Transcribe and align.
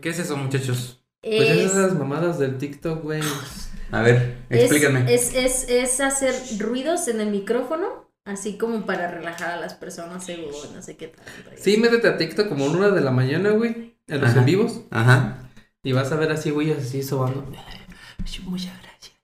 ¿Qué 0.00 0.08
es 0.10 0.18
eso, 0.18 0.36
muchachos? 0.36 1.02
Pues 1.22 1.40
Es- 1.50 1.72
esas 1.72 1.94
mamadas 1.94 2.38
del 2.38 2.58
TikTok, 2.58 3.02
güey. 3.02 3.20
A 3.92 4.02
ver, 4.02 4.38
es, 4.48 4.60
explíquenme. 4.60 5.12
es, 5.12 5.34
es, 5.34 5.68
es 5.68 6.00
hacer 6.00 6.34
ruidos 6.58 7.08
en 7.08 7.20
el 7.20 7.30
micrófono, 7.30 8.08
así 8.24 8.56
como 8.56 8.86
para 8.86 9.10
relajar 9.10 9.50
a 9.50 9.56
las 9.56 9.74
personas, 9.74 10.24
según 10.24 10.52
no 10.74 10.80
sé 10.82 10.96
qué 10.96 11.08
tanto. 11.08 11.30
Sí, 11.56 11.76
métete 11.76 12.08
a 12.08 12.16
TikTok 12.16 12.48
como 12.48 12.66
una 12.66 12.88
de 12.90 13.00
la 13.00 13.10
mañana, 13.10 13.50
güey. 13.50 13.96
En 14.06 14.20
los 14.20 14.30
Ajá. 14.30 14.38
en 14.40 14.44
vivos. 14.46 14.80
Ajá. 14.90 15.38
Y 15.82 15.92
vas 15.92 16.10
a 16.12 16.16
ver 16.16 16.30
así, 16.32 16.50
güey, 16.50 16.72
así 16.72 17.02
sobando. 17.02 17.44
Muchas 18.44 18.72
gracias. 18.82 19.14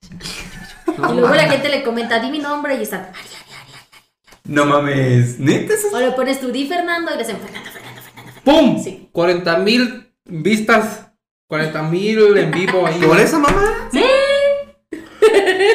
Y 0.98 1.14
luego 1.14 1.34
la 1.34 1.48
gente 1.48 1.68
le 1.68 1.82
comenta, 1.82 2.18
di 2.20 2.30
mi 2.30 2.38
nombre 2.38 2.76
y 2.76 2.82
están. 2.82 3.02
"Ay, 3.14 3.24
ay, 3.24 3.52
ay, 3.52 3.74
ay". 3.74 4.40
No 4.44 4.64
mames, 4.64 5.38
neta 5.38 5.74
eso. 5.74 5.88
O 5.92 5.98
le 6.00 6.12
pones 6.12 6.40
tú, 6.40 6.50
di 6.50 6.66
Fernando 6.66 7.12
y 7.12 7.16
le 7.16 7.22
hacen 7.22 7.36
Fernando, 7.38 7.70
Fernando, 7.70 8.00
Fernando. 8.02 8.40
¡Pum! 8.44 8.82
Sí. 8.82 9.08
40 9.12 9.58
mil 9.58 10.05
vistas. 10.26 11.02
40 11.48 11.82
mil 11.84 12.36
en 12.36 12.50
vivo 12.50 12.86
ahí. 12.86 13.00
¿Por 13.00 13.20
esa 13.20 13.38
mamá? 13.38 13.88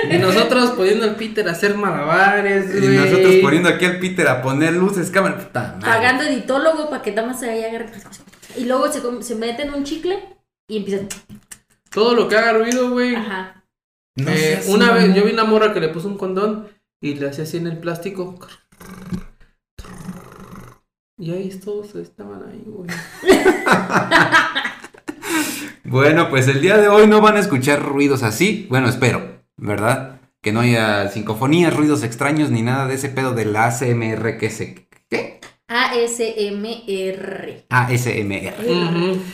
Y 0.10 0.18
nosotros 0.18 0.72
poniendo 0.72 1.06
al 1.06 1.16
Peter 1.16 1.48
a 1.48 1.52
hacer 1.52 1.76
malabares, 1.76 2.76
Y 2.76 2.88
nosotros 2.88 3.36
poniendo 3.42 3.70
aquí 3.70 3.86
al 3.86 4.00
Peter 4.00 4.28
a 4.28 4.42
poner 4.42 4.74
luces, 4.74 5.10
cámara. 5.10 5.38
Puta 5.38 5.78
madre. 5.80 5.90
Pagando 5.90 6.24
editólogo 6.24 6.90
para 6.90 7.02
que 7.02 7.12
nada 7.12 7.28
más 7.30 7.40
se 7.40 7.48
vaya 7.48 7.68
a. 7.68 8.60
Y 8.60 8.66
luego 8.66 8.92
se, 8.92 9.02
se 9.24 9.36
meten 9.36 9.74
un 9.74 9.84
chicle 9.84 10.20
y 10.68 10.78
empiezan. 10.78 11.08
Todo 11.90 12.16
lo 12.16 12.28
que 12.28 12.38
haga 12.38 12.54
ruido, 12.54 12.92
güey. 12.92 13.16
Ajá. 13.16 13.64
No 14.16 14.30
Eh, 14.30 14.62
una 14.68 14.92
vez 14.92 15.14
yo 15.16 15.24
vi 15.24 15.32
una 15.32 15.46
morra 15.46 15.74
que 15.74 15.80
le 15.80 15.90
puso 15.90 16.08
un 16.08 16.18
condón 16.18 16.68
y 17.02 17.16
le 17.16 17.30
hacía 17.30 17.46
así 17.46 17.58
en 17.58 17.68
el 17.68 17.78
plástico. 17.78 18.38
Y 21.22 21.30
ahí 21.30 21.50
todos 21.64 21.94
estaban 21.94 22.42
ahí, 22.50 22.64
güey. 22.66 22.90
Bueno, 25.84 26.30
pues 26.30 26.48
el 26.48 26.62
día 26.62 26.78
de 26.78 26.88
hoy 26.88 27.06
no 27.06 27.20
van 27.20 27.36
a 27.36 27.42
escuchar 27.42 27.84
ruidos 27.84 28.24
así. 28.24 28.66
Bueno, 28.70 28.88
espero, 28.88 29.44
¿verdad? 29.58 30.22
Que 30.42 30.54
no 30.54 30.62
haya 30.62 31.10
sincofonías, 31.10 31.76
ruidos 31.76 32.04
extraños 32.04 32.50
ni 32.50 32.62
nada 32.62 32.88
de 32.88 32.94
ese 32.94 33.10
pedo 33.10 33.34
del 33.34 33.54
ASMR 33.54 34.38
que 34.38 34.50
se. 34.50 34.88
¿Qué? 35.10 35.42
ASMR. 35.68 37.66
ASMR. 37.68 38.54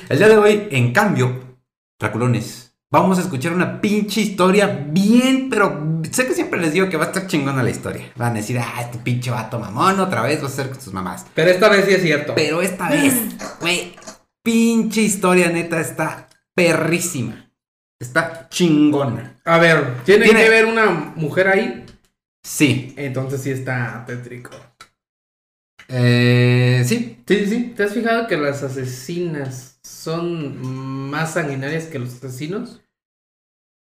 El 0.09 0.17
día 0.17 0.27
de 0.27 0.37
hoy, 0.37 0.67
en 0.71 0.93
cambio, 0.93 1.59
Draculones, 1.99 2.66
vamos 2.91 3.17
a 3.17 3.21
escuchar 3.21 3.53
una 3.53 3.81
pinche 3.81 4.21
historia 4.21 4.85
bien, 4.89 5.49
pero 5.49 6.01
sé 6.11 6.27
que 6.27 6.33
siempre 6.33 6.59
les 6.59 6.73
digo 6.73 6.89
que 6.89 6.97
va 6.97 7.05
a 7.05 7.07
estar 7.07 7.27
chingona 7.27 7.63
la 7.63 7.69
historia. 7.69 8.11
Van 8.15 8.31
a 8.33 8.35
decir, 8.35 8.57
ah, 8.59 8.81
este 8.81 8.97
pinche 8.99 9.29
vato 9.31 9.59
mamón, 9.59 9.99
otra 9.99 10.21
vez 10.21 10.41
va 10.41 10.47
a 10.47 10.51
ser 10.51 10.69
con 10.69 10.79
sus 10.81 10.93
mamás. 10.93 11.25
Pero 11.33 11.49
esta 11.51 11.69
vez 11.69 11.85
sí 11.85 11.93
es 11.93 12.01
cierto. 12.01 12.33
Pero 12.35 12.61
esta 12.61 12.89
vez, 12.89 13.13
güey, 13.61 13.95
pinche 14.43 15.01
historia 15.01 15.49
neta 15.49 15.79
está 15.79 16.27
perrísima. 16.55 17.51
Está 17.99 18.47
chingona. 18.49 19.35
A 19.43 19.57
ver, 19.57 20.03
¿tiene, 20.05 20.25
Tiene- 20.25 20.43
que 20.43 20.49
ver 20.49 20.65
una 20.65 20.85
mujer 21.15 21.47
ahí? 21.47 21.85
Sí. 22.43 22.93
Entonces 22.95 23.41
sí 23.41 23.51
está 23.51 24.03
tétrico. 24.05 24.51
Eh, 25.89 26.83
sí. 26.85 27.23
Sí, 27.27 27.39
sí, 27.39 27.45
sí. 27.47 27.73
¿Te 27.75 27.83
has 27.83 27.93
fijado 27.93 28.27
que 28.27 28.37
las 28.37 28.63
asesinas 28.63 29.79
son 29.83 31.09
más 31.09 31.33
sanguinarias 31.33 31.85
que 31.85 31.99
los 31.99 32.15
asesinos? 32.15 32.81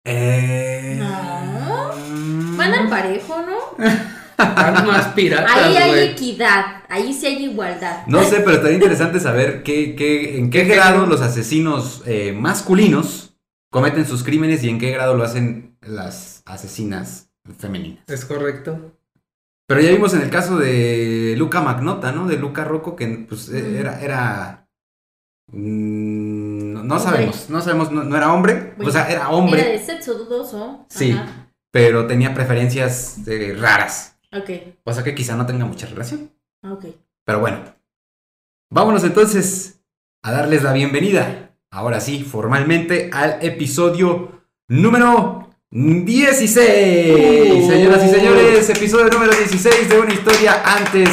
Eh, 0.05 0.95
No. 0.99 1.91
mm, 1.95 2.57
Van 2.57 2.73
al 2.73 2.89
parejo, 2.89 3.35
¿no? 3.41 3.85
Están 4.39 4.87
más 4.87 5.07
piratas, 5.13 5.51
Ahí 5.53 5.75
hay 5.75 6.09
equidad. 6.09 6.83
Ahí 6.89 7.13
sí 7.13 7.25
hay 7.25 7.43
igualdad. 7.45 8.05
No 8.07 8.23
sé, 8.23 8.37
pero 8.37 8.53
estaría 8.53 8.75
interesante 8.77 9.19
saber 9.19 9.63
qué, 9.63 9.95
qué- 9.95 10.37
en 10.37 10.49
qué 10.49 10.65
¿Qué 10.65 10.75
grado 10.75 11.05
los 11.05 11.21
asesinos 11.21 12.03
eh, 12.05 12.31
masculinos 12.33 13.35
cometen 13.69 14.05
sus 14.07 14.23
crímenes 14.23 14.63
y 14.63 14.69
en 14.69 14.79
qué 14.79 14.91
grado 14.91 15.15
lo 15.15 15.23
hacen 15.23 15.77
las 15.81 16.41
asesinas 16.45 17.29
femeninas. 17.57 18.03
Es 18.07 18.25
correcto. 18.25 18.95
Pero 19.69 19.81
ya 19.81 19.91
vimos 19.91 20.15
en 20.15 20.23
el 20.23 20.31
caso 20.31 20.57
de 20.57 21.35
Luca 21.37 21.61
Magnota, 21.61 22.11
¿no? 22.11 22.25
De 22.27 22.37
Luca 22.37 22.63
Rocco, 22.63 22.95
que 22.95 23.07
pues 23.29 23.49
Ujú. 23.49 23.57
era... 23.57 24.01
era 24.01 24.67
mm, 25.51 26.87
no, 26.87 26.99
sabemos, 26.99 27.51
no 27.51 27.61
sabemos, 27.61 27.91
no, 27.91 28.03
no 28.03 28.17
era 28.17 28.33
hombre, 28.33 28.73
o 28.83 28.89
sea, 28.89 29.07
era 29.11 29.29
hombre, 29.29 29.61
Era 29.61 29.69
de 29.69 29.77
sexo 29.77 30.15
dudoso. 30.15 30.85
Sí. 30.89 31.11
Ajá. 31.11 31.51
pero 31.71 32.07
tenía 32.07 32.33
preferencias 32.33 33.19
eh, 33.27 33.55
raras. 33.59 34.17
Ok, 34.31 34.49
O 34.85 34.91
sea 34.93 35.03
que 35.03 35.13
quizá 35.13 35.35
no 35.35 35.45
tenga 35.45 35.65
mucha 35.65 35.85
relación. 35.85 36.31
ok. 36.63 36.85
Pero 37.23 37.39
bueno, 37.39 37.59
vámonos 38.71 39.03
entonces 39.03 39.83
a 40.23 40.31
darles 40.31 40.63
la 40.63 40.73
bienvenida, 40.73 41.51
ahora 41.69 41.99
sí, 41.99 42.23
formalmente, 42.23 43.11
al 43.13 43.37
episodio 43.43 44.41
número 44.67 45.38
16. 45.71 47.61
Uh. 47.61 47.69
Señoras 47.69 48.03
y 48.03 48.09
señores, 48.09 48.67
episodio 48.71 49.05
número 49.09 49.31
16 49.31 49.87
de 49.89 49.99
una 49.99 50.11
historia 50.11 50.63
antes 50.65 51.09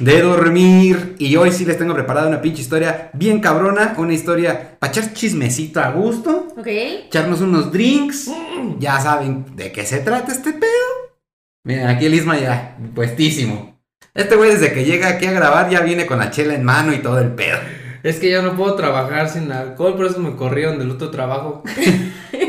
de 0.00 0.20
dormir. 0.20 1.14
Y 1.20 1.36
hoy 1.36 1.52
sí 1.52 1.64
les 1.64 1.78
tengo 1.78 1.94
preparada 1.94 2.26
una 2.26 2.42
pinche 2.42 2.60
historia 2.60 3.10
bien 3.12 3.38
cabrona, 3.38 3.94
una 3.96 4.12
historia 4.12 4.76
para 4.80 4.92
echar 4.92 5.12
chismecito 5.12 5.78
a 5.78 5.92
gusto, 5.92 6.48
Ok. 6.58 6.66
echarnos 6.66 7.40
unos 7.40 7.70
drinks. 7.70 8.32
Ya 8.80 8.98
saben 8.98 9.46
de 9.54 9.70
qué 9.70 9.86
se 9.86 10.00
trata 10.00 10.32
este 10.32 10.52
pedo. 10.52 11.14
Miren, 11.62 11.86
aquí 11.86 12.06
el 12.06 12.14
Isma 12.14 12.36
ya, 12.36 12.76
puestísimo. 12.96 13.78
Este 14.12 14.34
güey 14.34 14.50
desde 14.50 14.72
que 14.72 14.84
llega 14.84 15.06
aquí 15.06 15.26
a 15.26 15.32
grabar 15.32 15.70
ya 15.70 15.80
viene 15.82 16.04
con 16.04 16.18
la 16.18 16.32
chela 16.32 16.56
en 16.56 16.64
mano 16.64 16.92
y 16.92 16.98
todo 16.98 17.20
el 17.20 17.30
pedo. 17.30 17.58
Es 18.04 18.20
que 18.20 18.30
ya 18.30 18.42
no 18.42 18.54
puedo 18.54 18.74
trabajar 18.74 19.30
sin 19.30 19.50
alcohol, 19.50 19.96
por 19.96 20.04
eso 20.04 20.20
me 20.20 20.36
corrieron 20.36 20.78
del 20.78 20.90
otro 20.90 21.10
trabajo. 21.10 21.62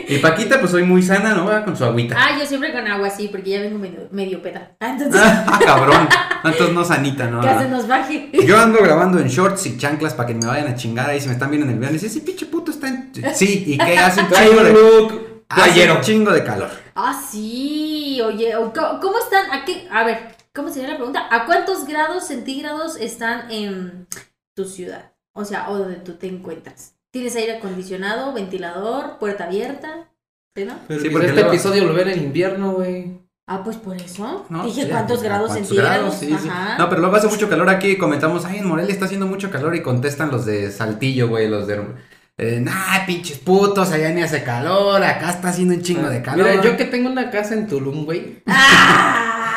Y 0.07 0.19
Paquita 0.19 0.59
pues 0.59 0.71
soy 0.71 0.83
muy 0.83 1.01
sana, 1.01 1.33
¿no? 1.33 1.45
Va 1.45 1.65
Con 1.65 1.75
su 1.75 1.83
agüita. 1.83 2.15
Ah, 2.17 2.37
yo 2.39 2.45
siempre 2.45 2.71
con 2.71 2.85
agua, 2.87 3.09
sí, 3.09 3.27
porque 3.27 3.49
ya 3.51 3.61
vengo 3.61 3.79
medio, 3.79 4.07
medio 4.11 4.39
peda. 4.39 4.75
Ah, 4.79 4.91
entonces, 4.91 5.19
Ah, 5.23 5.59
cabrón. 5.63 6.07
No, 6.43 6.51
Entonces 6.51 6.75
no 6.75 6.85
sanita, 6.85 7.27
¿no? 7.27 7.41
que 7.41 7.47
se 7.47 7.67
nos 7.69 7.87
baje. 7.87 8.29
Yo 8.45 8.59
ando 8.59 8.83
grabando 8.83 9.19
en 9.19 9.27
shorts 9.27 9.65
y 9.65 9.77
chanclas 9.79 10.13
para 10.13 10.27
que 10.27 10.35
me 10.35 10.45
vayan 10.45 10.67
a 10.67 10.75
chingar 10.75 11.09
ahí 11.09 11.19
si 11.19 11.27
me 11.27 11.33
están 11.33 11.49
viendo 11.49 11.65
en 11.65 11.73
el 11.73 11.79
video. 11.79 11.89
Y 11.89 11.93
dice, 11.93 12.09
sí, 12.09 12.19
pinche 12.21 12.45
puto 12.45 12.69
está 12.69 12.87
en... 12.87 13.11
Sí, 13.33 13.63
¿y 13.65 13.77
qué 13.79 13.97
hace 13.97 14.21
un 14.21 14.27
chingo 14.29 14.63
de... 14.63 14.71
Hace 15.49 15.91
un 15.91 16.01
chingo 16.01 16.31
de 16.31 16.43
calor. 16.43 16.69
Ah, 16.93 17.19
sí, 17.31 18.21
oye, 18.23 18.53
¿cómo 19.01 19.17
están? 19.17 19.51
¿A 19.51 19.65
qué? 19.65 19.87
A 19.91 20.03
ver, 20.03 20.35
¿cómo 20.53 20.69
sería 20.69 20.89
la 20.89 20.97
pregunta? 20.97 21.27
¿A 21.31 21.45
cuántos 21.45 21.87
grados 21.87 22.27
centígrados 22.27 22.95
están 22.95 23.49
en 23.49 24.07
tu 24.55 24.65
ciudad? 24.65 25.14
O 25.37 25.43
sea, 25.43 25.69
o 25.69 25.77
donde 25.77 25.97
tú 25.97 26.13
te 26.13 26.27
encuentras. 26.27 26.95
¿Tienes 27.11 27.35
aire 27.35 27.57
acondicionado, 27.57 28.33
ventilador, 28.33 29.17
puerta 29.19 29.43
abierta? 29.45 30.09
¿Sí, 30.55 30.63
no? 30.63 30.75
Pero 30.87 31.01
Sí, 31.01 31.09
porque 31.09 31.27
este 31.27 31.41
episodio 31.41 31.83
lo 31.83 31.93
ven 31.93 32.07
en 32.07 32.23
invierno, 32.23 32.71
güey. 32.71 33.19
Ah, 33.45 33.61
pues 33.61 33.75
por 33.75 33.97
eso. 33.97 34.45
No, 34.49 34.63
Dije, 34.65 34.83
sí, 34.83 34.89
¿cuántos 34.89 35.21
grados 35.21 35.49
¿cuántos 35.49 35.67
centígrados? 35.67 35.99
grados? 35.99 36.15
Sí, 36.15 36.27
sí. 36.41 36.49
Ajá. 36.49 36.77
No, 36.77 36.89
pero 36.89 37.01
luego 37.01 37.17
hace 37.17 37.27
mucho 37.27 37.49
calor 37.49 37.69
aquí. 37.69 37.97
Comentamos, 37.97 38.45
ay, 38.45 38.59
en 38.59 38.67
Morelia 38.67 38.93
está 38.93 39.05
haciendo 39.05 39.27
mucho 39.27 39.51
calor 39.51 39.75
y 39.75 39.81
contestan 39.83 40.31
los 40.31 40.45
de 40.45 40.71
Saltillo, 40.71 41.27
güey, 41.27 41.49
los 41.49 41.67
de... 41.67 41.81
Eh, 42.37 42.59
nah, 42.61 43.05
pinches 43.05 43.37
putos, 43.37 43.91
allá 43.91 44.09
ni 44.11 44.21
hace 44.21 44.41
calor, 44.43 45.03
acá 45.03 45.31
está 45.31 45.49
haciendo 45.49 45.73
un 45.73 45.81
chingo 45.81 46.09
de 46.09 46.21
calor. 46.21 46.47
Mira, 46.49 46.61
yo 46.61 46.77
que 46.77 46.85
tengo 46.85 47.09
una 47.09 47.29
casa 47.29 47.53
en 47.53 47.67
Tulum, 47.67 48.05
güey. 48.05 48.41
¡Ah! 48.47 49.55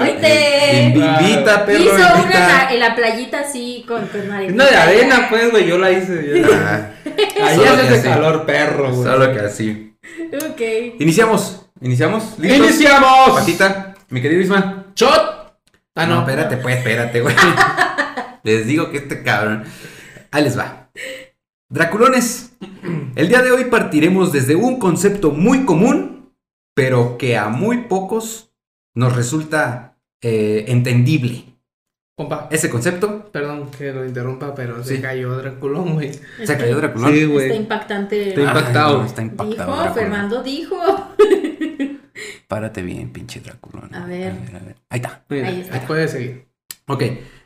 ¡Oíste! 0.00 0.92
Invita, 0.94 1.64
perro, 1.66 1.78
Hizo 1.78 1.94
una 1.94 2.12
en 2.14 2.20
invita. 2.22 2.48
la, 2.48 2.72
en 2.72 2.80
la 2.80 2.94
playita 2.96 3.40
así 3.40 3.84
con, 3.86 4.06
con 4.08 4.30
arena. 4.30 4.52
Una 4.54 4.66
de 4.66 4.76
arena, 4.76 5.26
pues, 5.30 5.50
güey, 5.50 5.66
yo 5.66 5.78
la 5.78 5.90
hice. 5.92 6.44
Ah, 6.52 6.90
Ahí 7.42 7.60
hace 7.64 8.02
calor, 8.02 8.44
perro, 8.46 8.92
güey. 8.92 9.02
solo 9.04 9.32
que 9.32 9.40
así. 9.40 9.96
Ok. 10.34 10.60
Iniciamos, 11.00 11.66
iniciamos. 11.80 12.38
¿Listos? 12.38 12.66
¡Iniciamos! 12.68 13.30
Patita, 13.38 13.94
mi 14.10 14.20
querido 14.22 14.40
Isma. 14.40 14.86
¡Shot! 14.94 15.54
Ah, 15.94 16.06
no, 16.06 16.16
no. 16.16 16.20
espérate, 16.20 16.56
pues, 16.58 16.76
espérate, 16.78 17.20
güey. 17.20 17.34
Les 18.44 18.66
digo 18.66 18.90
que 18.90 18.98
este 18.98 19.22
cabrón. 19.22 19.64
Ahí 20.30 20.44
les 20.44 20.58
va. 20.58 20.90
Draculones, 21.70 22.52
el 23.16 23.28
día 23.28 23.42
de 23.42 23.50
hoy 23.50 23.64
partiremos 23.64 24.32
desde 24.32 24.54
un 24.54 24.78
concepto 24.78 25.32
muy 25.32 25.64
común, 25.64 26.32
pero 26.74 27.18
que 27.18 27.36
a 27.36 27.48
muy 27.48 27.82
pocos 27.82 28.47
nos 28.98 29.14
resulta 29.14 29.96
eh, 30.20 30.64
entendible. 30.68 31.44
Compa, 32.16 32.48
Ese 32.50 32.68
concepto 32.68 33.30
perdón 33.30 33.70
que 33.70 33.92
lo 33.92 34.04
interrumpa, 34.04 34.52
pero 34.54 34.82
Sí. 34.82 34.96
se 34.96 35.00
cayó 35.00 35.36
Draculón, 35.36 35.94
güey. 35.94 36.12
se 36.44 36.58
cayó 36.58 36.76
Draculón. 36.76 37.12
Sí, 37.12 37.20
Está 37.20 37.32
güey. 37.32 37.56
impactante. 37.56 38.28
Está 38.30 38.40
impactado. 38.40 38.94
Ay, 38.94 39.00
no, 39.00 39.06
está 39.06 39.22
impactado. 39.22 39.50
Dijo, 39.54 39.64
Draculón. 39.76 39.94
Fernando 39.94 40.42
dijo. 40.42 40.76
Párate 42.48 42.82
bien, 42.82 43.12
pinche 43.12 43.40
Draculón. 43.40 43.94
A 43.94 44.04
ver. 44.06 44.32
a 44.32 44.58
ver. 44.64 44.76
Ahí 44.88 45.00
está. 45.00 45.24
Mira, 45.28 45.48
Ahí 45.48 45.60
está. 45.60 45.86
puede 45.86 46.08
seguir. 46.08 46.48
Ok, 46.88 47.02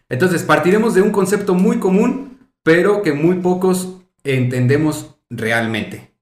entonces 0.09 0.43
partiremos 0.45 0.95
de 0.95 1.03
un 1.03 1.11
concepto 1.11 1.55
muy 1.55 1.79
común, 1.79 2.39
pero 2.63 3.03
que 3.03 3.13
muy 3.13 3.37
pocos 3.41 3.99
entendemos 4.25 5.17
realmente. 5.29 6.13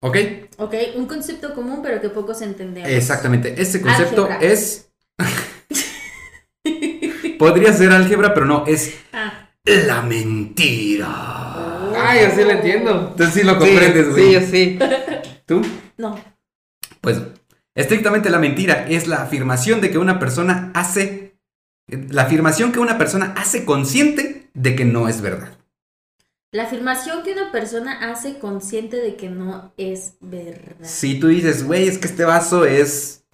¿Ok? 0.00 0.16
Ok, 0.58 0.74
un 0.96 1.06
concepto 1.06 1.54
común, 1.54 1.80
pero 1.82 2.00
que 2.00 2.10
pocos 2.10 2.42
entendemos. 2.42 2.90
Exactamente. 2.90 3.54
Este 3.60 3.80
concepto 3.80 4.24
Álgebra. 4.26 4.46
es. 4.46 4.90
Podría 7.38 7.72
ser 7.72 7.92
álgebra, 7.92 8.34
pero 8.34 8.46
no, 8.46 8.64
es 8.66 8.94
Ah. 9.12 9.50
la 9.64 10.02
mentira. 10.02 11.06
Ay, 11.96 12.20
yo 12.22 12.30
sí 12.34 12.44
lo 12.44 12.50
entiendo. 12.50 13.08
Entonces 13.12 13.34
sí 13.34 13.42
lo 13.44 13.58
comprendes, 13.58 14.10
güey. 14.10 14.24
Sí, 14.26 14.32
yo 14.32 14.40
sí. 14.40 14.78
¿Tú? 15.46 15.62
No. 15.96 16.16
Pues 17.00 17.20
estrictamente 17.74 18.30
la 18.30 18.38
mentira 18.38 18.86
es 18.88 19.06
la 19.06 19.22
afirmación 19.22 19.80
de 19.80 19.90
que 19.90 19.98
una 19.98 20.18
persona 20.18 20.70
hace. 20.74 21.36
La 22.10 22.22
afirmación 22.22 22.72
que 22.72 22.80
una 22.80 22.98
persona 22.98 23.34
hace 23.36 23.64
consciente 23.64 24.50
de 24.54 24.76
que 24.76 24.84
no 24.84 25.08
es 25.08 25.20
verdad. 25.22 25.56
La 26.50 26.62
afirmación 26.62 27.22
que 27.22 27.32
una 27.32 27.52
persona 27.52 28.10
hace 28.10 28.38
consciente 28.38 28.96
de 28.96 29.16
que 29.16 29.28
no 29.28 29.72
es 29.76 30.14
verdad. 30.20 30.86
Si 30.86 31.20
tú 31.20 31.28
dices, 31.28 31.66
güey, 31.66 31.86
es 31.86 31.98
que 31.98 32.06
este 32.06 32.24
vaso 32.24 32.64
es 32.64 33.26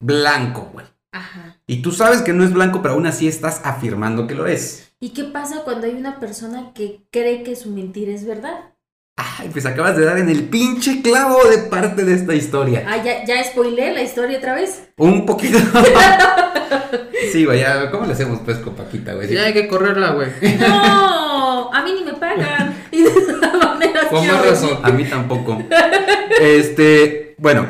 blanco, 0.00 0.70
güey. 0.72 0.86
Ajá. 1.12 1.60
Y 1.66 1.82
tú 1.82 1.92
sabes 1.92 2.22
que 2.22 2.32
no 2.32 2.42
es 2.42 2.54
blanco, 2.54 2.80
pero 2.80 2.94
aún 2.94 3.06
así 3.06 3.28
estás 3.28 3.60
afirmando 3.64 4.26
que 4.26 4.34
lo 4.34 4.46
es. 4.46 4.94
¿Y 4.98 5.10
qué 5.10 5.24
pasa 5.24 5.62
cuando 5.62 5.86
hay 5.86 5.94
una 5.94 6.20
persona 6.20 6.72
que 6.72 7.06
cree 7.10 7.42
que 7.42 7.54
su 7.54 7.70
mentira 7.70 8.12
es 8.12 8.24
verdad? 8.24 8.74
Ay, 9.22 9.50
pues 9.52 9.66
acabas 9.66 9.96
de 9.98 10.04
dar 10.06 10.16
en 10.18 10.30
el 10.30 10.44
pinche 10.44 11.02
clavo 11.02 11.44
de 11.44 11.58
parte 11.58 12.04
de 12.06 12.14
esta 12.14 12.34
historia. 12.34 12.84
Ah, 12.88 13.02
ya, 13.04 13.22
ya 13.26 13.44
spoilé 13.44 13.92
la 13.92 14.02
historia 14.02 14.38
otra 14.38 14.54
vez. 14.54 14.84
Un 14.96 15.26
poquito. 15.26 15.58
sí, 17.32 17.44
güey, 17.44 17.60
ya, 17.60 17.90
¿cómo 17.90 18.06
le 18.06 18.12
hacemos 18.14 18.40
pues 18.44 18.56
con 18.58 18.74
Paquita, 18.74 19.12
güey? 19.12 19.28
Ya 19.28 19.44
hay 19.44 19.52
que 19.52 19.68
correrla, 19.68 20.12
güey. 20.12 20.30
No, 20.58 21.70
a 21.74 21.82
mí 21.84 21.92
ni 21.92 22.04
me 22.04 22.14
pagan. 22.14 22.74
Y 22.90 23.02
de 23.02 23.10
todas 23.10 23.54
maneras 23.54 24.06
Con 24.06 24.26
más 24.26 24.46
razón. 24.46 24.78
A 24.82 24.90
mí 24.90 25.04
tampoco. 25.04 25.62
Este, 26.40 27.34
bueno, 27.38 27.66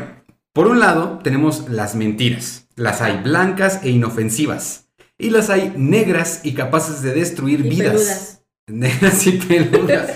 por 0.53 0.69
un 0.69 0.79
lado 0.79 1.19
tenemos 1.25 1.69
las 1.69 1.95
mentiras. 1.97 2.69
Las 2.77 3.01
hay 3.03 3.21
blancas 3.25 3.81
e 3.83 3.91
inofensivas. 3.91 4.87
Y 5.19 5.31
las 5.31 5.51
hay 5.51 5.73
negras 5.77 6.41
y 6.45 6.55
capaces 6.55 7.03
de 7.03 7.13
destruir 7.13 7.61
Y 7.67 7.69
vidas. 7.71 7.93
peludas. 7.93 8.37
Negras 8.71 9.27
y 9.27 9.33
peludas. 9.33 10.11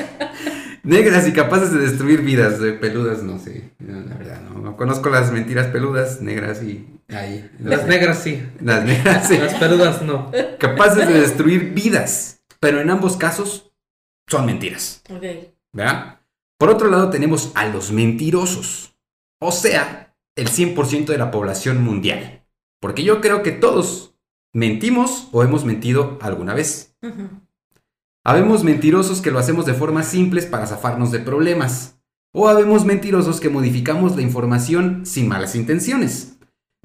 Negras 0.84 1.26
y 1.26 1.32
capaces 1.32 1.72
de 1.72 1.81
destruir 1.81 2.22
vidas. 2.22 2.60
De 2.60 2.72
peludas, 2.72 3.22
no 3.22 3.38
sé. 3.38 3.72
No, 3.78 4.00
la 4.00 4.16
verdad, 4.16 4.40
no. 4.42 4.60
No 4.60 4.76
conozco 4.76 5.10
las 5.10 5.32
mentiras 5.32 5.66
peludas, 5.66 6.20
negras 6.20 6.62
y. 6.62 6.86
Ahí. 7.08 7.50
Las 7.58 7.86
negras 7.86 8.20
sí. 8.20 8.42
Las 8.60 8.84
negras, 8.84 9.28
sí. 9.28 9.36
Las 9.38 9.54
peludas 9.54 10.02
no. 10.02 10.31
Capaces 10.58 11.08
de 11.08 11.20
destruir 11.20 11.75
vidas. 11.75 12.42
Pero 12.60 12.81
en 12.81 12.90
ambos 12.90 13.16
casos 13.16 13.72
son 14.28 14.46
mentiras. 14.46 15.02
Ok. 15.10 15.25
¿verdad? 15.75 16.20
Por 16.58 16.70
otro 16.70 16.88
lado 16.88 17.10
tenemos 17.10 17.52
a 17.54 17.66
los 17.66 17.92
mentirosos, 17.92 18.96
o 19.40 19.52
sea, 19.52 20.16
el 20.36 20.48
100% 20.48 21.06
de 21.06 21.19
la 21.19 21.31
población 21.31 21.82
mundial. 21.82 22.46
Porque 22.81 23.02
yo 23.02 23.20
creo 23.20 23.42
que 23.42 23.50
todos 23.50 24.14
mentimos 24.52 25.28
o 25.32 25.42
hemos 25.42 25.64
mentido 25.64 26.19
alguna 26.22 26.54
vez. 26.54 26.96
Ujú. 27.02 27.28
Habemos 28.26 28.65
mentirosos 28.65 29.21
que 29.21 29.31
lo 29.31 29.38
hacemos 29.38 29.67
de 29.67 29.75
formas 29.75 30.09
simples 30.09 30.47
para 30.47 30.67
zafarnos 30.67 31.12
de 31.12 31.19
problemas. 31.19 32.00
O 32.32 32.49
habemos 32.49 32.87
mentirosos 32.87 33.38
que 33.38 33.50
modificamos 33.50 34.17
la 34.17 34.23
información 34.23 35.05
sin 35.05 35.29
malas 35.29 35.55
intenciones. 35.55 36.38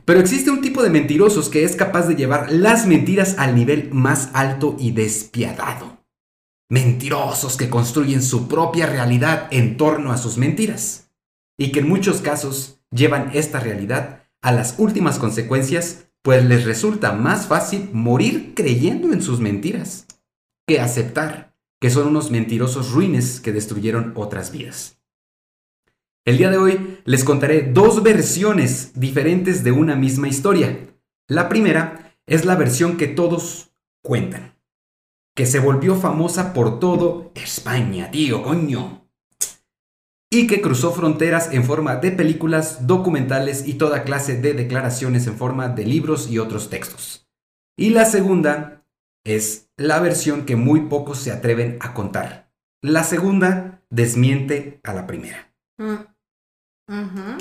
Pero 0.04 0.20
existe 0.20 0.52
un 0.52 0.60
tipo 0.60 0.84
de 0.84 0.90
mentirosos 0.90 1.48
que 1.48 1.64
es 1.64 1.78
capaz 1.78 2.08
de 2.08 2.16
llevar 2.16 2.52
las 2.52 2.86
mentiras 2.88 3.36
al 3.38 3.56
nivel 3.56 3.90
más 3.94 4.32
alto 4.34 4.76
y 4.78 4.92
despiadado. 4.92 6.04
Mentirosos 6.70 7.56
que 7.56 7.70
construyen 7.70 8.22
su 8.22 8.50
propia 8.50 8.86
realidad 8.86 9.48
en 9.50 9.78
torno 9.78 10.12
a 10.12 10.18
sus 10.18 10.38
mentiras. 10.38 11.10
Y 11.58 11.72
que 11.72 11.80
en 11.80 11.88
muchos 11.88 12.20
casos 12.20 12.82
llevan 12.92 13.32
esta 13.34 13.62
realidad 13.62 14.24
a 14.42 14.52
las 14.52 14.76
últimas 14.78 15.18
consecuencias, 15.20 16.10
pues 16.22 16.44
les 16.44 16.66
resulta 16.66 17.14
más 17.14 17.48
fácil 17.48 17.90
morir 17.94 18.54
creyendo 18.56 19.14
en 19.14 19.22
sus 19.22 19.40
mentiras 19.40 20.06
que 20.70 20.80
aceptar 20.80 21.56
que 21.82 21.90
son 21.90 22.08
unos 22.08 22.30
mentirosos 22.30 22.92
ruines 22.92 23.40
que 23.40 23.52
destruyeron 23.52 24.14
otras 24.16 24.52
vidas. 24.52 25.00
El 26.26 26.38
día 26.38 26.52
de 26.52 26.58
hoy 26.58 27.00
les 27.06 27.24
contaré 27.24 27.64
dos 27.64 28.04
versiones 28.04 28.92
diferentes 28.94 29.64
de 29.64 29.72
una 29.72 29.96
misma 29.96 30.28
historia. 30.28 30.88
La 31.28 31.50
primera 31.50 32.16
es 32.28 32.46
la 32.46 32.56
versión 32.56 32.98
que 32.98 33.08
todos 33.08 33.72
cuentan, 34.04 34.60
que 35.36 35.48
se 35.48 35.58
volvió 35.58 35.96
famosa 35.96 36.54
por 36.54 36.80
todo 36.80 37.32
España, 37.34 38.12
tío, 38.12 38.44
coño. 38.44 39.10
Y 40.30 40.46
que 40.46 40.62
cruzó 40.62 40.92
fronteras 40.92 41.52
en 41.52 41.64
forma 41.64 41.96
de 41.96 42.12
películas, 42.12 42.86
documentales 42.86 43.68
y 43.68 43.74
toda 43.74 44.04
clase 44.04 44.40
de 44.40 44.54
declaraciones 44.54 45.26
en 45.26 45.36
forma 45.36 45.70
de 45.70 45.86
libros 45.86 46.30
y 46.30 46.38
otros 46.38 46.70
textos. 46.70 47.28
Y 47.76 47.90
la 47.90 48.06
segunda 48.06 48.79
es 49.36 49.70
la 49.78 50.00
versión 50.00 50.46
que 50.46 50.56
muy 50.56 50.82
pocos 50.82 51.20
se 51.20 51.32
atreven 51.32 51.78
a 51.82 51.94
contar. 51.94 52.50
La 52.82 53.04
segunda 53.04 53.82
desmiente 53.90 54.80
a 54.84 54.94
la 54.94 55.06
primera. 55.08 55.52
Mm. 55.78 57.38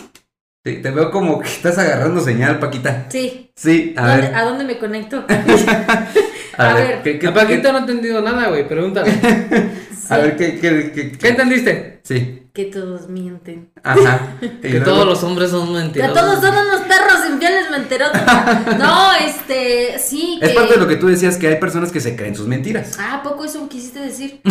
Sí, 0.64 0.82
te 0.82 0.90
veo 0.90 1.10
como 1.10 1.40
que 1.40 1.48
estás 1.48 1.78
agarrando 1.78 2.20
señal, 2.20 2.58
Paquita. 2.58 3.06
Sí. 3.08 3.50
Sí, 3.56 3.94
a 3.96 4.06
¿Dónde- 4.08 4.22
ver. 4.26 4.34
¿A 4.34 4.44
dónde 4.44 4.64
me 4.64 4.78
conecto? 4.78 5.24
A, 5.28 5.32
a 6.70 6.74
ver, 6.74 6.88
ver. 6.88 7.02
¿qué, 7.02 7.18
qué- 7.18 7.28
A 7.28 7.34
Paquito 7.34 7.70
no 7.72 7.78
ha 7.78 7.80
entendido 7.82 8.20
nada, 8.20 8.48
güey. 8.48 8.68
Pregúntale. 8.68 9.10
a 10.10 10.18
ver, 10.18 10.36
¿qué, 10.36 10.58
qué, 10.60 10.92
qué- 10.92 11.12
¿Qué 11.12 11.28
entendiste? 11.28 12.00
Sí, 12.02 12.47
Que 12.58 12.64
todos 12.64 13.08
mienten. 13.08 13.70
ajá. 13.84 14.32
Que 14.40 14.68
luego- 14.70 14.84
todos 14.84 15.06
los 15.06 15.22
hombres 15.22 15.52
son 15.52 15.68
Que 15.68 15.74
mentirosos. 15.74 16.12
todos 16.12 16.40
son 16.40 16.54
unos 16.58 16.80
perros 16.80 17.30
infieles 17.30 17.70
mentirosos. 17.70 18.18
No, 18.78 19.12
este, 19.14 19.96
sí. 20.00 20.40
Es 20.42 20.48
que- 20.48 20.54
parte 20.56 20.74
de 20.74 20.80
lo 20.80 20.88
que 20.88 20.96
tú 20.96 21.06
decías, 21.06 21.36
que 21.36 21.46
hay 21.46 21.60
personas 21.60 21.92
que 21.92 22.00
se 22.00 22.16
creen 22.16 22.34
sus 22.34 22.48
mentiras. 22.48 22.96
Ah, 22.98 23.14
¿a 23.14 23.22
poco 23.22 23.44
eso 23.44 23.68
quisiste 23.68 24.00
decir? 24.00 24.40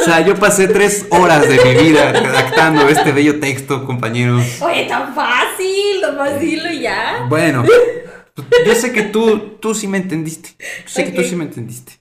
O 0.00 0.04
sea, 0.08 0.20
yo 0.24 0.36
pasé 0.36 0.68
tres 0.68 1.06
horas 1.10 1.48
de 1.48 1.58
mi 1.64 1.82
vida 1.88 2.12
redactando 2.12 2.88
este 2.88 3.10
bello 3.12 3.40
texto, 3.40 3.84
compañeros. 3.84 4.44
Oye, 4.62 4.84
tan 4.84 5.12
fácil, 5.14 6.00
nomás 6.00 6.38
dilo 6.38 6.70
y 6.70 6.80
ya. 6.82 7.26
Bueno, 7.28 7.64
yo 8.64 8.74
sé 8.76 8.92
que 8.92 9.02
tú, 9.02 9.58
tú 9.60 9.74
sí 9.74 9.88
me 9.88 9.98
entendiste. 9.98 10.50
Yo 10.84 10.88
sé 10.88 11.04
que 11.06 11.10
tú 11.10 11.22
sí 11.28 11.34
me 11.34 11.44
entendiste. 11.44 11.94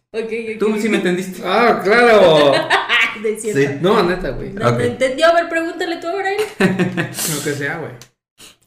Tú 0.60 0.78
sí 0.80 0.90
me 0.90 0.98
entendiste. 0.98 1.42
Ah, 1.46 1.82
claro. 1.84 2.52
De 3.24 3.40
cierto. 3.40 3.60
Sí. 3.62 3.80
No, 3.82 4.04
neta, 4.04 4.30
güey. 4.32 4.52
No, 4.54 4.70
Ok. 4.70 4.78
no 4.78 4.84
entendió. 4.84 5.28
A 5.28 5.34
ver, 5.34 5.50
pregúntale 5.50 5.98
tú 5.98 6.08
ahora. 6.08 6.30
Lo 6.60 7.44
que 7.44 7.54
sea, 7.54 7.78
güey. 7.78 7.92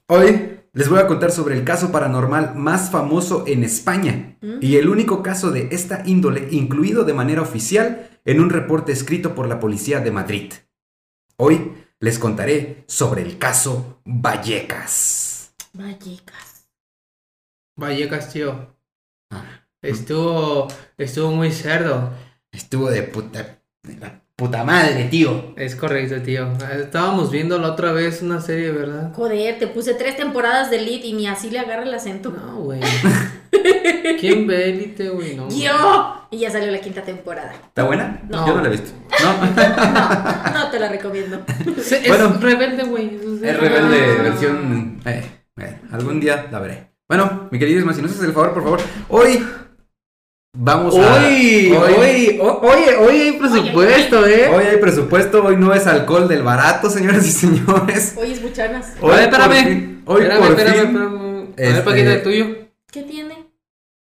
Hoy 0.07 0.59
les 0.73 0.89
voy 0.89 1.01
a 1.01 1.07
contar 1.07 1.31
sobre 1.31 1.55
el 1.55 1.65
caso 1.65 1.93
paranormal 1.93 2.55
más 2.55 2.91
famoso 2.91 3.45
en 3.47 3.63
España 3.65 4.37
¿Mm? 4.41 4.59
y 4.61 4.77
el 4.77 4.89
único 4.89 5.23
caso 5.23 5.51
de 5.51 5.69
esta 5.71 6.03
índole 6.07 6.49
incluido 6.51 7.05
de 7.05 7.13
manera 7.13 7.43
oficial 7.43 8.09
en 8.25 8.41
un 8.41 8.49
reporte 8.51 8.93
escrito 8.93 9.35
por 9.35 9.49
la 9.49 9.61
policía 9.61 10.01
de 10.01 10.11
Madrid. 10.11 10.53
Hoy 11.37 11.73
les 12.01 12.19
contaré 12.19 12.85
sobre 12.87 13.23
el 13.23 13.39
caso 13.39 14.01
Vallecas. 14.05 15.55
Vallecas. 15.75 16.69
Vallecas, 17.77 18.33
tío. 18.33 18.75
Ah. 19.31 19.58
Estuvo. 19.83 20.69
Estuvo 20.97 21.31
muy 21.33 21.53
cerdo. 21.53 22.11
Estuvo 22.53 22.91
de 22.91 23.03
puta, 23.03 23.59
de 23.83 23.97
la 23.99 24.21
puta 24.35 24.65
madre, 24.65 25.05
tío. 25.05 25.53
Es 25.57 25.77
correcto, 25.77 26.21
tío. 26.23 26.49
Estábamos 26.81 27.31
viendo 27.31 27.59
la 27.59 27.73
otra 27.73 27.93
vez 27.93 28.23
una 28.23 28.41
serie, 28.41 28.71
¿verdad? 28.73 29.13
Joder, 29.15 29.59
te 29.59 29.67
puse 29.69 29.95
tres 29.95 30.17
temporadas 30.17 30.71
de 30.71 30.77
Elite 30.79 31.07
y 31.09 31.13
ni 31.13 31.27
así 31.29 31.51
le 31.51 31.59
agarra 31.61 31.83
el 31.85 31.95
acento. 31.95 32.31
No, 32.31 32.57
güey. 32.61 32.81
¿Quién 34.21 34.47
ve 34.47 34.71
Elite, 34.71 35.09
güey? 35.11 35.37
No. 35.37 35.49
¡Yo! 35.49 36.27
Y 36.31 36.39
ya 36.39 36.51
salió 36.51 36.71
la 36.71 36.81
quinta 36.81 37.03
temporada. 37.03 37.53
¿Está 37.53 37.85
buena? 37.85 38.21
No. 38.29 38.47
Yo 38.47 38.55
no 38.55 38.63
la 38.63 38.69
he 38.69 38.71
visto. 38.73 38.91
No. 39.21 39.33
No, 39.33 40.65
no 40.65 40.71
te 40.71 40.79
la 40.79 40.89
recomiendo. 40.89 41.43
Es 41.77 42.07
Bueno. 42.09 42.37
rebelde, 42.41 42.85
güey. 42.85 43.17
Es 43.43 43.57
rebelde 43.59 44.17
Ah. 44.19 44.23
versión. 44.23 45.01
Eh, 45.05 45.25
eh, 45.61 45.77
algún 45.91 46.21
día 46.21 46.47
la 46.53 46.61
veré. 46.61 46.93
Bueno, 47.09 47.49
mi 47.51 47.59
querido 47.59 47.81
si 47.93 48.01
no 48.01 48.07
haces 48.07 48.23
el 48.23 48.33
favor, 48.33 48.55
por 48.55 48.63
favor. 48.63 48.81
Hoy 49.09 49.45
vamos 50.59 50.95
a. 50.97 50.99
Hoy, 50.99 51.73
hoy, 51.73 52.81
hoy 53.01 53.17
hay 53.21 53.33
presupuesto, 53.39 54.27
¿eh? 54.27 54.49
Hoy 54.49 54.65
hay 54.65 54.77
presupuesto, 54.79 55.45
hoy 55.45 55.57
no 55.57 55.73
es 55.73 55.87
alcohol 55.87 56.29
del 56.29 56.43
barato, 56.43 56.91
señoras 56.91 57.27
y 57.27 57.31
señores. 57.33 58.15
Hoy 58.17 58.33
es 58.33 58.43
buchanas. 58.43 58.95
Hoy 59.01 59.13
A 59.13 59.17
ver, 59.17 59.25
espérame. 59.25 59.53
fin- 59.65 60.03
hoy 60.07 60.23
espérame, 60.23 60.41
por 60.41 60.51
espérame, 60.51 60.75
fin. 60.75 60.87
espérame. 60.87 61.19
A 61.19 61.45
este- 61.63 61.73
ver, 61.73 61.85
Paquita, 61.85 62.13
el 62.13 62.23
tuyo. 62.23 62.47
¿Qué 62.91 63.03
tiene? 63.03 63.47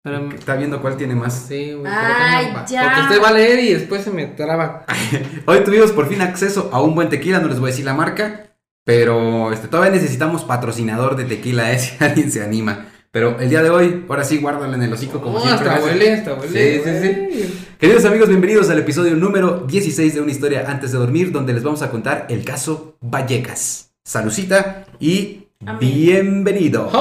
Espérame. 0.04 0.34
Está 0.36 0.56
viendo 0.56 0.82
cuál 0.82 0.98
tiene 0.98 1.16
más. 1.16 1.46
Sí, 1.48 1.74
güey. 1.74 1.92
Ay, 1.92 2.52
no 2.54 2.66
ya. 2.68 2.84
Porque 2.84 3.02
usted 3.02 3.24
va 3.24 3.30
a 3.30 3.34
leer 3.34 3.60
y 3.60 3.74
después 3.74 4.04
se 4.04 4.12
me 4.12 4.26
traba. 4.26 4.86
Hoy 5.46 5.60
tuvimos 5.64 5.92
por 5.92 6.10
fin 6.10 6.22
acceso 6.22 6.70
a 6.74 6.82
un 6.82 6.94
buen 6.96 7.10
tequila, 7.10 7.40
no 7.40 7.48
les 7.48 7.60
voy 7.60 7.70
a 7.70 7.72
decir 7.72 7.86
la 7.86 7.94
marca, 7.94 8.48
pero 8.84 9.52
este, 9.54 9.68
todavía 9.70 9.92
necesitamos 9.94 10.44
patrocinador 10.44 11.16
de 11.16 11.24
tequila, 11.26 11.72
eh, 11.72 11.80
si 11.80 12.04
alguien 12.04 12.32
se 12.32 12.44
anima. 12.44 12.88
Pero 13.14 13.40
el 13.40 13.48
día 13.48 13.62
de 13.62 13.70
hoy, 13.70 14.06
ahora 14.10 14.24
sí, 14.24 14.40
guárdalo 14.40 14.74
en 14.74 14.82
el 14.82 14.92
hocico 14.92 15.22
como 15.22 15.38
No, 15.38 15.46
siempre. 15.46 15.70
hasta 15.70 15.86
huele, 15.86 16.14
hasta 16.14 16.34
huele. 16.34 16.84
Sí, 16.84 16.90
sí, 16.90 17.44
sí. 17.44 17.54
Queridos 17.78 18.06
amigos, 18.06 18.28
bienvenidos 18.28 18.72
al 18.72 18.80
episodio 18.80 19.14
número 19.16 19.66
16 19.68 20.16
de 20.16 20.22
Una 20.22 20.32
historia 20.32 20.66
antes 20.68 20.92
de 20.94 20.98
dormir, 20.98 21.32
donde 21.32 21.54
les 21.54 21.62
vamos 21.62 21.84
a 21.84 21.92
contar 21.92 22.26
el 22.32 22.44
caso 22.44 22.98
Vallecas. 23.02 23.92
Salucita 24.04 24.86
y 25.00 25.44
Amén. 25.64 25.78
bienvenidos. 25.80 26.92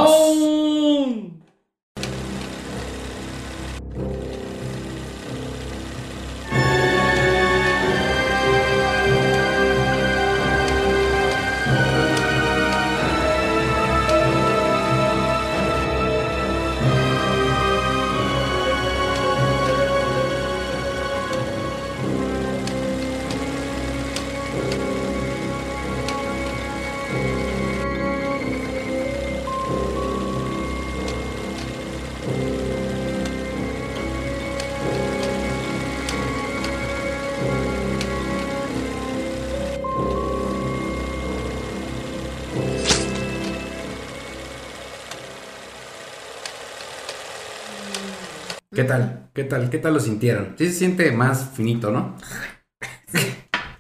¿Qué 48.75 48.85
tal? 48.85 49.29
¿Qué 49.35 49.45
tal? 49.45 49.69
¿Qué 49.69 49.77
tal 49.77 49.93
lo 49.93 50.01
sintieron? 50.01 50.55
Sí 50.57 50.67
se 50.69 50.73
siente 50.73 51.13
más 51.13 51.51
finito, 51.55 51.91
¿no? 51.91 52.17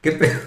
¿Qué 0.02 0.12
pedo? 0.12 0.38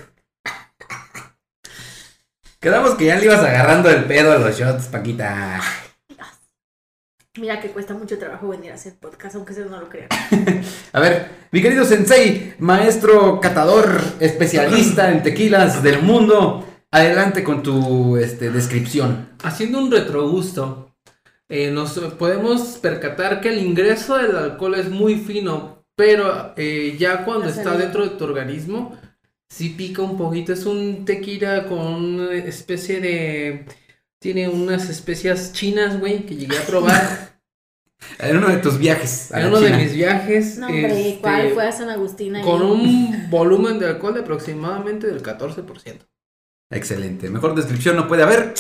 Quedamos 2.60 2.94
que 2.94 3.06
ya 3.06 3.16
le 3.16 3.26
ibas 3.26 3.40
agarrando 3.40 3.90
el 3.90 4.06
pedo 4.06 4.34
a 4.34 4.38
los 4.38 4.56
shots, 4.56 4.86
Paquita. 4.86 5.60
Mira 7.40 7.60
que 7.60 7.70
cuesta 7.72 7.96
mucho 7.96 8.20
trabajo 8.20 8.48
venir 8.50 8.72
a 8.72 8.76
hacer 8.76 8.94
podcast, 9.00 9.36
aunque 9.36 9.54
ustedes 9.54 9.72
no 9.72 9.82
lo 9.82 9.90
crean. 9.90 10.10
A 10.94 11.00
ver, 11.00 11.48
mi 11.52 11.64
querido 11.64 11.84
Sensei, 11.84 12.54
maestro 12.60 13.42
catador, 13.42 14.00
especialista 14.20 15.12
en 15.12 15.24
tequilas 15.24 15.82
del 15.82 16.04
mundo, 16.04 16.68
adelante 16.92 17.44
con 17.44 17.64
tu 17.64 18.16
este, 18.18 18.52
descripción. 18.52 19.30
Haciendo 19.44 19.80
un 19.80 19.92
retrogusto, 19.92 20.95
eh, 21.50 21.72
nos 21.72 21.98
podemos 22.18 22.78
percatar 22.78 23.42
que 23.42 23.50
el 23.50 23.60
ingreso 23.60 24.18
del 24.18 24.36
alcohol 24.36 24.76
es 24.76 24.90
muy 24.90 25.16
fino, 25.16 25.86
pero 25.96 26.54
eh, 26.58 26.96
ya 27.00 27.24
cuando 27.24 27.48
está 27.48 27.78
dentro 27.78 28.04
de 28.04 28.16
tu 28.16 28.24
organismo, 28.24 28.98
sí 29.50 29.70
pica 29.70 30.02
un 30.02 30.18
poquito. 30.18 30.54
Es 30.54 30.66
un 30.66 31.06
tequila 31.06 31.66
con 31.68 31.80
una 31.80 32.34
especie 32.34 33.00
de... 33.00 33.66
Tiene 34.20 34.50
unas 34.50 34.90
especias 34.90 35.54
chinas, 35.54 36.00
güey, 36.00 36.26
que 36.26 36.36
llegué 36.36 36.58
a 36.58 36.66
probar 36.66 37.36
En 38.20 38.38
uno 38.38 38.50
de 38.50 38.58
tus 38.58 38.78
viajes. 38.78 39.32
en 39.32 39.48
uno 39.48 39.60
de 39.60 39.72
mis 39.72 39.94
viajes. 39.94 40.58
No, 40.58 40.68
hombre, 40.68 41.10
este, 41.10 41.22
¿cuál 41.22 41.50
fue 41.52 41.68
a 41.68 41.72
San 41.72 41.90
Agustín? 41.90 42.36
ahí? 42.36 42.44
Con 42.44 42.62
un 42.62 43.30
volumen 43.30 43.80
de 43.80 43.88
alcohol 43.88 44.14
de 44.14 44.22
aproximadamente 44.22 45.08
del 45.08 45.22
14%. 45.22 46.08
Excelente. 46.72 47.30
Mejor 47.30 47.56
descripción 47.56 47.96
no 47.96 48.08
puede 48.08 48.24
haber. 48.24 48.54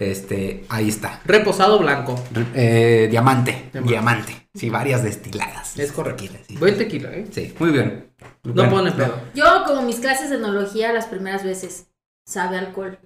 Este, 0.00 0.64
ahí 0.68 0.88
está. 0.88 1.20
Reposado 1.24 1.78
blanco. 1.78 2.14
Eh, 2.54 3.08
diamante. 3.10 3.70
Diamante. 3.72 3.88
Diamante. 3.92 4.48
Sí, 4.54 4.70
varias 4.70 5.02
destiladas. 5.02 5.78
Es 5.78 5.92
correcto. 5.92 6.24
Tequila, 6.24 6.40
sí. 6.46 6.56
Buen 6.56 6.76
tequila, 6.78 7.10
¿eh? 7.12 7.26
Sí, 7.30 7.54
muy 7.58 7.70
bien. 7.70 8.10
No 8.44 8.52
Bueno, 8.54 8.70
pone 8.70 8.92
pedo. 8.92 9.20
Yo, 9.34 9.44
como 9.66 9.82
mis 9.82 9.96
clases 9.96 10.30
de 10.30 10.36
enología 10.36 10.92
las 10.92 11.06
primeras 11.06 11.44
veces, 11.44 11.86
sabe 12.26 12.58
alcohol. 12.58 12.98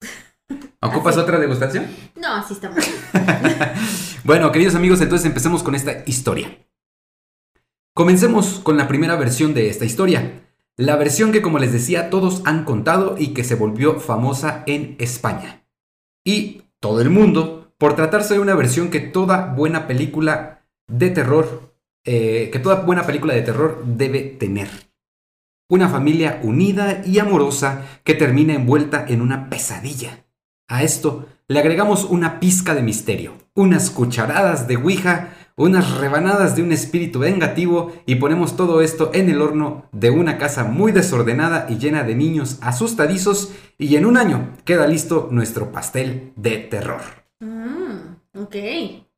¿Ocupas 0.80 1.14
Así. 1.16 1.22
otra 1.22 1.38
degustación? 1.38 1.86
No, 2.16 2.34
así 2.34 2.54
está 2.54 2.70
muy 2.70 2.82
bien. 3.12 3.56
Bueno, 4.24 4.52
queridos 4.52 4.74
amigos, 4.74 5.00
entonces 5.00 5.26
empecemos 5.26 5.62
con 5.62 5.74
esta 5.74 6.02
historia. 6.06 6.58
Comencemos 7.94 8.60
con 8.62 8.76
la 8.76 8.88
primera 8.88 9.16
versión 9.16 9.54
de 9.54 9.68
esta 9.68 9.84
historia. 9.84 10.40
La 10.76 10.96
versión 10.96 11.32
que, 11.32 11.42
como 11.42 11.58
les 11.58 11.72
decía, 11.72 12.08
todos 12.10 12.42
han 12.46 12.64
contado 12.64 13.16
y 13.18 13.28
que 13.34 13.44
se 13.44 13.54
volvió 13.56 14.00
famosa 14.00 14.62
en 14.66 14.96
España. 14.98 15.61
Y 16.24 16.62
todo 16.80 17.00
el 17.00 17.10
mundo, 17.10 17.72
por 17.78 17.96
tratarse 17.96 18.34
de 18.34 18.40
una 18.40 18.54
versión 18.54 18.90
que 18.90 19.00
toda 19.00 19.52
buena 19.54 19.86
película 19.86 20.62
de 20.88 21.10
terror, 21.10 21.74
eh, 22.04 22.50
que 22.52 22.58
toda 22.58 22.82
buena 22.82 23.04
película 23.04 23.34
de 23.34 23.42
terror 23.42 23.82
debe 23.84 24.20
tener. 24.20 24.68
Una 25.68 25.88
familia 25.88 26.40
unida 26.42 27.02
y 27.04 27.18
amorosa 27.18 27.86
que 28.04 28.14
termina 28.14 28.54
envuelta 28.54 29.04
en 29.08 29.22
una 29.22 29.48
pesadilla. 29.48 30.24
A 30.68 30.82
esto 30.82 31.26
le 31.48 31.58
agregamos 31.60 32.04
una 32.04 32.40
pizca 32.40 32.74
de 32.74 32.82
misterio, 32.82 33.34
unas 33.54 33.90
cucharadas 33.90 34.68
de 34.68 34.76
Ouija, 34.76 35.30
unas 35.62 35.98
rebanadas 35.98 36.56
de 36.56 36.62
un 36.62 36.72
espíritu 36.72 37.20
vengativo 37.20 37.92
y 38.04 38.16
ponemos 38.16 38.56
todo 38.56 38.82
esto 38.82 39.12
en 39.14 39.30
el 39.30 39.40
horno 39.40 39.88
de 39.92 40.10
una 40.10 40.36
casa 40.36 40.64
muy 40.64 40.90
desordenada 40.90 41.66
y 41.68 41.78
llena 41.78 42.02
de 42.02 42.16
niños 42.16 42.58
asustadizos 42.62 43.52
y 43.78 43.94
en 43.94 44.06
un 44.06 44.16
año 44.16 44.54
queda 44.64 44.88
listo 44.88 45.28
nuestro 45.30 45.70
pastel 45.70 46.32
de 46.34 46.58
terror. 46.58 47.00
Mm, 47.38 48.40
ok. 48.40 48.56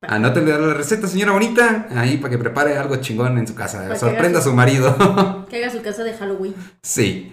Anótele 0.03 0.59
la 0.59 0.75
receta, 0.75 1.09
señora 1.09 1.33
bonita, 1.33 1.87
ahí 1.97 2.19
para 2.19 2.31
que 2.33 2.39
prepare 2.39 2.77
algo 2.77 2.97
chingón 2.97 3.39
en 3.39 3.47
su 3.47 3.55
casa, 3.55 3.97
sorprenda 3.97 4.41
a 4.41 4.43
su 4.43 4.53
marido. 4.53 4.95
Que 5.49 5.65
haga 5.65 5.73
su 5.73 5.81
casa 5.81 6.05
de 6.05 6.13
Halloween. 6.13 6.55
Sí. 6.83 7.33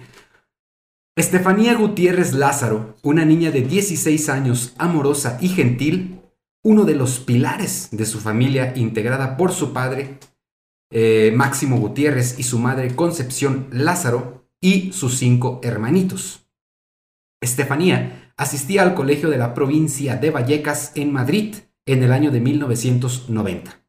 Estefanía 1.18 1.74
Gutiérrez 1.74 2.32
Lázaro, 2.32 2.96
una 3.04 3.26
niña 3.26 3.52
de 3.52 3.62
16 3.62 4.30
años, 4.30 4.74
amorosa 4.78 5.38
y 5.42 5.50
gentil, 5.50 6.21
uno 6.64 6.86
de 6.86 6.96
los 6.96 7.20
pilares 7.20 7.90
de 7.92 8.06
su 8.06 8.20
familia 8.20 8.74
integrada 8.76 9.38
por 9.38 9.52
su 9.52 9.74
padre, 9.74 10.20
eh, 10.92 11.32
Máximo 11.36 11.78
Gutiérrez, 11.78 12.38
y 12.40 12.44
su 12.44 12.60
madre 12.60 12.96
Concepción 12.96 13.68
Lázaro, 13.72 14.42
y 14.62 14.94
sus 14.94 15.18
cinco 15.18 15.60
hermanitos. 15.64 16.48
Estefanía 17.42 18.34
asistía 18.38 18.84
al 18.84 18.94
colegio 18.94 19.30
de 19.30 19.38
la 19.38 19.54
provincia 19.54 20.16
de 20.16 20.30
Vallecas 20.30 20.92
en 20.96 21.12
Madrid 21.12 21.56
en 21.88 22.04
el 22.04 22.12
año 22.12 22.30
de 22.30 22.40
1990. 22.40 23.82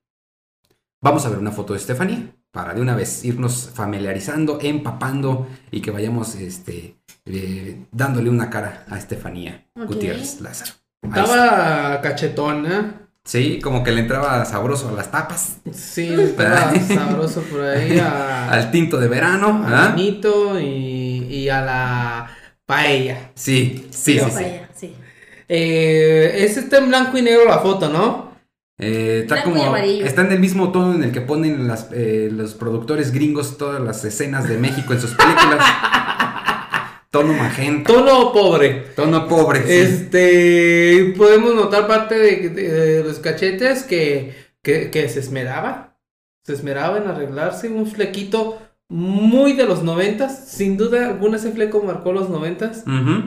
Vamos 1.02 1.26
a 1.26 1.28
ver 1.28 1.38
una 1.38 1.52
foto 1.52 1.74
de 1.74 1.78
Estefanía 1.78 2.34
para 2.50 2.74
de 2.74 2.80
una 2.80 2.94
vez 2.94 3.24
irnos 3.24 3.70
familiarizando, 3.74 4.58
empapando 4.60 5.48
y 5.70 5.80
que 5.80 5.90
vayamos 5.90 6.34
este, 6.36 6.96
eh, 7.24 7.86
dándole 7.90 8.30
una 8.30 8.50
cara 8.50 8.86
a 8.88 8.98
Estefanía. 8.98 9.66
Gutiérrez 9.74 10.40
Lázaro. 10.40 10.81
Estaba 11.02 12.00
cachetona. 12.00 12.98
Sí, 13.24 13.60
como 13.62 13.84
que 13.84 13.92
le 13.92 14.00
entraba 14.00 14.44
sabroso 14.44 14.88
a 14.88 14.92
las 14.92 15.10
tapas, 15.12 15.58
Sí, 15.72 16.12
estaba 16.12 16.74
sabroso 16.80 17.42
por 17.42 17.62
ahí. 17.62 17.98
A, 17.98 18.50
al 18.50 18.70
tinto 18.72 18.98
de 18.98 19.06
verano. 19.08 19.62
al 19.64 19.74
¿ah? 19.74 19.92
vinito 19.94 20.58
y, 20.58 21.26
y 21.30 21.48
a 21.48 21.60
la 21.62 22.30
paella. 22.66 23.30
Sí, 23.34 23.86
sí, 23.90 24.18
sí, 24.18 24.60
sí. 24.74 24.94
Eh, 25.48 26.44
es 26.44 26.56
está 26.56 26.78
en 26.78 26.88
blanco 26.88 27.16
y 27.18 27.22
negro 27.22 27.44
la 27.44 27.58
foto, 27.58 27.88
¿no? 27.88 28.32
Eh, 28.78 29.20
está 29.22 29.34
Blanco 29.36 29.50
y 29.50 29.52
como 29.52 29.64
amarillo. 29.66 30.06
está 30.06 30.22
en 30.22 30.32
el 30.32 30.40
mismo 30.40 30.72
tono 30.72 30.94
en 30.94 31.04
el 31.04 31.12
que 31.12 31.20
ponen 31.20 31.68
las, 31.68 31.88
eh, 31.92 32.28
los 32.32 32.54
productores 32.54 33.12
gringos 33.12 33.56
todas 33.58 33.80
las 33.80 34.04
escenas 34.04 34.48
de 34.48 34.56
México 34.56 34.92
en 34.94 35.00
sus 35.00 35.14
películas. 35.14 35.64
tono 37.12 37.32
magenta, 37.34 37.92
Tono 37.92 38.32
pobre. 38.32 38.86
tono 38.96 39.28
pobre. 39.28 39.62
sí. 39.64 39.72
Este, 39.72 41.14
podemos 41.16 41.54
notar 41.54 41.86
parte 41.86 42.18
de, 42.18 42.48
de- 42.48 42.68
de 42.72 43.04
los 43.04 43.20
cachetes 43.20 43.84
que, 43.84 44.34
que, 44.62 44.90
que 44.90 45.08
se 45.08 45.20
esmeraba. 45.20 45.98
Se 46.44 46.54
esmeraba 46.54 46.96
en 46.98 47.06
arreglarse 47.06 47.68
un 47.68 47.86
flequito 47.86 48.60
muy 48.88 49.52
de 49.52 49.64
los 49.66 49.82
noventas. 49.84 50.48
Sin 50.48 50.76
duda 50.76 51.06
alguna 51.06 51.36
ese 51.36 51.52
fleco 51.52 51.82
marcó 51.82 52.12
los 52.12 52.28
noventas. 52.28 52.82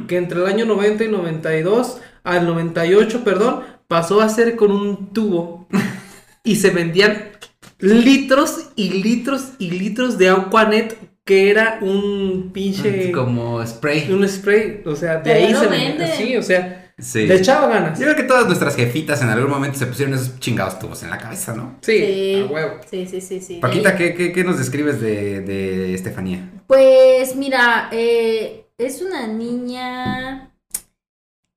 Que 0.08 0.18
entre 0.18 0.40
el 0.42 0.48
año 0.48 0.66
90 0.66 1.06
y 1.06 1.08
92, 1.10 2.02
al 2.24 2.46
98, 2.46 3.24
perdón, 3.24 3.62
pasó 3.88 4.20
a 4.20 4.28
ser 4.30 4.56
con 4.58 4.72
un 4.72 5.14
tubo. 5.14 5.68
y 6.44 6.58
se 6.58 6.72
vendían 6.72 7.30
litros 7.80 8.70
y 8.76 9.02
litros 9.02 9.52
y 9.60 9.72
litros 9.72 10.18
de 10.18 10.30
Aquanet, 10.30 10.98
que 11.26 11.50
era 11.50 11.80
un 11.82 12.52
pinche... 12.54 13.12
Como 13.12 13.66
spray. 13.66 14.12
Un 14.12 14.28
spray, 14.30 14.84
o 14.86 14.96
sea, 14.96 15.16
de 15.18 15.22
Pero 15.24 15.46
ahí 15.48 15.52
lo 15.54 15.60
se 15.60 15.68
vendía. 15.68 15.90
venden. 15.90 16.12
Sí, 16.18 16.38
o 16.38 16.44
sea, 16.44 16.94
Sí. 16.98 17.26
le 17.28 17.36
echaba 17.36 17.68
ganas. 17.68 18.00
Yo 18.00 18.06
creo 18.06 18.16
que 18.16 18.24
todas 18.24 18.46
nuestras 18.46 18.76
jefitas 18.78 19.22
en 19.22 19.28
algún 19.30 19.50
momento 19.50 19.78
se 19.78 19.86
pusieron 19.88 20.14
esos 20.14 20.40
chingados 20.40 20.80
tubos 20.80 21.04
en 21.04 21.10
la 21.10 21.18
cabeza, 21.18 21.54
¿no? 21.54 21.78
Sí, 21.82 21.98
Sí. 21.98 22.42
a 22.48 22.52
huevo. 22.52 22.76
Sí, 22.90 23.06
sí, 23.06 23.20
sí, 23.20 23.42
sí. 23.42 23.58
Paquita, 23.60 23.98
¿qué, 23.98 24.14
qué, 24.16 24.32
qué 24.32 24.44
nos 24.46 24.58
describes 24.58 25.02
de, 25.02 25.42
de 25.42 25.94
Estefanía? 25.94 26.50
Pues 26.68 27.36
mira, 27.36 27.90
eh, 27.92 28.68
es 28.78 29.02
una 29.02 29.28
niña 29.28 30.52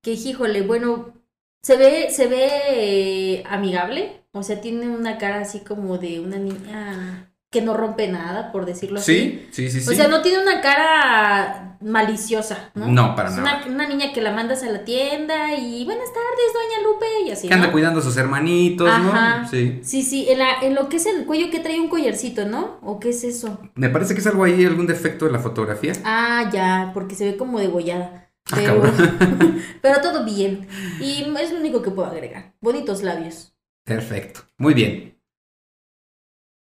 que, 0.01 0.11
híjole, 0.13 0.61
bueno, 0.63 1.13
se 1.61 1.77
ve, 1.77 2.07
se 2.09 2.27
ve 2.27 2.49
eh, 2.71 3.43
amigable, 3.49 4.23
o 4.33 4.43
sea, 4.43 4.59
tiene 4.61 4.89
una 4.89 5.17
cara 5.17 5.41
así 5.41 5.59
como 5.59 5.97
de 5.99 6.19
una 6.19 6.37
niña 6.37 7.28
que 7.51 7.61
no 7.61 7.75
rompe 7.75 8.07
nada, 8.07 8.51
por 8.51 8.65
decirlo 8.65 8.99
así. 8.99 9.47
sí, 9.51 9.71
sí, 9.71 9.79
O 9.89 9.95
sea, 9.95 10.07
no 10.07 10.21
tiene 10.21 10.43
una 10.43 10.61
cara 10.61 11.77
maliciosa, 11.81 12.71
¿no? 12.75 12.87
No, 12.87 13.15
para 13.15 13.29
es 13.29 13.35
nada. 13.37 13.63
Una, 13.65 13.75
una 13.75 13.87
niña 13.87 14.13
que 14.13 14.21
la 14.21 14.31
mandas 14.31 14.61
a 14.61 14.69
la 14.69 14.85
tienda 14.85 15.55
y 15.55 15.83
buenas 15.83 16.09
tardes, 16.13 16.53
doña 16.53 16.87
Lupe, 16.87 17.05
y 17.25 17.31
así. 17.31 17.47
Que 17.47 17.53
anda 17.55 17.67
¿no? 17.67 17.71
cuidando 17.71 18.01
a 18.01 18.03
sus 18.03 18.17
hermanitos, 18.17 18.87
Ajá. 18.87 19.39
¿no? 19.39 19.47
Sí. 19.49 19.79
Sí, 19.81 20.03
sí, 20.03 20.27
en, 20.29 20.39
la, 20.39 20.61
en 20.61 20.75
lo 20.75 20.89
que 20.89 20.97
es 20.97 21.07
el 21.07 21.25
cuello 21.25 21.49
que 21.49 21.59
trae 21.59 21.79
un 21.79 21.89
collarcito, 21.89 22.45
¿no? 22.45 22.77
¿O 22.83 22.99
qué 22.99 23.09
es 23.09 23.23
eso? 23.23 23.59
Me 23.73 23.89
parece 23.89 24.13
que 24.13 24.19
es 24.19 24.27
algo 24.27 24.43
ahí, 24.43 24.63
algún 24.63 24.85
defecto 24.85 25.25
de 25.25 25.31
la 25.31 25.39
fotografía. 25.39 25.93
Ah, 26.03 26.49
ya, 26.53 26.91
porque 26.93 27.15
se 27.15 27.25
ve 27.25 27.37
como 27.37 27.59
degollada. 27.59 28.29
Ah, 28.51 28.55
Pero, 28.55 28.81
pero 29.81 30.01
todo 30.01 30.23
bien. 30.23 30.67
Y 30.99 31.25
es 31.39 31.51
lo 31.51 31.59
único 31.59 31.81
que 31.81 31.91
puedo 31.91 32.09
agregar. 32.09 32.53
Bonitos 32.61 33.01
labios. 33.01 33.55
Perfecto. 33.85 34.41
Muy 34.57 34.73
bien. 34.75 35.18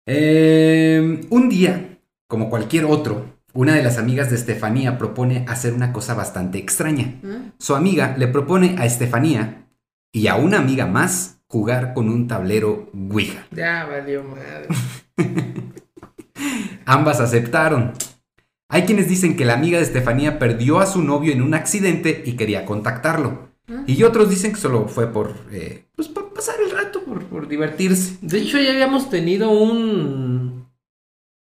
Eh, 0.07 1.21
un 1.31 1.49
día, 1.49 1.99
como 2.27 2.51
cualquier 2.51 2.85
otro, 2.85 3.33
una 3.55 3.75
de 3.75 3.83
las 3.83 3.99
amigas 3.99 4.31
de 4.31 4.37
Estefanía 4.37 4.99
propone 4.99 5.45
hacer 5.49 5.75
una 5.75 5.93
cosa 5.93 6.15
bastante 6.15 6.59
extraña. 6.59 7.21
¿Mm? 7.23 7.53
Su 7.59 7.75
amiga 7.75 8.17
le 8.17 8.29
propone 8.29 8.77
a 8.79 8.87
Estefanía 8.87 9.69
y 10.13 10.27
a 10.27 10.37
una 10.37 10.59
amiga 10.59 10.87
más 10.87 11.43
jugar 11.47 11.93
con 11.93 12.09
un 12.09 12.27
tablero 12.29 12.91
Ouija. 12.95 13.47
Ya 13.51 13.85
valió 13.85 14.25
madre. 14.25 14.69
Ambas 16.87 17.21
aceptaron. 17.21 17.93
Hay 18.69 18.85
quienes 18.85 19.07
dicen 19.09 19.37
que 19.37 19.45
la 19.45 19.55
amiga 19.55 19.77
de 19.77 19.85
Estefanía 19.85 20.39
perdió 20.39 20.81
a 20.81 20.87
su 20.87 21.03
novio 21.03 21.33
en 21.33 21.43
un 21.43 21.53
accidente 21.53 22.23
y 22.25 22.33
quería 22.33 22.65
contactarlo. 22.65 23.51
¿Mm? 23.67 23.85
Y 23.87 24.03
otros 24.03 24.31
dicen 24.31 24.53
que 24.53 24.59
solo 24.59 24.89
fue 24.89 25.13
por, 25.13 25.35
eh, 25.51 25.85
pues, 25.95 26.09
por 26.09 26.33
pasar 26.33 26.57
el 26.65 26.71
por, 27.07 27.25
por 27.25 27.49
divertirse. 27.49 28.17
De 28.21 28.39
hecho, 28.39 28.59
ya 28.59 28.71
habíamos 28.71 29.11
tenido 29.11 29.51
un. 29.51 30.63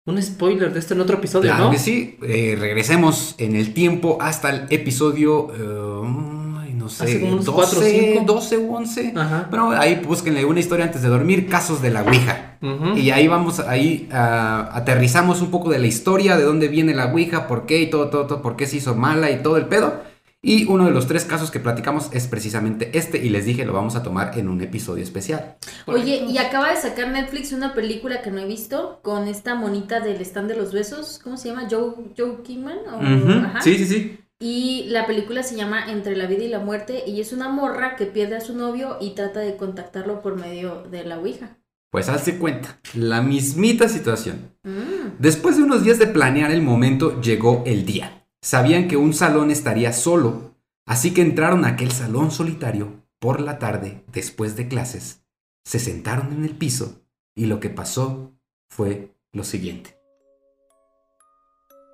Un 0.06 0.22
spoiler 0.22 0.70
de 0.70 0.80
esto 0.80 0.92
en 0.92 1.00
otro 1.00 1.16
episodio, 1.16 1.48
Claro 1.50 1.64
¿no? 1.66 1.70
que 1.70 1.78
sí. 1.78 2.18
Eh, 2.22 2.56
regresemos 2.60 3.34
en 3.38 3.56
el 3.56 3.72
tiempo 3.72 4.18
hasta 4.20 4.50
el 4.50 4.66
episodio. 4.68 5.50
eh, 5.54 6.34
no 6.74 6.88
sé. 6.90 7.04
Hace 7.04 7.20
como 7.20 7.32
unos 7.32 7.44
12, 7.46 7.56
cuatro 7.56 7.80
o 7.80 7.82
cinco. 7.82 8.24
12 8.34 8.58
u 8.58 8.74
11. 8.76 9.12
Ajá. 9.16 9.46
Bueno, 9.48 9.70
ahí 9.70 10.02
búsquenle 10.06 10.44
una 10.44 10.60
historia 10.60 10.84
antes 10.84 11.00
de 11.00 11.08
dormir, 11.08 11.48
casos 11.48 11.80
de 11.80 11.90
la 11.90 12.02
Ouija. 12.02 12.58
Ujú. 12.60 12.98
Y 12.98 13.10
ahí 13.10 13.26
vamos, 13.28 13.60
ahí 13.60 14.08
ah, 14.12 14.68
aterrizamos 14.72 15.40
un 15.40 15.50
poco 15.50 15.70
de 15.70 15.78
la 15.78 15.86
historia, 15.86 16.36
de 16.36 16.44
dónde 16.44 16.68
viene 16.68 16.94
la 16.94 17.06
Ouija, 17.06 17.46
por 17.46 17.64
qué 17.64 17.80
y 17.80 17.88
todo, 17.88 18.08
todo, 18.10 18.26
todo, 18.26 18.42
por 18.42 18.56
qué 18.56 18.66
se 18.66 18.76
hizo 18.76 18.94
mala 18.94 19.30
y 19.30 19.42
todo 19.42 19.56
el 19.56 19.66
pedo. 19.66 20.02
Y 20.46 20.66
uno 20.66 20.84
de 20.84 20.90
los 20.90 21.06
tres 21.06 21.24
casos 21.24 21.50
que 21.50 21.58
platicamos 21.58 22.10
es 22.12 22.26
precisamente 22.26 22.90
este, 22.92 23.16
y 23.24 23.30
les 23.30 23.46
dije, 23.46 23.64
lo 23.64 23.72
vamos 23.72 23.96
a 23.96 24.02
tomar 24.02 24.38
en 24.38 24.50
un 24.50 24.60
episodio 24.60 25.02
especial. 25.02 25.56
Oye, 25.86 26.26
y 26.28 26.36
acaba 26.36 26.70
de 26.70 26.76
sacar 26.76 27.08
Netflix 27.10 27.52
una 27.52 27.72
película 27.72 28.20
que 28.20 28.30
no 28.30 28.40
he 28.40 28.46
visto 28.46 29.00
con 29.02 29.26
esta 29.26 29.54
monita 29.54 30.00
del 30.00 30.20
stand 30.20 30.48
de 30.50 30.56
los 30.56 30.72
besos. 30.74 31.18
¿Cómo 31.24 31.38
se 31.38 31.48
llama? 31.48 31.66
Joe, 31.70 31.94
Joe 32.16 32.42
Kingman. 32.42 32.76
o- 32.92 33.46
ajá. 33.46 33.62
Sí, 33.62 33.78
sí, 33.78 33.86
sí. 33.86 34.18
Y 34.38 34.84
la 34.88 35.06
película 35.06 35.42
se 35.42 35.56
llama 35.56 35.90
Entre 35.90 36.14
la 36.14 36.26
vida 36.26 36.44
y 36.44 36.48
la 36.48 36.58
muerte 36.58 37.04
y 37.06 37.22
es 37.22 37.32
una 37.32 37.48
morra 37.48 37.96
que 37.96 38.04
pierde 38.04 38.36
a 38.36 38.40
su 38.42 38.54
novio 38.54 38.98
y 39.00 39.14
trata 39.14 39.40
de 39.40 39.56
contactarlo 39.56 40.20
por 40.20 40.36
medio 40.38 40.82
de 40.90 41.04
la 41.04 41.18
Ouija. 41.18 41.56
Pues 41.90 42.10
hazte 42.10 42.36
cuenta, 42.38 42.80
la 42.94 43.22
mismita 43.22 43.88
situación. 43.88 44.50
Mm. 44.64 45.16
Después 45.20 45.56
de 45.56 45.62
unos 45.62 45.84
días 45.84 45.98
de 45.98 46.08
planear 46.08 46.50
el 46.50 46.60
momento, 46.60 47.20
llegó 47.22 47.62
el 47.64 47.86
día. 47.86 48.23
Sabían 48.44 48.88
que 48.88 48.98
un 48.98 49.14
salón 49.14 49.50
estaría 49.50 49.90
solo, 49.94 50.54
así 50.84 51.14
que 51.14 51.22
entraron 51.22 51.64
a 51.64 51.68
aquel 51.68 51.90
salón 51.90 52.30
solitario 52.30 53.02
por 53.18 53.40
la 53.40 53.58
tarde, 53.58 54.04
después 54.12 54.54
de 54.54 54.68
clases, 54.68 55.24
se 55.64 55.78
sentaron 55.78 56.30
en 56.30 56.44
el 56.44 56.54
piso 56.54 57.06
y 57.34 57.46
lo 57.46 57.58
que 57.58 57.70
pasó 57.70 58.34
fue 58.68 59.16
lo 59.32 59.44
siguiente. 59.44 59.96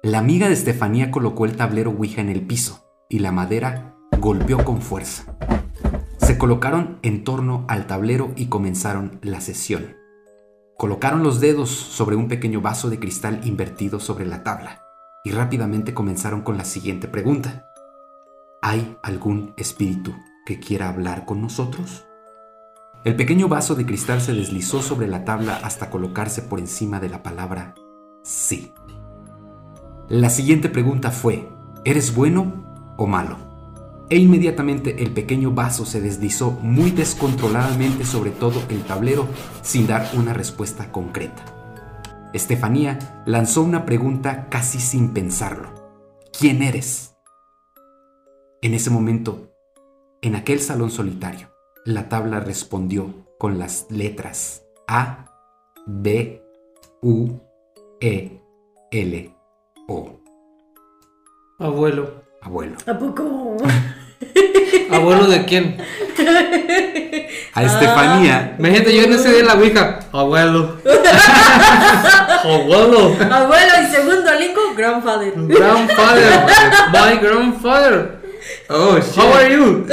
La 0.03 0.19
amiga 0.19 0.49
de 0.49 0.55
Estefanía 0.55 1.13
colocó 1.13 1.45
el 1.45 1.57
tablero 1.57 1.93
Ouija 1.93 2.21
en 2.21 2.31
el 2.31 2.45
piso 2.45 2.85
y 3.09 3.21
la 3.21 3.31
madera 3.31 3.95
golpeó 4.19 4.65
con 4.65 4.83
fuerza. 4.83 5.37
Se 6.19 6.37
colocaron 6.37 6.99
en 7.03 7.23
torno 7.23 7.65
al 7.69 7.87
tablero 7.87 8.33
y 8.35 8.47
comenzaron 8.47 9.21
la 9.23 9.41
sesión. 9.41 9.95
Colocaron 10.77 11.23
los 11.23 11.39
dedos 11.39 11.71
sobre 11.71 12.17
un 12.17 12.27
pequeño 12.27 12.61
vaso 12.61 12.91
de 12.91 12.99
cristal 12.99 13.41
invertido 13.45 14.01
sobre 14.01 14.27
la 14.27 14.43
tabla 14.43 14.90
y 15.25 15.31
rápidamente 15.33 15.95
comenzaron 15.95 16.43
con 16.43 16.57
la 16.57 16.65
siguiente 16.65 17.09
pregunta. 17.09 17.67
¿Hay 18.63 18.99
algún 19.03 19.55
espíritu 19.57 20.15
que 20.47 20.59
quiera 20.59 20.89
hablar 20.89 21.25
con 21.25 21.41
nosotros? 21.41 22.05
El 23.05 23.17
pequeño 23.17 23.49
vaso 23.49 23.75
de 23.75 23.87
cristal 23.87 24.21
se 24.21 24.35
deslizó 24.35 24.83
sobre 24.83 25.09
la 25.09 25.25
tabla 25.25 25.59
hasta 25.63 25.89
colocarse 25.89 26.43
por 26.43 26.59
encima 26.59 27.01
de 27.01 27.09
la 27.09 27.23
palabra 27.23 27.75
sí. 28.23 28.75
La 30.09 30.29
siguiente 30.29 30.69
pregunta 30.69 31.11
fue, 31.11 31.49
¿eres 31.85 32.15
bueno 32.15 32.95
o 32.99 33.07
malo? 33.07 33.39
E 34.11 34.19
inmediatamente 34.19 35.03
el 35.03 35.13
pequeño 35.13 35.53
vaso 35.53 35.87
se 35.87 36.01
deslizó 36.01 36.51
muy 36.51 36.91
descontroladamente 36.91 38.05
sobre 38.05 38.33
todo 38.33 38.61
el 38.69 38.83
tablero 38.83 39.29
sin 39.63 39.87
dar 39.87 40.11
una 40.15 40.35
respuesta 40.35 40.91
concreta. 40.91 41.60
Estefanía 42.33 43.23
lanzó 43.27 43.63
una 43.63 43.85
pregunta 43.85 44.49
casi 44.49 44.79
sin 44.79 45.13
pensarlo. 45.13 45.69
¿Quién 46.39 46.63
eres? 46.63 47.17
En 48.63 48.75
ese 48.75 48.91
momento, 48.91 49.53
en 50.23 50.37
aquel 50.37 50.61
salón 50.61 50.91
solitario, 50.91 51.49
la 51.85 52.09
tabla 52.09 52.41
respondió 52.41 53.27
con 53.39 53.59
las 53.59 53.91
letras 53.91 54.65
A, 54.87 55.27
B, 55.87 56.43
U, 57.03 57.31
E, 58.01 58.41
L, 58.93 59.35
O. 59.89 60.21
Abuelo. 61.59 62.23
Abuelo. 62.43 62.77
¿A 62.87 62.99
poco? 62.99 63.57
¿Abuelo 65.01 65.27
de 65.27 65.45
quién? 65.47 65.77
A 67.55 67.63
Estefanía 67.65 68.55
Imagínate, 68.59 68.95
yo 68.95 69.03
en 69.03 69.13
ese 69.13 69.31
día 69.31 69.41
en 69.41 69.47
la 69.47 69.55
Ouija. 69.55 70.01
Abuelo. 70.13 70.77
Abuelo. 72.45 73.17
Abuelo 73.31 73.73
y 73.83 73.87
segundo 73.91 74.35
lingo, 74.39 74.61
grandfather. 74.77 75.33
Grandfather. 75.37 76.47
My 76.93 77.19
grandfather. 77.19 78.21
Oh, 78.69 78.97
shit. 78.97 79.17
How 79.17 79.35
are 79.35 79.53
you? 79.53 79.87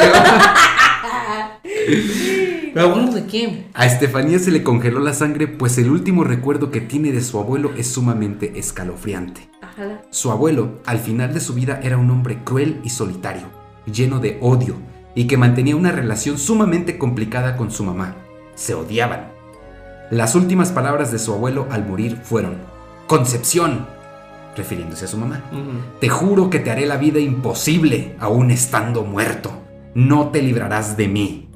¿Abuelo 2.75 3.11
de 3.11 3.25
quién? 3.25 3.67
A 3.73 3.85
Estefanía 3.85 4.39
se 4.39 4.51
le 4.51 4.63
congeló 4.63 4.99
la 4.99 5.13
sangre, 5.13 5.47
pues 5.47 5.77
el 5.77 5.89
último 5.89 6.23
recuerdo 6.23 6.69
que 6.69 6.81
tiene 6.81 7.11
de 7.11 7.21
su 7.21 7.39
abuelo 7.39 7.71
es 7.75 7.87
sumamente 7.87 8.59
escalofriante. 8.59 9.49
Ajá. 9.61 10.01
Su 10.11 10.31
abuelo, 10.31 10.81
al 10.85 10.99
final 10.99 11.33
de 11.33 11.39
su 11.39 11.53
vida, 11.53 11.79
era 11.81 11.97
un 11.97 12.11
hombre 12.11 12.39
cruel 12.43 12.79
y 12.83 12.89
solitario, 12.89 13.47
lleno 13.91 14.19
de 14.19 14.37
odio, 14.41 14.75
y 15.17 15.25
que 15.25 15.35
mantenía 15.35 15.75
una 15.75 15.91
relación 15.91 16.37
sumamente 16.37 16.99
complicada 16.99 17.57
con 17.57 17.71
su 17.71 17.83
mamá. 17.83 18.17
Se 18.53 18.75
odiaban. 18.75 19.31
Las 20.11 20.35
últimas 20.35 20.71
palabras 20.71 21.11
de 21.11 21.17
su 21.17 21.33
abuelo 21.33 21.65
al 21.71 21.87
morir 21.87 22.17
fueron, 22.21 22.57
Concepción, 23.07 23.87
refiriéndose 24.55 25.05
a 25.05 25.07
su 25.07 25.17
mamá. 25.17 25.41
Te 25.99 26.07
juro 26.07 26.51
que 26.51 26.59
te 26.59 26.69
haré 26.69 26.85
la 26.85 26.97
vida 26.97 27.19
imposible 27.19 28.15
aún 28.19 28.51
estando 28.51 29.03
muerto. 29.03 29.51
No 29.95 30.29
te 30.29 30.43
librarás 30.43 30.97
de 30.97 31.07
mí. 31.07 31.49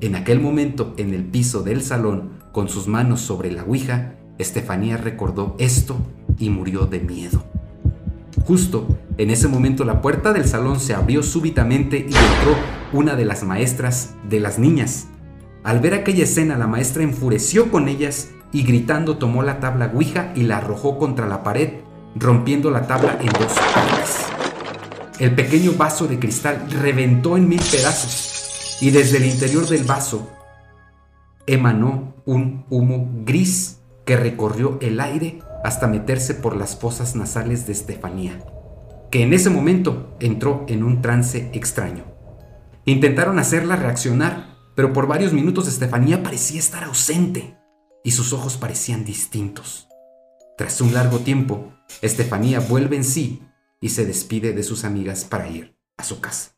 En 0.00 0.16
aquel 0.16 0.40
momento, 0.40 0.94
en 0.96 1.12
el 1.12 1.24
piso 1.24 1.62
del 1.62 1.82
salón, 1.82 2.38
con 2.52 2.70
sus 2.70 2.88
manos 2.88 3.20
sobre 3.20 3.52
la 3.52 3.64
ouija, 3.64 4.14
Estefanía 4.38 4.96
recordó 4.96 5.56
esto 5.58 5.98
y 6.38 6.48
murió 6.48 6.86
de 6.86 7.00
miedo. 7.00 7.44
Justo 8.46 8.86
en 9.16 9.30
ese 9.30 9.48
momento 9.48 9.84
la 9.84 10.02
puerta 10.02 10.32
del 10.32 10.46
salón 10.46 10.78
se 10.78 10.92
abrió 10.94 11.22
súbitamente 11.22 11.96
y 11.98 12.14
entró 12.14 12.56
una 12.92 13.16
de 13.16 13.24
las 13.24 13.42
maestras 13.42 14.14
de 14.28 14.38
las 14.38 14.58
niñas. 14.58 15.06
Al 15.62 15.80
ver 15.80 15.94
aquella 15.94 16.24
escena, 16.24 16.58
la 16.58 16.66
maestra 16.66 17.02
enfureció 17.02 17.70
con 17.70 17.88
ellas 17.88 18.30
y 18.52 18.62
gritando 18.64 19.16
tomó 19.16 19.42
la 19.42 19.60
tabla 19.60 19.90
ouija 19.94 20.32
y 20.34 20.42
la 20.42 20.58
arrojó 20.58 20.98
contra 20.98 21.26
la 21.26 21.42
pared, 21.42 21.80
rompiendo 22.16 22.70
la 22.70 22.86
tabla 22.86 23.18
en 23.20 23.28
dos 23.28 23.52
partes. 23.74 24.26
El 25.18 25.34
pequeño 25.34 25.72
vaso 25.72 26.06
de 26.06 26.18
cristal 26.18 26.66
reventó 26.70 27.38
en 27.38 27.48
mil 27.48 27.60
pedazos 27.70 28.76
y 28.82 28.90
desde 28.90 29.16
el 29.16 29.24
interior 29.24 29.66
del 29.66 29.84
vaso 29.84 30.28
emanó 31.46 32.14
un 32.26 32.66
humo 32.68 33.10
gris 33.24 33.80
que 34.04 34.16
recorrió 34.16 34.78
el 34.82 35.00
aire 35.00 35.40
hasta 35.64 35.86
meterse 35.86 36.34
por 36.34 36.56
las 36.56 36.76
fosas 36.76 37.16
nasales 37.16 37.66
de 37.66 37.72
Estefanía, 37.72 38.44
que 39.10 39.22
en 39.22 39.32
ese 39.32 39.48
momento 39.48 40.14
entró 40.20 40.66
en 40.68 40.84
un 40.84 41.00
trance 41.00 41.50
extraño. 41.54 42.04
Intentaron 42.84 43.38
hacerla 43.38 43.76
reaccionar, 43.76 44.58
pero 44.76 44.92
por 44.92 45.06
varios 45.06 45.32
minutos 45.32 45.66
Estefanía 45.66 46.22
parecía 46.22 46.58
estar 46.58 46.84
ausente 46.84 47.56
y 48.04 48.10
sus 48.10 48.34
ojos 48.34 48.58
parecían 48.58 49.06
distintos. 49.06 49.88
Tras 50.58 50.82
un 50.82 50.92
largo 50.92 51.20
tiempo, 51.20 51.72
Estefanía 52.02 52.60
vuelve 52.60 52.96
en 52.96 53.04
sí 53.04 53.42
y 53.80 53.88
se 53.88 54.04
despide 54.04 54.52
de 54.52 54.62
sus 54.62 54.84
amigas 54.84 55.24
para 55.24 55.48
ir 55.48 55.78
a 55.96 56.04
su 56.04 56.20
casa. 56.20 56.50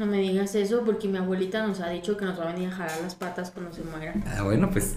No 0.00 0.06
me 0.06 0.18
digas 0.18 0.56
eso 0.56 0.82
porque 0.84 1.06
mi 1.06 1.18
abuelita 1.18 1.64
nos 1.66 1.80
ha 1.80 1.88
dicho 1.88 2.16
que 2.16 2.24
nos 2.24 2.38
va 2.38 2.48
a 2.48 2.52
venir 2.52 2.68
a 2.68 2.72
jalar 2.72 3.00
las 3.00 3.14
patas 3.14 3.52
cuando 3.52 3.72
se 3.72 3.82
muera. 3.82 4.14
Ah, 4.26 4.42
bueno, 4.42 4.70
pues 4.70 4.96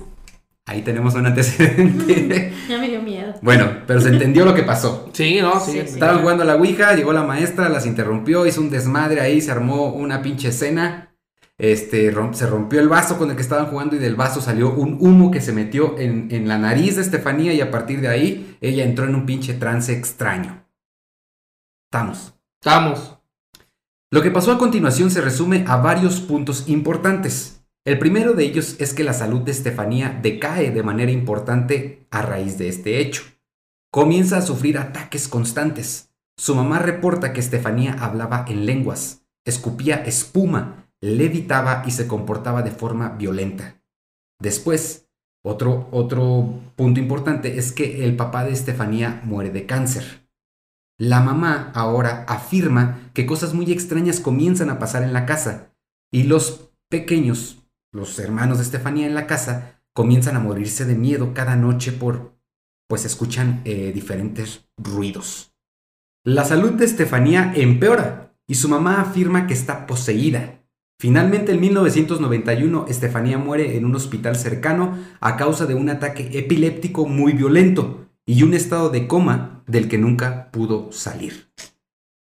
ahí 0.65 0.81
tenemos 0.81 1.15
un 1.15 1.25
antecedente. 1.25 2.53
Ya 2.69 2.77
me 2.77 2.87
dio 2.87 3.01
miedo. 3.01 3.33
bueno, 3.41 3.69
pero 3.85 3.99
se 3.99 4.07
entendió 4.07 4.45
lo 4.45 4.55
que 4.55 4.63
pasó. 4.63 5.09
Sí, 5.11 5.39
no, 5.41 5.59
sí. 5.59 5.71
Sí, 5.71 5.79
sí. 5.79 5.87
sí. 5.87 5.93
Estaban 5.95 6.21
jugando 6.21 6.43
a 6.43 6.45
la 6.45 6.55
Ouija, 6.55 6.95
llegó 6.95 7.11
la 7.11 7.23
maestra, 7.23 7.67
las 7.67 7.85
interrumpió, 7.85 8.45
hizo 8.45 8.61
un 8.61 8.69
desmadre 8.69 9.19
ahí, 9.19 9.41
se 9.41 9.51
armó 9.51 9.87
una 9.93 10.21
pinche 10.21 10.49
escena. 10.49 11.13
Este, 11.57 12.11
se 12.31 12.47
rompió 12.47 12.79
el 12.79 12.87
vaso 12.87 13.17
con 13.17 13.29
el 13.29 13.35
que 13.35 13.41
estaban 13.41 13.67
jugando 13.67 13.95
y 13.95 13.99
del 13.99 14.15
vaso 14.15 14.41
salió 14.41 14.73
un 14.73 14.97
humo 14.99 15.29
que 15.29 15.41
se 15.41 15.51
metió 15.51 15.99
en, 15.99 16.29
en 16.31 16.47
la 16.47 16.57
nariz 16.57 16.95
de 16.95 17.03
Estefanía 17.03 17.53
y 17.53 17.61
a 17.61 17.69
partir 17.69 18.01
de 18.01 18.07
ahí 18.07 18.57
ella 18.61 18.83
entró 18.83 19.05
en 19.05 19.13
un 19.13 19.25
pinche 19.25 19.53
trance 19.53 19.93
extraño. 19.93 20.65
Estamos. 21.91 22.33
Estamos. 22.59 23.19
Lo 24.09 24.21
que 24.21 24.31
pasó 24.31 24.51
a 24.53 24.57
continuación 24.57 25.11
se 25.11 25.21
resume 25.21 25.63
a 25.67 25.77
varios 25.77 26.19
puntos 26.19 26.67
importantes. 26.67 27.60
El 27.83 27.97
primero 27.97 28.33
de 28.33 28.43
ellos 28.43 28.75
es 28.79 28.93
que 28.93 29.03
la 29.03 29.13
salud 29.13 29.41
de 29.41 29.51
Estefanía 29.51 30.19
decae 30.21 30.69
de 30.69 30.83
manera 30.83 31.11
importante 31.11 32.05
a 32.11 32.21
raíz 32.21 32.59
de 32.59 32.69
este 32.69 32.99
hecho. 32.99 33.23
Comienza 33.91 34.37
a 34.37 34.43
sufrir 34.43 34.77
ataques 34.77 35.27
constantes. 35.27 36.13
Su 36.37 36.53
mamá 36.55 36.77
reporta 36.77 37.33
que 37.33 37.39
Estefanía 37.39 37.93
hablaba 37.93 38.45
en 38.47 38.67
lenguas, 38.67 39.25
escupía 39.45 39.95
espuma, 40.03 40.87
levitaba 41.01 41.81
y 41.87 41.91
se 41.91 42.07
comportaba 42.07 42.61
de 42.61 42.69
forma 42.69 43.09
violenta. 43.09 43.81
Después, 44.39 45.09
otro, 45.43 45.89
otro 45.91 46.61
punto 46.75 46.99
importante 46.99 47.57
es 47.57 47.71
que 47.71 48.05
el 48.05 48.15
papá 48.15 48.43
de 48.45 48.51
Estefanía 48.51 49.21
muere 49.23 49.49
de 49.49 49.65
cáncer. 49.65 50.29
La 50.99 51.19
mamá 51.19 51.71
ahora 51.73 52.25
afirma 52.27 53.09
que 53.15 53.25
cosas 53.25 53.55
muy 53.55 53.71
extrañas 53.71 54.19
comienzan 54.19 54.69
a 54.69 54.77
pasar 54.77 55.01
en 55.01 55.13
la 55.13 55.25
casa 55.25 55.73
y 56.11 56.23
los 56.23 56.69
pequeños 56.87 57.60
los 57.91 58.17
hermanos 58.19 58.57
de 58.57 58.63
Estefanía 58.63 59.05
en 59.05 59.15
la 59.15 59.27
casa 59.27 59.81
comienzan 59.93 60.35
a 60.35 60.39
morirse 60.39 60.85
de 60.85 60.95
miedo 60.95 61.33
cada 61.33 61.55
noche 61.55 61.91
por, 61.91 62.37
pues 62.87 63.05
escuchan 63.05 63.61
eh, 63.65 63.91
diferentes 63.93 64.65
ruidos. 64.77 65.53
La 66.23 66.45
salud 66.45 66.73
de 66.73 66.85
Estefanía 66.85 67.51
empeora 67.55 68.33
y 68.47 68.55
su 68.55 68.69
mamá 68.69 69.01
afirma 69.01 69.47
que 69.47 69.53
está 69.53 69.87
poseída. 69.87 70.63
Finalmente, 70.99 71.51
en 71.53 71.59
1991, 71.61 72.85
Estefanía 72.87 73.37
muere 73.39 73.75
en 73.75 73.85
un 73.85 73.95
hospital 73.95 74.35
cercano 74.35 74.97
a 75.19 75.35
causa 75.35 75.65
de 75.65 75.73
un 75.73 75.89
ataque 75.89 76.29
epiléptico 76.37 77.07
muy 77.07 77.33
violento 77.33 78.07
y 78.25 78.43
un 78.43 78.53
estado 78.53 78.89
de 78.89 79.07
coma 79.07 79.63
del 79.65 79.87
que 79.89 79.97
nunca 79.97 80.51
pudo 80.51 80.91
salir. 80.91 81.51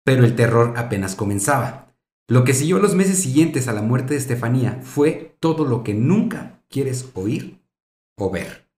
Pero 0.04 0.24
el 0.24 0.36
terror 0.36 0.74
apenas 0.76 1.16
comenzaba. 1.16 1.85
Lo 2.28 2.42
que 2.42 2.54
siguió 2.54 2.80
los 2.80 2.96
meses 2.96 3.20
siguientes 3.20 3.68
a 3.68 3.72
la 3.72 3.82
muerte 3.82 4.14
de 4.14 4.18
Estefanía 4.18 4.80
fue 4.82 5.36
todo 5.38 5.64
lo 5.64 5.84
que 5.84 5.94
nunca 5.94 6.60
quieres 6.68 7.10
oír 7.14 7.62
o 8.18 8.30
ver. 8.30 8.68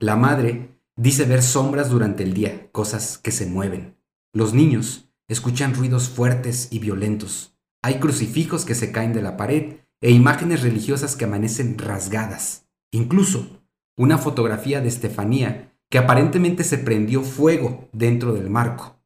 La 0.00 0.16
madre 0.16 0.80
dice 0.96 1.26
ver 1.26 1.42
sombras 1.42 1.90
durante 1.90 2.22
el 2.22 2.32
día, 2.32 2.70
cosas 2.72 3.18
que 3.18 3.32
se 3.32 3.44
mueven. 3.44 3.96
Los 4.32 4.54
niños 4.54 5.10
escuchan 5.28 5.74
ruidos 5.74 6.08
fuertes 6.08 6.68
y 6.70 6.78
violentos. 6.78 7.54
Hay 7.82 8.00
crucifijos 8.00 8.64
que 8.64 8.74
se 8.74 8.92
caen 8.92 9.12
de 9.12 9.20
la 9.20 9.36
pared 9.36 9.76
e 10.00 10.10
imágenes 10.10 10.62
religiosas 10.62 11.16
que 11.16 11.26
amanecen 11.26 11.76
rasgadas. 11.76 12.66
Incluso 12.92 13.62
una 13.98 14.16
fotografía 14.16 14.80
de 14.80 14.88
Estefanía 14.88 15.72
que 15.90 15.98
aparentemente 15.98 16.64
se 16.64 16.78
prendió 16.78 17.22
fuego 17.22 17.88
dentro 17.92 18.32
del 18.32 18.48
marco. 18.48 18.96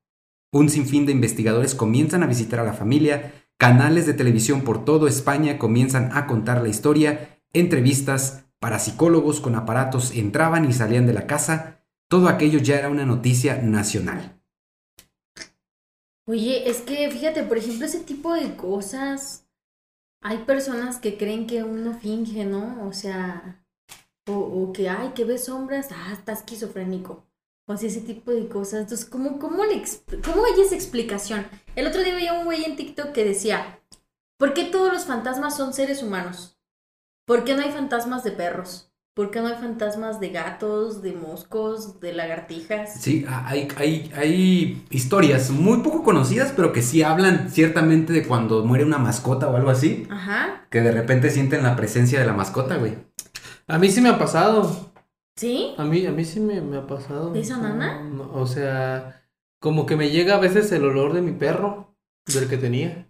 Un 0.53 0.69
sinfín 0.69 1.07
de 1.07 1.13
investigadores 1.13 1.75
comienzan 1.75 2.23
a 2.23 2.27
visitar 2.27 2.59
a 2.61 2.65
la 2.65 2.73
familia, 2.73 3.40
canales 3.61 4.07
de 4.07 4.15
televisión 4.15 4.63
por 4.63 4.87
toda 4.87 5.07
España 5.07 5.59
comienzan 5.59 6.17
a 6.17 6.27
contar 6.27 6.63
la 6.63 6.71
historia, 6.71 7.39
entrevistas, 7.53 8.47
parapsicólogos 8.59 9.41
con 9.41 9.55
aparatos 9.55 10.17
entraban 10.17 10.65
y 10.65 10.73
salían 10.73 11.07
de 11.07 11.13
la 11.13 11.27
casa, 11.27 11.85
todo 12.09 12.31
aquello 12.31 12.59
ya 12.59 12.79
era 12.79 12.89
una 12.89 13.05
noticia 13.05 13.61
nacional. 13.61 14.41
Oye, 16.27 16.71
es 16.71 16.81
que 16.81 17.11
fíjate, 17.11 17.43
por 17.43 17.59
ejemplo, 17.59 17.85
ese 17.85 18.01
tipo 18.01 18.33
de 18.33 18.57
cosas, 18.57 19.47
hay 20.23 20.39
personas 20.39 20.99
que 20.99 21.19
creen 21.19 21.47
que 21.47 21.63
uno 21.63 21.93
finge, 21.93 22.47
¿no? 22.47 22.89
O 22.89 22.95
sea, 22.95 23.63
o, 24.27 24.33
o 24.33 24.73
que, 24.73 24.89
ay, 24.89 25.11
que 25.15 25.27
ves 25.27 25.45
sombras, 25.45 25.89
ah, 25.93 26.15
está 26.15 26.33
esquizofrénico. 26.33 27.30
O 27.71 27.77
sea, 27.77 27.89
ese 27.89 28.01
tipo 28.01 28.33
de 28.33 28.49
cosas. 28.49 28.81
Entonces, 28.81 29.07
¿cómo, 29.07 29.39
cómo, 29.39 29.65
le 29.65 29.81
¿cómo 30.25 30.45
hay 30.45 30.61
esa 30.61 30.75
explicación? 30.75 31.47
El 31.77 31.87
otro 31.87 32.03
día 32.03 32.17
veía 32.17 32.33
un 32.33 32.45
güey 32.45 32.65
en 32.65 32.75
TikTok 32.75 33.13
que 33.13 33.25
decía, 33.25 33.79
¿por 34.39 34.55
qué 34.55 34.65
todos 34.65 34.93
los 34.93 35.05
fantasmas 35.05 35.57
son 35.57 35.73
seres 35.73 36.03
humanos? 36.03 36.59
¿Por 37.27 37.45
qué 37.45 37.55
no 37.55 37.63
hay 37.63 37.71
fantasmas 37.71 38.25
de 38.25 38.33
perros? 38.33 38.91
¿Por 39.15 39.31
qué 39.31 39.41
no 39.41 39.47
hay 39.47 39.55
fantasmas 39.55 40.19
de 40.19 40.31
gatos, 40.31 41.01
de 41.01 41.13
moscos, 41.13 42.01
de 42.01 42.13
lagartijas? 42.13 42.95
Sí, 43.01 43.25
hay, 43.29 43.69
hay, 43.77 44.11
hay 44.17 44.85
historias 44.91 45.51
muy 45.51 45.79
poco 45.79 46.03
conocidas, 46.03 46.53
pero 46.57 46.73
que 46.73 46.83
sí 46.83 47.05
hablan 47.05 47.51
ciertamente 47.51 48.13
de 48.13 48.27
cuando 48.27 48.65
muere 48.65 48.85
una 48.85 48.99
mascota 48.99 49.49
o 49.49 49.57
algo 49.57 49.71
así, 49.71 50.09
Ajá, 50.11 50.67
que 50.71 50.81
de 50.81 50.91
repente 50.91 51.31
sienten 51.31 51.63
la 51.63 51.77
presencia 51.77 52.19
de 52.19 52.27
la 52.27 52.33
mascota, 52.33 52.79
güey. 52.79 52.97
A 53.69 53.79
mí 53.79 53.91
sí 53.91 54.01
me 54.01 54.09
ha 54.09 54.19
pasado. 54.19 54.90
¿Sí? 55.37 55.75
A 55.79 55.85
mí, 55.85 56.05
a 56.07 56.11
mí 56.13 56.25
sí 56.25 56.41
me, 56.41 56.61
me 56.61 56.77
ha 56.79 56.87
pasado. 56.87 57.33
¿De 57.33 57.41
esa 57.41 57.57
No, 57.57 57.69
nana? 57.71 58.01
no, 58.03 58.31
o 58.35 58.47
sea, 58.47 59.23
como 59.61 59.87
que 59.87 59.97
me 59.97 60.11
llega 60.11 60.35
a 60.37 60.41
veces 60.41 60.71
el 60.73 60.85
olor 60.85 61.13
de 61.13 61.23
mi 61.23 61.33
perro, 61.33 61.95
del 62.27 62.49
que 62.49 62.57
tenía. 62.57 63.07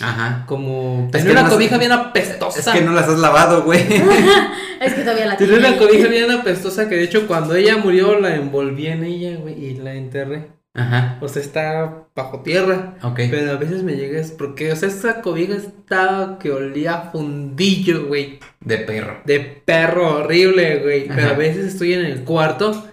Ajá. 0.00 0.44
Como 0.46 1.08
tenía 1.10 1.32
una 1.32 1.42
no- 1.42 1.48
cobija 1.50 1.76
bien 1.76 1.90
apestosa. 1.92 2.60
Es 2.60 2.78
que 2.78 2.84
no 2.84 2.92
las 2.92 3.08
has 3.08 3.18
lavado, 3.18 3.64
güey. 3.64 3.80
es 4.80 4.94
que 4.94 5.00
todavía 5.02 5.26
la 5.26 5.36
Tenía 5.36 5.54
tiene 5.58 5.68
una 5.68 5.78
cobija 5.78 6.08
bien 6.08 6.30
apestosa 6.30 6.88
que 6.88 6.94
de 6.94 7.02
hecho 7.02 7.26
cuando 7.26 7.56
ella 7.56 7.76
murió 7.78 8.18
la 8.20 8.36
envolví 8.36 8.86
en 8.86 9.02
ella, 9.04 9.36
güey, 9.38 9.54
y 9.64 9.74
la 9.74 9.94
enterré. 9.94 10.52
Ajá. 10.78 11.18
O 11.20 11.28
sea, 11.28 11.42
está 11.42 12.04
bajo 12.14 12.40
tierra. 12.40 12.94
Ok. 13.02 13.20
Pero 13.30 13.52
a 13.52 13.56
veces 13.56 13.82
me 13.82 13.96
llega 13.96 14.20
es 14.20 14.30
porque, 14.30 14.72
o 14.72 14.76
sea, 14.76 14.88
esa 14.88 15.20
cobija 15.20 15.54
estaba 15.56 16.38
que 16.38 16.50
olía 16.52 16.94
a 16.94 17.10
fundillo, 17.10 18.06
güey. 18.06 18.38
De 18.60 18.78
perro. 18.78 19.20
De 19.24 19.40
perro 19.40 20.18
horrible, 20.20 20.78
güey. 20.80 21.08
Pero 21.08 21.30
a 21.30 21.34
veces 21.34 21.66
estoy 21.66 21.94
en 21.94 22.04
el 22.04 22.24
cuarto 22.24 22.86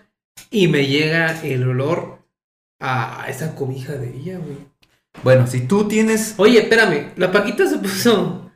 y 0.49 0.67
me 0.67 0.87
llega 0.87 1.41
el 1.43 1.67
olor 1.67 2.19
a 2.79 3.25
esa 3.29 3.55
cobija 3.55 3.93
de 3.93 4.09
ella, 4.17 4.37
güey. 4.39 4.57
Bueno, 5.23 5.47
si 5.47 5.61
tú 5.61 5.87
tienes. 5.87 6.33
Oye, 6.37 6.59
espérame, 6.59 7.11
la 7.15 7.31
Paquita 7.31 7.67
se 7.67 7.77
puso 7.77 8.51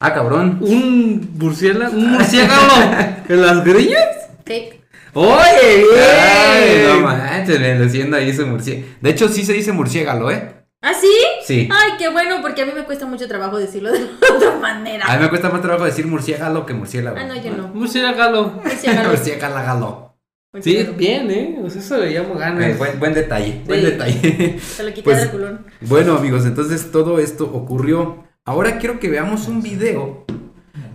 Ah, 0.00 0.12
cabrón. 0.12 0.58
un 0.60 1.30
murciélago, 1.38 1.96
un 1.96 2.12
murciélago 2.12 2.72
en 3.28 3.40
las 3.40 3.64
grillas. 3.64 4.28
Fake. 4.44 4.83
Oye, 5.14 5.84
Ay, 5.96 6.74
bien. 6.74 6.88
no 6.88 7.00
manches, 7.06 7.60
le 7.60 7.78
diciendo 7.80 8.16
ahí 8.16 8.32
su 8.34 8.46
murciélago. 8.46 8.86
De 9.00 9.10
hecho, 9.10 9.28
sí 9.28 9.44
se 9.44 9.52
dice 9.52 9.72
murciélago, 9.72 10.30
¿eh? 10.30 10.50
¿Ah, 10.82 10.92
sí? 10.92 11.12
Sí. 11.46 11.68
Ay, 11.72 11.92
qué 11.98 12.08
bueno, 12.10 12.36
porque 12.42 12.62
a 12.62 12.66
mí 12.66 12.72
me 12.74 12.84
cuesta 12.84 13.06
mucho 13.06 13.26
trabajo 13.28 13.56
decirlo 13.58 13.90
de 13.92 14.04
otra 14.36 14.56
manera. 14.60 15.06
A 15.06 15.16
mí 15.16 15.22
me 15.22 15.28
cuesta 15.30 15.48
más 15.50 15.62
trabajo 15.62 15.84
decir 15.84 16.06
murciélago 16.06 16.66
que 16.66 16.74
murciélago. 16.74 17.16
Ah, 17.18 17.24
no, 17.24 17.34
yo 17.40 17.52
no. 17.56 17.68
Murciélago. 17.68 18.60
Murciélago. 18.62 19.08
Murciélago. 19.10 20.14
Sí, 20.60 20.88
bien, 20.96 21.30
¿eh? 21.32 21.58
O 21.64 21.68
sea, 21.70 21.80
eso 21.80 21.98
le 21.98 22.10
llamo 22.10 22.34
ganas. 22.34 22.64
Eh, 22.64 22.74
buen, 22.78 22.98
buen 23.00 23.12
detalle, 23.14 23.62
buen 23.66 23.80
Sí. 23.80 23.86
detalle. 23.86 24.58
Se 24.60 24.82
lo 24.84 24.90
quité 24.90 25.02
Pues- 25.02 25.16
a 25.18 25.20
Draculón. 25.22 25.66
Bueno, 25.80 26.16
amigos, 26.16 26.44
entonces 26.46 26.92
todo 26.92 27.18
esto 27.18 27.44
ocurrió. 27.52 28.24
Ahora 28.44 28.78
quiero 28.78 29.00
que 29.00 29.08
veamos 29.08 29.48
un 29.48 29.62
video 29.62 30.24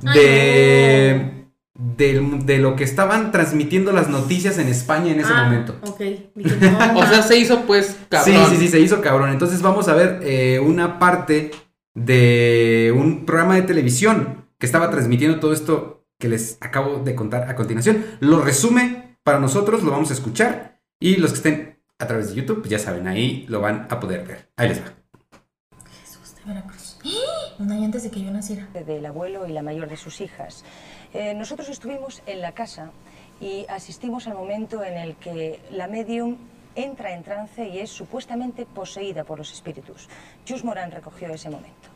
Ay, 0.05 0.19
de, 0.19 1.38
del- 1.79 2.45
de 2.45 2.57
lo 2.57 2.75
que 2.75 2.83
estaban 2.83 3.31
transmitiendo 3.31 3.93
las 3.93 4.09
noticias 4.09 4.57
en 4.57 4.67
España 4.67 5.13
en 5.13 5.21
ese 5.21 5.31
Ah, 5.33 5.45
momento. 5.45 5.77
Ok. 5.83 5.99
Dije, 6.35 6.57
no, 6.71 6.77
O 6.99 7.05
sea, 7.07 7.21
se 7.23 7.37
hizo 7.37 7.61
pues 7.65 7.97
cabrón. 8.09 8.35
Sí, 8.49 8.55
sí, 8.55 8.57
sí, 8.57 8.67
se 8.67 8.79
hizo 8.81 8.99
cabrón. 9.01 9.29
Entonces 9.31 9.61
vamos 9.61 9.87
a 9.87 9.93
ver 9.93 10.19
eh, 10.23 10.59
una 10.59 10.99
parte 10.99 11.51
de 11.95 12.93
un 12.95 13.25
programa 13.25 13.55
de 13.55 13.61
televisión 13.63 14.45
que 14.57 14.65
estaba 14.65 14.89
transmitiendo 14.89 15.39
todo 15.39 15.53
esto 15.53 16.05
que 16.19 16.27
les 16.27 16.57
acabo 16.59 16.99
de 16.99 17.15
contar 17.15 17.49
a 17.49 17.55
continuación. 17.55 18.03
Lo 18.19 18.41
resume 18.41 19.17
para 19.23 19.39
nosotros, 19.39 19.81
lo 19.83 19.91
vamos 19.91 20.09
a 20.09 20.13
escuchar. 20.13 20.81
Y 20.99 21.15
los 21.15 21.31
que 21.31 21.37
estén 21.37 21.79
a 21.97 22.07
través 22.07 22.29
de 22.29 22.35
YouTube, 22.35 22.59
pues 22.59 22.69
ya 22.69 22.79
saben, 22.79 23.07
ahí 23.07 23.45
lo 23.47 23.61
van 23.61 23.87
a 23.89 23.99
poder 24.01 24.25
ver. 24.27 24.49
Ahí 24.57 24.67
les 24.69 24.79
va. 24.81 24.91
Jesús 26.01 26.35
de 26.35 26.41
Veracruz. 26.53 26.88
¡Ah! 27.05 27.55
Un 27.59 27.71
año 27.71 27.85
antes 27.85 28.03
de 28.03 28.11
que 28.11 28.21
yo 28.21 28.31
naciera. 28.31 28.67
del 28.73 29.05
abuelo 29.05 29.47
y 29.47 29.51
la 29.51 29.61
mayor 29.61 29.89
de 29.89 29.97
sus 29.97 30.21
hijas. 30.21 30.63
Eh, 31.13 31.33
nosotros 31.33 31.69
estuvimos 31.69 32.21
en 32.25 32.41
la 32.41 32.53
casa 32.53 32.91
y 33.41 33.65
asistimos 33.69 34.27
al 34.27 34.35
momento 34.35 34.83
en 34.83 34.97
el 34.97 35.15
que 35.15 35.59
la 35.71 35.87
medium 35.87 36.37
entra 36.75 37.13
en 37.13 37.23
trance 37.23 37.67
y 37.67 37.79
es 37.79 37.89
supuestamente 37.89 38.65
poseída 38.65 39.23
por 39.23 39.37
los 39.37 39.51
espíritus. 39.51 40.07
Jus 40.47 40.63
Morán 40.63 40.91
recogió 40.91 41.27
ese 41.29 41.49
momento. 41.49 41.89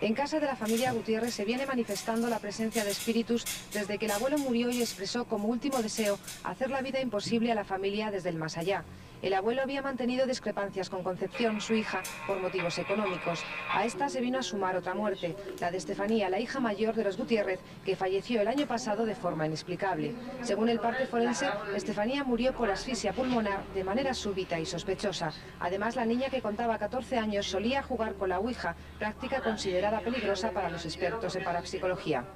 En 0.00 0.12
casa 0.14 0.38
de 0.38 0.46
la 0.46 0.56
familia 0.56 0.92
Gutiérrez 0.92 1.32
se 1.32 1.44
viene 1.44 1.64
manifestando 1.66 2.28
la 2.28 2.38
presencia 2.38 2.84
de 2.84 2.90
espíritus 2.90 3.44
desde 3.72 3.96
que 3.96 4.06
el 4.06 4.12
abuelo 4.12 4.36
murió 4.38 4.68
y 4.68 4.82
expresó 4.82 5.24
como 5.24 5.48
último 5.48 5.80
deseo 5.80 6.18
hacer 6.42 6.70
la 6.70 6.82
vida 6.82 7.00
imposible 7.00 7.52
a 7.52 7.54
la 7.54 7.64
familia 7.64 8.10
desde 8.10 8.28
el 8.28 8.36
más 8.36 8.58
allá. 8.58 8.84
El 9.24 9.32
abuelo 9.32 9.62
había 9.62 9.80
mantenido 9.80 10.26
discrepancias 10.26 10.90
con 10.90 11.02
Concepción, 11.02 11.58
su 11.62 11.72
hija, 11.72 12.02
por 12.26 12.42
motivos 12.42 12.76
económicos. 12.76 13.42
A 13.72 13.86
esta 13.86 14.10
se 14.10 14.20
vino 14.20 14.38
a 14.38 14.42
sumar 14.42 14.76
otra 14.76 14.92
muerte, 14.92 15.34
la 15.60 15.70
de 15.70 15.78
Estefanía, 15.78 16.28
la 16.28 16.40
hija 16.40 16.60
mayor 16.60 16.94
de 16.94 17.04
los 17.04 17.16
Gutiérrez, 17.16 17.58
que 17.86 17.96
falleció 17.96 18.42
el 18.42 18.48
año 18.48 18.66
pasado 18.66 19.06
de 19.06 19.14
forma 19.14 19.46
inexplicable. 19.46 20.14
Según 20.42 20.68
el 20.68 20.78
parte 20.78 21.06
forense, 21.06 21.48
Estefanía 21.74 22.22
murió 22.22 22.52
por 22.52 22.70
asfixia 22.70 23.14
pulmonar 23.14 23.64
de 23.72 23.82
manera 23.82 24.12
súbita 24.12 24.60
y 24.60 24.66
sospechosa. 24.66 25.32
Además, 25.58 25.96
la 25.96 26.04
niña 26.04 26.28
que 26.28 26.42
contaba 26.42 26.76
14 26.76 27.16
años 27.16 27.46
solía 27.46 27.82
jugar 27.82 28.16
con 28.16 28.28
la 28.28 28.40
Ouija, 28.40 28.76
práctica 28.98 29.40
considerada 29.40 30.00
peligrosa 30.00 30.50
para 30.50 30.68
los 30.68 30.84
expertos 30.84 31.34
en 31.34 31.44
parapsicología. 31.44 32.26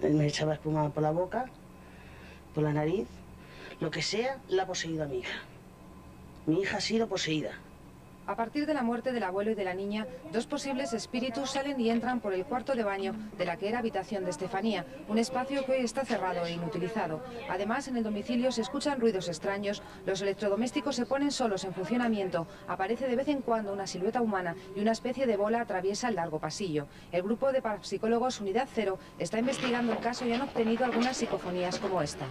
Me 0.00 0.28
echaba 0.28 0.54
espuma 0.54 0.88
por 0.88 1.02
la 1.02 1.10
boca, 1.10 1.44
por 2.54 2.64
la 2.64 2.72
nariz, 2.72 3.06
lo 3.80 3.90
que 3.90 4.00
sea, 4.00 4.38
la 4.48 4.62
ha 4.62 4.66
poseído 4.66 5.04
a 5.04 5.06
mi 5.06 5.18
hija. 5.18 5.49
Mi 6.50 6.62
hija 6.62 6.78
ha 6.78 6.80
sido 6.80 7.06
poseída. 7.06 7.52
A 8.26 8.34
partir 8.34 8.66
de 8.66 8.74
la 8.74 8.82
muerte 8.82 9.12
del 9.12 9.22
abuelo 9.22 9.52
y 9.52 9.54
de 9.54 9.62
la 9.62 9.72
niña, 9.72 10.08
dos 10.32 10.46
posibles 10.46 10.92
espíritus 10.92 11.52
salen 11.52 11.80
y 11.80 11.90
entran 11.90 12.18
por 12.18 12.34
el 12.34 12.44
cuarto 12.44 12.74
de 12.74 12.82
baño 12.82 13.14
de 13.38 13.44
la 13.44 13.56
que 13.56 13.68
era 13.68 13.78
habitación 13.78 14.24
de 14.24 14.30
Estefanía, 14.30 14.84
un 15.06 15.18
espacio 15.18 15.64
que 15.64 15.72
hoy 15.72 15.84
está 15.84 16.04
cerrado 16.04 16.44
e 16.44 16.50
inutilizado. 16.50 17.22
Además, 17.48 17.86
en 17.86 17.98
el 17.98 18.02
domicilio 18.02 18.50
se 18.50 18.62
escuchan 18.62 18.98
ruidos 18.98 19.28
extraños, 19.28 19.80
los 20.06 20.22
electrodomésticos 20.22 20.96
se 20.96 21.06
ponen 21.06 21.30
solos 21.30 21.62
en 21.62 21.72
funcionamiento, 21.72 22.48
aparece 22.66 23.06
de 23.06 23.14
vez 23.14 23.28
en 23.28 23.42
cuando 23.42 23.72
una 23.72 23.86
silueta 23.86 24.20
humana 24.20 24.56
y 24.74 24.80
una 24.80 24.90
especie 24.90 25.28
de 25.28 25.36
bola 25.36 25.60
atraviesa 25.60 26.08
el 26.08 26.16
largo 26.16 26.40
pasillo. 26.40 26.88
El 27.12 27.22
grupo 27.22 27.52
de 27.52 27.62
parapsicólogos 27.62 28.40
Unidad 28.40 28.66
Cero 28.74 28.98
está 29.20 29.38
investigando 29.38 29.92
el 29.92 30.00
caso 30.00 30.26
y 30.26 30.32
han 30.32 30.42
obtenido 30.42 30.84
algunas 30.84 31.16
psicofonías 31.16 31.78
como 31.78 32.02
esta. 32.02 32.26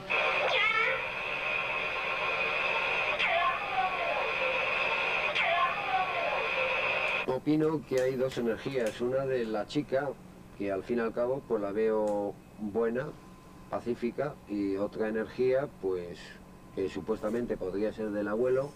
Opino 7.30 7.82
que 7.88 8.02
hay 8.02 8.16
dos 8.16 8.40
energías, 8.40 9.00
una 9.02 9.26
de 9.26 9.46
la 9.46 9.68
chica 9.68 10.10
que 10.58 10.72
al 10.72 10.84
fin 10.84 10.98
y 10.98 11.02
al 11.02 11.14
cabo 11.14 11.44
pues 11.48 11.62
la 11.62 11.72
veo 11.72 12.34
buena, 12.60 13.08
pacífica 13.70 14.34
y 14.48 14.76
otra 14.78 15.10
energía 15.10 15.68
pues 15.80 16.18
que 16.74 16.90
supuestamente 16.90 17.56
podría 17.56 17.94
ser 17.94 18.10
del 18.10 18.28
abuelo, 18.28 18.72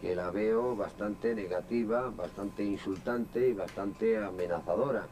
que 0.00 0.16
la 0.16 0.30
veo 0.30 0.74
bastante 0.74 1.34
negativa, 1.34 2.10
bastante 2.10 2.64
insultante 2.64 3.50
y 3.50 3.52
bastante 3.52 4.16
amenazadora. 4.16 5.06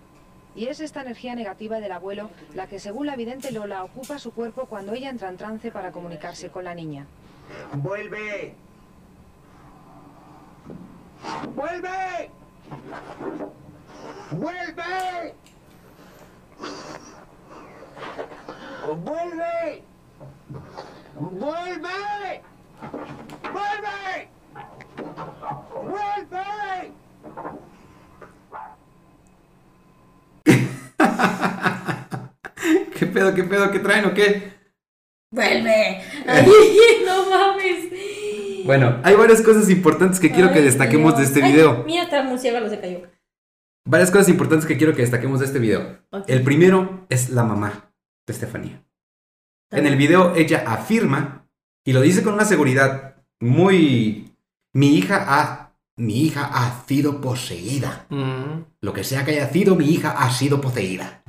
Y 0.57 0.67
es 0.67 0.81
esta 0.81 1.03
energía 1.03 1.35
negativa 1.35 1.79
del 1.79 1.93
abuelo 1.93 2.31
la 2.55 2.67
que, 2.67 2.79
según 2.79 3.07
la 3.07 3.17
vidente 3.17 3.53
Lola, 3.53 3.85
ocupa 3.85 4.19
su 4.19 4.33
cuerpo 4.33 4.65
cuando 4.65 4.95
ella 4.95 5.11
entra 5.11 5.29
en 5.29 5.37
trance 5.37 5.71
para 5.71 5.93
comunicarse 5.93 6.51
con 6.51 6.65
la 6.65 6.75
niña. 6.75 7.07
¡Vuelve! 7.75 8.55
¡Vuelve! 11.55 12.42
¡Vuelve! 14.31 15.35
¡Vuelve! 19.05 19.83
¡Vuelve! 21.15 22.43
¡Vuelve! 23.53 24.29
¡Vuelve! 25.83 26.47
¿Qué 32.99 33.07
pedo, 33.07 33.35
qué 33.35 33.45
pedo, 33.45 33.71
qué 33.71 33.79
traen 33.81 34.07
o 34.07 34.15
qué? 34.15 34.55
¡Vuelve! 35.31 36.01
Ay, 36.27 37.03
no 37.05 37.29
mames. 37.29 37.93
Bueno, 38.65 39.01
hay 39.03 39.15
varias 39.15 39.43
cosas 39.43 39.69
importantes 39.71 40.21
que 40.21 40.31
quiero 40.31 40.53
que 40.53 40.63
destaquemos 40.63 41.17
de 41.17 41.25
este 41.25 41.43
Ay, 41.43 41.53
video. 41.53 41.85
mira, 41.85 42.05
el 42.05 42.29
murciélago 42.29 42.69
se 42.69 42.81
cayó. 42.81 43.01
Varias 43.85 44.11
cosas 44.11 44.29
importantes 44.29 44.67
que 44.67 44.77
quiero 44.77 44.95
que 44.95 45.03
destaquemos 45.03 45.41
de 45.41 45.47
este 45.47 45.59
video. 45.59 45.99
El 46.27 46.43
primero 46.43 47.07
es 47.09 47.31
la 47.31 47.43
mamá 47.43 47.93
de 48.27 48.33
Estefanía. 48.33 48.85
En 49.71 49.87
el 49.87 49.97
video 49.97 50.35
ella 50.37 50.65
afirma, 50.67 51.49
y 51.85 51.93
lo 51.93 52.01
dice 52.01 52.23
con 52.23 52.35
una 52.35 52.45
seguridad 52.45 53.17
muy... 53.41 54.33
Mi 54.73 54.97
hija 54.97 55.25
ha... 55.27 55.73
Mi 55.97 56.23
hija 56.23 56.49
ha 56.53 56.85
sido 56.87 57.21
poseída. 57.21 58.07
Mm. 58.09 58.65
Lo 58.81 58.93
que 58.93 59.05
sea 59.05 59.25
que 59.25 59.33
haya 59.33 59.49
sido, 59.51 59.75
mi 59.77 59.87
hija 59.91 60.13
ha 60.13 60.31
sido 60.31 60.61
poseída. 60.61 61.23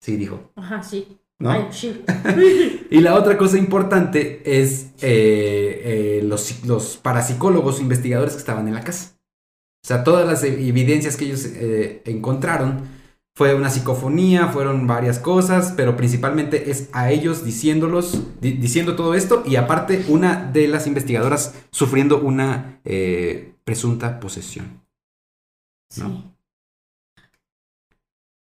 Sí, 0.00 0.16
dijo. 0.16 0.52
Ajá, 0.54 0.82
sí. 0.82 1.18
¿No? 1.40 1.50
Ay, 1.50 1.68
sí. 1.70 2.02
Y 2.90 3.00
la 3.00 3.14
otra 3.14 3.36
cosa 3.38 3.58
importante 3.58 4.42
es 4.44 4.86
eh, 5.02 5.82
eh, 5.84 6.20
los, 6.24 6.64
los 6.64 6.96
parapsicólogos 6.96 7.80
investigadores 7.80 8.32
que 8.34 8.40
estaban 8.40 8.66
en 8.66 8.74
la 8.74 8.82
casa. 8.82 9.12
O 9.84 9.86
sea, 9.86 10.02
todas 10.04 10.26
las 10.26 10.42
evidencias 10.42 11.16
que 11.16 11.26
ellos 11.26 11.44
eh, 11.46 12.02
encontraron 12.06 12.82
fue 13.36 13.54
una 13.54 13.70
psicofonía, 13.70 14.48
fueron 14.48 14.88
varias 14.88 15.20
cosas, 15.20 15.72
pero 15.76 15.96
principalmente 15.96 16.70
es 16.72 16.88
a 16.92 17.12
ellos 17.12 17.44
diciéndolos, 17.44 18.20
di- 18.40 18.54
diciendo 18.54 18.96
todo 18.96 19.14
esto 19.14 19.44
y 19.46 19.54
aparte 19.54 20.04
una 20.08 20.50
de 20.50 20.66
las 20.66 20.88
investigadoras 20.88 21.54
sufriendo 21.70 22.20
una 22.20 22.80
eh, 22.84 23.52
presunta 23.64 24.18
posesión. 24.18 24.82
Sí. 25.90 26.00
¿No? 26.02 26.34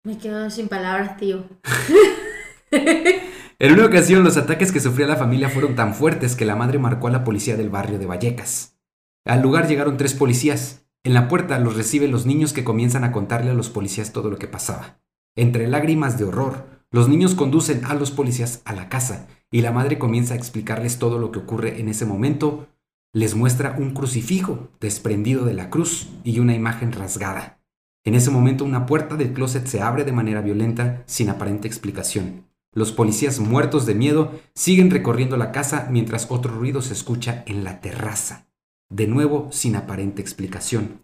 Me 0.03 0.17
quedo 0.17 0.49
sin 0.49 0.67
palabras, 0.67 1.17
tío. 1.17 1.43
En 2.71 3.73
una 3.73 3.86
ocasión, 3.86 4.23
los 4.23 4.38
ataques 4.38 4.71
que 4.71 4.80
sufría 4.80 5.08
la 5.08 5.15
familia 5.15 5.49
fueron 5.49 5.75
tan 5.75 5.95
fuertes 5.95 6.36
que 6.36 6.45
la 6.45 6.56
madre 6.56 6.80
marcó 6.80 7.08
a 7.08 7.12
la 7.12 7.23
policía 7.23 7.58
del 7.58 7.69
barrio 7.69 7.97
de 7.97 8.06
Vallecas. 8.06 8.77
Al 9.25 9.41
lugar 9.41 9.67
llegaron 9.67 9.97
tres 9.97 10.13
policías. 10.13 10.86
En 11.03 11.13
la 11.13 11.27
puerta 11.27 11.58
los 11.60 11.75
reciben 11.75 12.12
los 12.12 12.25
niños 12.25 12.53
que 12.53 12.63
comienzan 12.63 13.03
a 13.03 13.12
contarle 13.12 13.51
a 13.51 13.53
los 13.53 13.69
policías 13.69 14.13
todo 14.13 14.30
lo 14.30 14.38
que 14.38 14.47
pasaba. 14.47 14.99
Entre 15.36 15.67
lágrimas 15.67 16.17
de 16.17 16.25
horror, 16.25 16.65
los 16.91 17.10
niños 17.10 17.36
conducen 17.36 17.84
a 17.86 17.93
los 17.93 18.12
policías 18.12 18.62
a 18.65 18.73
la 18.73 18.89
casa 18.89 19.27
y 19.51 19.62
la 19.62 19.71
madre 19.71 19.97
comienza 19.97 20.34
a 20.34 20.38
explicarles 20.38 20.99
todo 20.99 21.19
lo 21.19 21.32
que 21.32 21.39
ocurre 21.39 21.80
en 21.80 21.89
ese 21.89 22.06
momento. 22.06 22.67
Les 23.13 23.36
muestra 23.36 23.75
un 23.77 23.93
crucifijo 23.93 24.69
desprendido 24.80 25.45
de 25.45 25.53
la 25.53 25.69
cruz 25.69 26.10
y 26.23 26.39
una 26.39 26.56
imagen 26.56 26.91
rasgada. 26.91 27.60
En 28.06 28.15
ese 28.15 28.32
momento 28.32 28.63
una 28.63 28.86
puerta 28.86 29.15
del 29.15 29.34
closet 29.34 29.67
se 29.67 29.82
abre 29.82 30.06
de 30.06 30.13
manera 30.13 30.41
violenta 30.41 31.03
sin 31.06 31.30
aparente 31.30 31.67
explicación. 31.67 32.46
Los 32.77 32.91
policías 32.91 33.39
muertos 33.39 33.87
de 33.87 33.95
miedo 33.95 34.39
siguen 34.53 34.91
recorriendo 34.91 35.35
la 35.35 35.51
casa 35.51 35.87
mientras 35.89 36.27
otro 36.29 36.53
ruido 36.53 36.83
se 36.83 36.93
escucha 36.93 37.41
en 37.47 37.63
la 37.63 37.81
terraza, 37.81 38.51
de 38.87 39.07
nuevo 39.07 39.49
sin 39.51 39.75
aparente 39.75 40.21
explicación. 40.21 41.01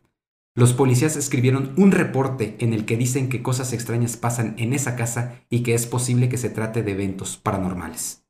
Los 0.53 0.73
policías 0.73 1.15
escribieron 1.15 1.73
un 1.75 1.91
reporte 1.91 2.57
en 2.59 2.75
el 2.75 2.85
que 2.85 2.95
dicen 2.95 3.27
que 3.27 3.41
cosas 3.41 3.73
extrañas 3.73 4.17
pasan 4.17 4.53
en 4.59 4.71
esa 4.71 4.95
casa 4.95 5.41
y 5.49 5.63
que 5.63 5.73
es 5.73 5.87
posible 5.87 6.29
que 6.29 6.37
se 6.37 6.51
trate 6.51 6.83
de 6.83 6.91
eventos 6.91 7.37
paranormales. 7.37 8.23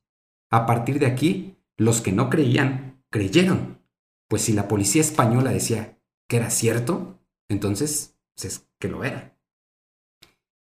A 0.49 0.65
partir 0.65 0.99
de 0.99 1.07
aquí, 1.07 1.57
los 1.75 1.99
que 1.99 2.13
no 2.13 2.29
creían, 2.29 3.03
creyeron, 3.09 3.81
pues 4.29 4.43
si 4.43 4.53
la 4.53 4.69
policía 4.69 5.01
española 5.01 5.51
decía 5.51 5.99
que 6.29 6.37
era 6.37 6.49
cierto, 6.49 7.19
entonces 7.49 8.15
es 8.41 8.69
que 8.79 8.87
lo 8.87 9.03
era. 9.03 9.37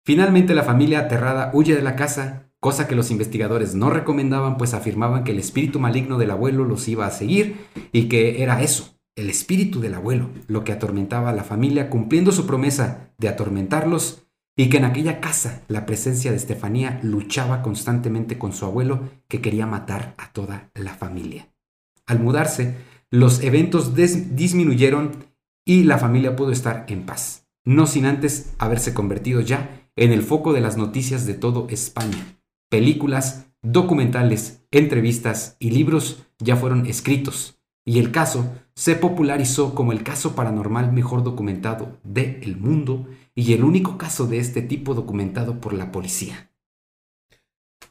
Finalmente 0.04 0.52
la 0.52 0.64
familia 0.64 0.98
aterrada 0.98 1.52
huye 1.54 1.76
de 1.76 1.82
la 1.82 1.94
casa, 1.94 2.48
cosa 2.62 2.86
que 2.86 2.94
los 2.94 3.10
investigadores 3.10 3.74
no 3.74 3.90
recomendaban 3.90 4.56
pues 4.56 4.72
afirmaban 4.72 5.24
que 5.24 5.32
el 5.32 5.40
espíritu 5.40 5.80
maligno 5.80 6.16
del 6.16 6.30
abuelo 6.30 6.64
los 6.64 6.86
iba 6.86 7.06
a 7.06 7.10
seguir 7.10 7.66
y 7.90 8.04
que 8.04 8.40
era 8.40 8.62
eso, 8.62 8.96
el 9.16 9.30
espíritu 9.30 9.80
del 9.80 9.94
abuelo, 9.94 10.30
lo 10.46 10.62
que 10.62 10.70
atormentaba 10.70 11.30
a 11.30 11.34
la 11.34 11.42
familia 11.42 11.90
cumpliendo 11.90 12.30
su 12.30 12.46
promesa 12.46 13.12
de 13.18 13.28
atormentarlos 13.28 14.28
y 14.56 14.68
que 14.68 14.76
en 14.76 14.84
aquella 14.84 15.20
casa 15.20 15.64
la 15.66 15.86
presencia 15.86 16.30
de 16.30 16.36
Estefanía 16.36 17.00
luchaba 17.02 17.62
constantemente 17.62 18.38
con 18.38 18.52
su 18.52 18.64
abuelo 18.64 19.10
que 19.26 19.40
quería 19.40 19.66
matar 19.66 20.14
a 20.16 20.32
toda 20.32 20.70
la 20.74 20.94
familia. 20.94 21.52
Al 22.06 22.20
mudarse, 22.20 22.76
los 23.10 23.42
eventos 23.42 23.96
disminuyeron 23.96 25.10
y 25.66 25.82
la 25.82 25.98
familia 25.98 26.36
pudo 26.36 26.52
estar 26.52 26.84
en 26.86 27.06
paz, 27.06 27.48
no 27.64 27.88
sin 27.88 28.06
antes 28.06 28.54
haberse 28.58 28.94
convertido 28.94 29.40
ya 29.40 29.88
en 29.96 30.12
el 30.12 30.22
foco 30.22 30.52
de 30.52 30.60
las 30.60 30.76
noticias 30.76 31.26
de 31.26 31.34
todo 31.34 31.66
España. 31.68 32.38
Películas, 32.72 33.50
documentales, 33.60 34.62
entrevistas 34.70 35.56
y 35.58 35.72
libros 35.72 36.22
ya 36.38 36.56
fueron 36.56 36.86
escritos, 36.86 37.58
y 37.84 37.98
el 37.98 38.12
caso 38.12 38.50
se 38.74 38.96
popularizó 38.96 39.74
como 39.74 39.92
el 39.92 40.02
caso 40.02 40.34
paranormal 40.34 40.90
mejor 40.90 41.22
documentado 41.22 41.98
del 42.02 42.56
mundo 42.56 43.06
y 43.34 43.52
el 43.52 43.62
único 43.62 43.98
caso 43.98 44.26
de 44.26 44.38
este 44.38 44.62
tipo 44.62 44.94
documentado 44.94 45.60
por 45.60 45.74
la 45.74 45.92
policía. 45.92 46.50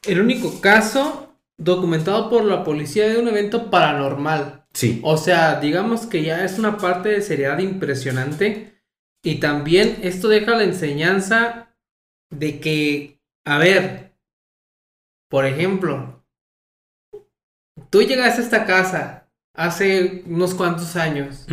El 0.04 0.20
único 0.20 0.60
caso 0.60 1.36
documentado 1.56 2.28
por 2.28 2.44
la 2.44 2.64
policía 2.64 3.08
de 3.08 3.18
un 3.18 3.28
evento 3.28 3.70
paranormal. 3.70 4.66
Sí. 4.72 4.98
O 5.04 5.16
sea, 5.16 5.60
digamos 5.60 6.06
que 6.06 6.24
ya 6.24 6.44
es 6.44 6.58
una 6.58 6.76
parte 6.76 7.10
de 7.10 7.22
seriedad 7.22 7.60
impresionante. 7.60 8.82
Y 9.22 9.36
también 9.36 10.00
esto 10.02 10.26
deja 10.26 10.56
la 10.56 10.64
enseñanza 10.64 11.72
de 12.30 12.58
que, 12.58 13.20
a 13.44 13.58
ver, 13.58 14.11
por 15.32 15.46
ejemplo, 15.46 16.22
tú 17.88 18.02
llegaste 18.02 18.42
a 18.42 18.44
esta 18.44 18.64
casa 18.66 19.28
hace 19.56 20.22
unos 20.26 20.54
cuantos 20.54 20.94
años, 20.94 21.46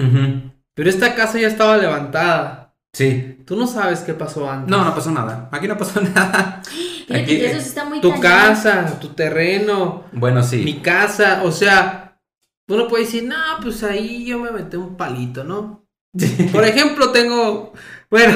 pero 0.76 0.90
esta 0.90 1.16
casa 1.16 1.40
ya 1.40 1.48
estaba 1.48 1.78
levantada. 1.78 2.76
Sí. 2.94 3.38
Tú 3.46 3.56
no 3.56 3.68
sabes 3.68 4.02
qué 4.02 4.14
pasó 4.14 4.50
antes. 4.52 4.70
No, 4.70 4.84
no 4.84 4.94
pasó 4.94 5.12
nada. 5.12 5.48
Aquí 5.54 5.66
no 5.68 5.78
pasó 5.78 6.02
nada. 6.16 6.62
Aquí- 7.10 7.38
eso 7.46 7.62
sí 7.62 7.68
está 7.70 7.86
muy 7.86 8.02
Tu 8.02 8.20
casa, 8.20 9.00
tu 9.00 9.10
terreno, 9.10 10.04
Bueno, 10.12 10.44
sí. 10.44 10.58
mi 10.58 10.82
casa, 10.82 11.44
o 11.44 11.52
sea, 11.54 12.20
uno 12.68 12.88
puede 12.90 13.06
decir, 13.06 13.24
no, 13.24 13.36
pues 13.62 13.82
ahí 13.84 14.26
yo 14.26 14.40
me 14.40 14.52
metí 14.52 14.76
un 14.76 14.98
palito, 14.98 15.46
¿no? 15.46 15.86
Por 16.52 16.66
ejemplo, 16.66 17.12
tengo, 17.14 17.72
bueno, 18.12 18.36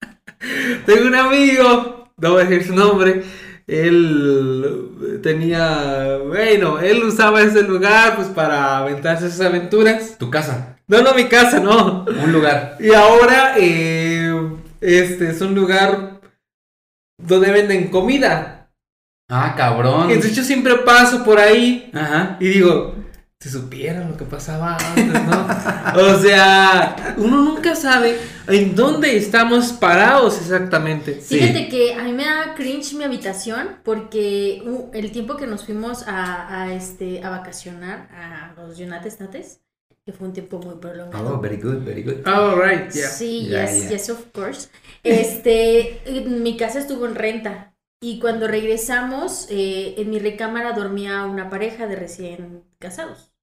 tengo 0.86 1.06
un 1.06 1.14
amigo, 1.14 2.10
no 2.16 2.32
voy 2.32 2.42
a 2.42 2.46
decir 2.46 2.66
su 2.68 2.74
nombre, 2.74 3.22
él 3.66 5.20
tenía, 5.22 6.18
bueno, 6.18 6.78
él 6.78 7.02
usaba 7.02 7.42
ese 7.42 7.62
lugar 7.62 8.16
pues 8.16 8.28
para 8.28 8.78
aventarse 8.78 9.26
esas 9.26 9.46
aventuras. 9.46 10.16
Tu 10.18 10.30
casa. 10.30 10.78
No, 10.86 11.02
no, 11.02 11.14
mi 11.14 11.24
casa, 11.24 11.58
no. 11.58 12.04
Un 12.04 12.32
lugar. 12.32 12.76
Y 12.78 12.92
ahora, 12.92 13.54
eh, 13.58 14.32
este 14.80 15.30
es 15.30 15.40
un 15.40 15.54
lugar 15.54 16.20
donde 17.18 17.50
venden 17.50 17.88
comida. 17.88 18.68
Ah, 19.28 19.54
cabrón. 19.56 20.10
Entonces 20.10 20.36
yo 20.36 20.44
siempre 20.44 20.76
paso 20.76 21.24
por 21.24 21.40
ahí 21.40 21.90
Ajá. 21.92 22.36
y 22.38 22.48
digo, 22.48 22.94
si 23.46 23.52
supieran 23.52 24.10
lo 24.10 24.16
que 24.16 24.24
pasaba 24.24 24.76
antes, 24.76 25.06
¿no? 25.06 25.46
o 26.16 26.18
sea, 26.18 27.14
uno 27.16 27.42
nunca 27.42 27.76
sabe 27.76 28.16
en 28.48 28.74
dónde 28.74 29.16
estamos 29.16 29.72
parados 29.72 30.40
exactamente. 30.40 31.20
Sí. 31.20 31.38
Fíjate 31.38 31.68
que 31.68 31.94
a 31.94 32.02
mí 32.02 32.12
me 32.12 32.24
da 32.24 32.54
cringe 32.56 32.94
mi 32.94 33.04
habitación 33.04 33.76
porque 33.84 34.62
uh, 34.66 34.90
el 34.92 35.12
tiempo 35.12 35.36
que 35.36 35.46
nos 35.46 35.64
fuimos 35.64 36.02
a, 36.08 36.62
a, 36.62 36.72
este, 36.74 37.22
a 37.22 37.30
vacacionar 37.30 38.08
a 38.12 38.54
los 38.60 38.78
Yunates 38.78 39.20
Nates, 39.20 39.60
que 40.04 40.12
fue 40.12 40.26
un 40.26 40.32
tiempo 40.32 40.58
muy 40.58 40.74
prolongado. 40.80 41.34
Oh, 41.36 41.40
very 41.40 41.58
good, 41.58 41.84
very 41.84 42.02
good. 42.02 42.26
All 42.26 42.56
right, 42.60 42.90
yeah. 42.92 43.08
Sí, 43.08 43.46
Ya, 43.48 43.64
yes, 43.70 43.84
ya. 43.84 43.90
yes, 43.90 44.10
of 44.10 44.24
course. 44.32 44.70
Este, 45.04 46.00
mi 46.26 46.56
casa 46.56 46.80
estuvo 46.80 47.06
en 47.06 47.14
renta 47.14 47.76
y 48.02 48.18
cuando 48.18 48.48
regresamos, 48.48 49.46
eh, 49.50 49.94
en 49.98 50.10
mi 50.10 50.18
recámara 50.18 50.72
dormía 50.72 51.24
una 51.24 51.48
pareja 51.48 51.86
de 51.86 51.94
recién 51.96 52.64
casados. 52.80 53.35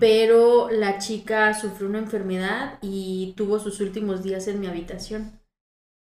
Pero 0.00 0.70
la 0.70 0.98
chica 0.98 1.54
sufrió 1.54 1.88
una 1.88 1.98
enfermedad 1.98 2.78
y 2.80 3.34
tuvo 3.36 3.58
sus 3.58 3.80
últimos 3.80 4.22
días 4.22 4.48
en 4.48 4.60
mi 4.60 4.66
habitación. 4.66 5.40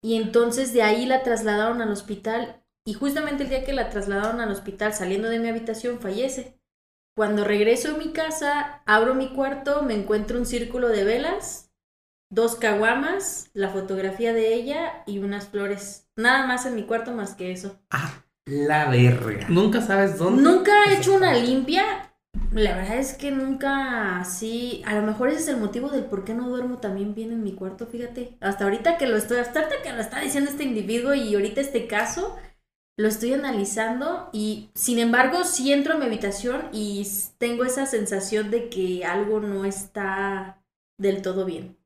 Y 0.02 0.16
entonces 0.16 0.72
de 0.74 0.84
ahí 0.84 1.06
la 1.06 1.24
trasladaron 1.24 1.82
al 1.82 1.92
hospital 1.92 2.64
y 2.86 2.94
justamente 2.94 3.44
el 3.44 3.50
día 3.50 3.66
que 3.66 3.74
la 3.74 3.90
trasladaron 3.90 4.40
al 4.40 4.52
hospital 4.52 4.94
saliendo 4.94 5.30
de 5.30 5.40
mi 5.40 5.50
habitación 5.50 6.00
fallece. 6.00 6.60
Cuando 7.16 7.44
regreso 7.44 7.96
a 7.96 7.98
mi 7.98 8.14
casa, 8.14 8.82
abro 8.86 9.14
mi 9.14 9.34
cuarto, 9.34 9.84
me 9.84 9.94
encuentro 9.94 10.40
un 10.40 10.46
círculo 10.46 10.88
de 10.88 11.04
velas, 11.04 11.74
dos 12.32 12.56
caguamas, 12.56 13.50
la 13.54 13.70
fotografía 13.70 14.32
de 14.34 14.54
ella 14.54 15.04
y 15.06 15.20
unas 15.20 15.50
flores. 15.50 16.10
Nada 16.16 16.48
más 16.48 16.66
en 16.66 16.76
mi 16.76 16.84
cuarto 16.84 17.12
más 17.12 17.36
que 17.36 17.52
eso. 17.52 17.78
La 18.46 18.90
verga. 18.90 19.48
Nunca 19.50 19.82
sabes 19.82 20.18
dónde. 20.18 20.42
Nunca 20.42 20.72
he 20.86 20.96
hecho 20.96 21.14
una 21.14 21.34
limpia. 21.34 22.09
La 22.52 22.76
verdad 22.76 22.98
es 22.98 23.14
que 23.14 23.32
nunca 23.32 24.20
así. 24.20 24.82
A 24.86 24.96
lo 24.96 25.04
mejor 25.04 25.30
ese 25.30 25.40
es 25.40 25.48
el 25.50 25.58
motivo 25.58 25.90
del 25.90 26.06
por 26.06 26.26
qué 26.26 26.34
no 26.34 26.50
duermo 26.50 26.78
también 26.78 27.14
bien 27.14 27.32
en 27.32 27.44
mi 27.44 27.54
cuarto, 27.54 27.86
fíjate. 27.86 28.38
Hasta 28.40 28.64
ahorita 28.64 28.98
que 28.98 29.08
lo 29.08 29.18
estoy, 29.18 29.38
hasta 29.38 29.68
que 29.84 29.94
lo 29.94 30.02
está 30.02 30.20
diciendo 30.20 30.50
este 30.50 30.64
individuo 30.64 31.14
y 31.14 31.34
ahorita 31.36 31.62
este 31.62 31.88
caso, 31.88 32.38
lo 32.98 33.08
estoy 33.08 33.34
analizando 33.34 34.30
y 34.34 34.72
sin 34.74 35.00
embargo 35.00 35.44
sí 35.44 35.72
entro 35.72 35.94
a 35.94 35.98
mi 35.98 36.06
habitación 36.06 36.70
y 36.72 37.08
tengo 37.38 37.66
esa 37.66 37.86
sensación 37.86 38.52
de 38.52 38.70
que 38.70 39.06
algo 39.06 39.40
no 39.40 39.64
está 39.64 40.62
del 40.98 41.22
todo 41.22 41.46
bien. 41.46 41.78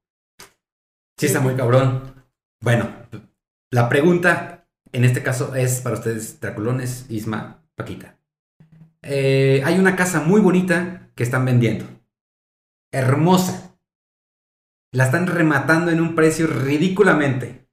Sí, 1.18 1.28
está 1.28 1.40
muy 1.40 1.56
cabrón. 1.56 2.26
Bueno, 2.62 2.90
la 3.70 3.90
pregunta 3.90 4.66
en 4.92 5.04
este 5.04 5.22
caso 5.24 5.56
es 5.56 5.82
para 5.82 5.96
ustedes, 5.96 6.40
Draculones, 6.40 7.06
Isma, 7.10 7.64
Paquita. 7.76 8.18
Eh, 9.04 9.62
hay 9.66 9.78
una 9.78 9.96
casa 9.96 10.22
muy 10.22 10.42
bonita 10.42 11.10
que 11.16 11.24
están 11.24 11.46
vendiendo. 11.46 11.86
Hermosa. 12.92 13.78
La 14.92 15.06
están 15.06 15.28
rematando 15.28 15.92
en 15.92 16.02
un 16.02 16.16
precio 16.16 16.48
ridículamente. 16.48 17.68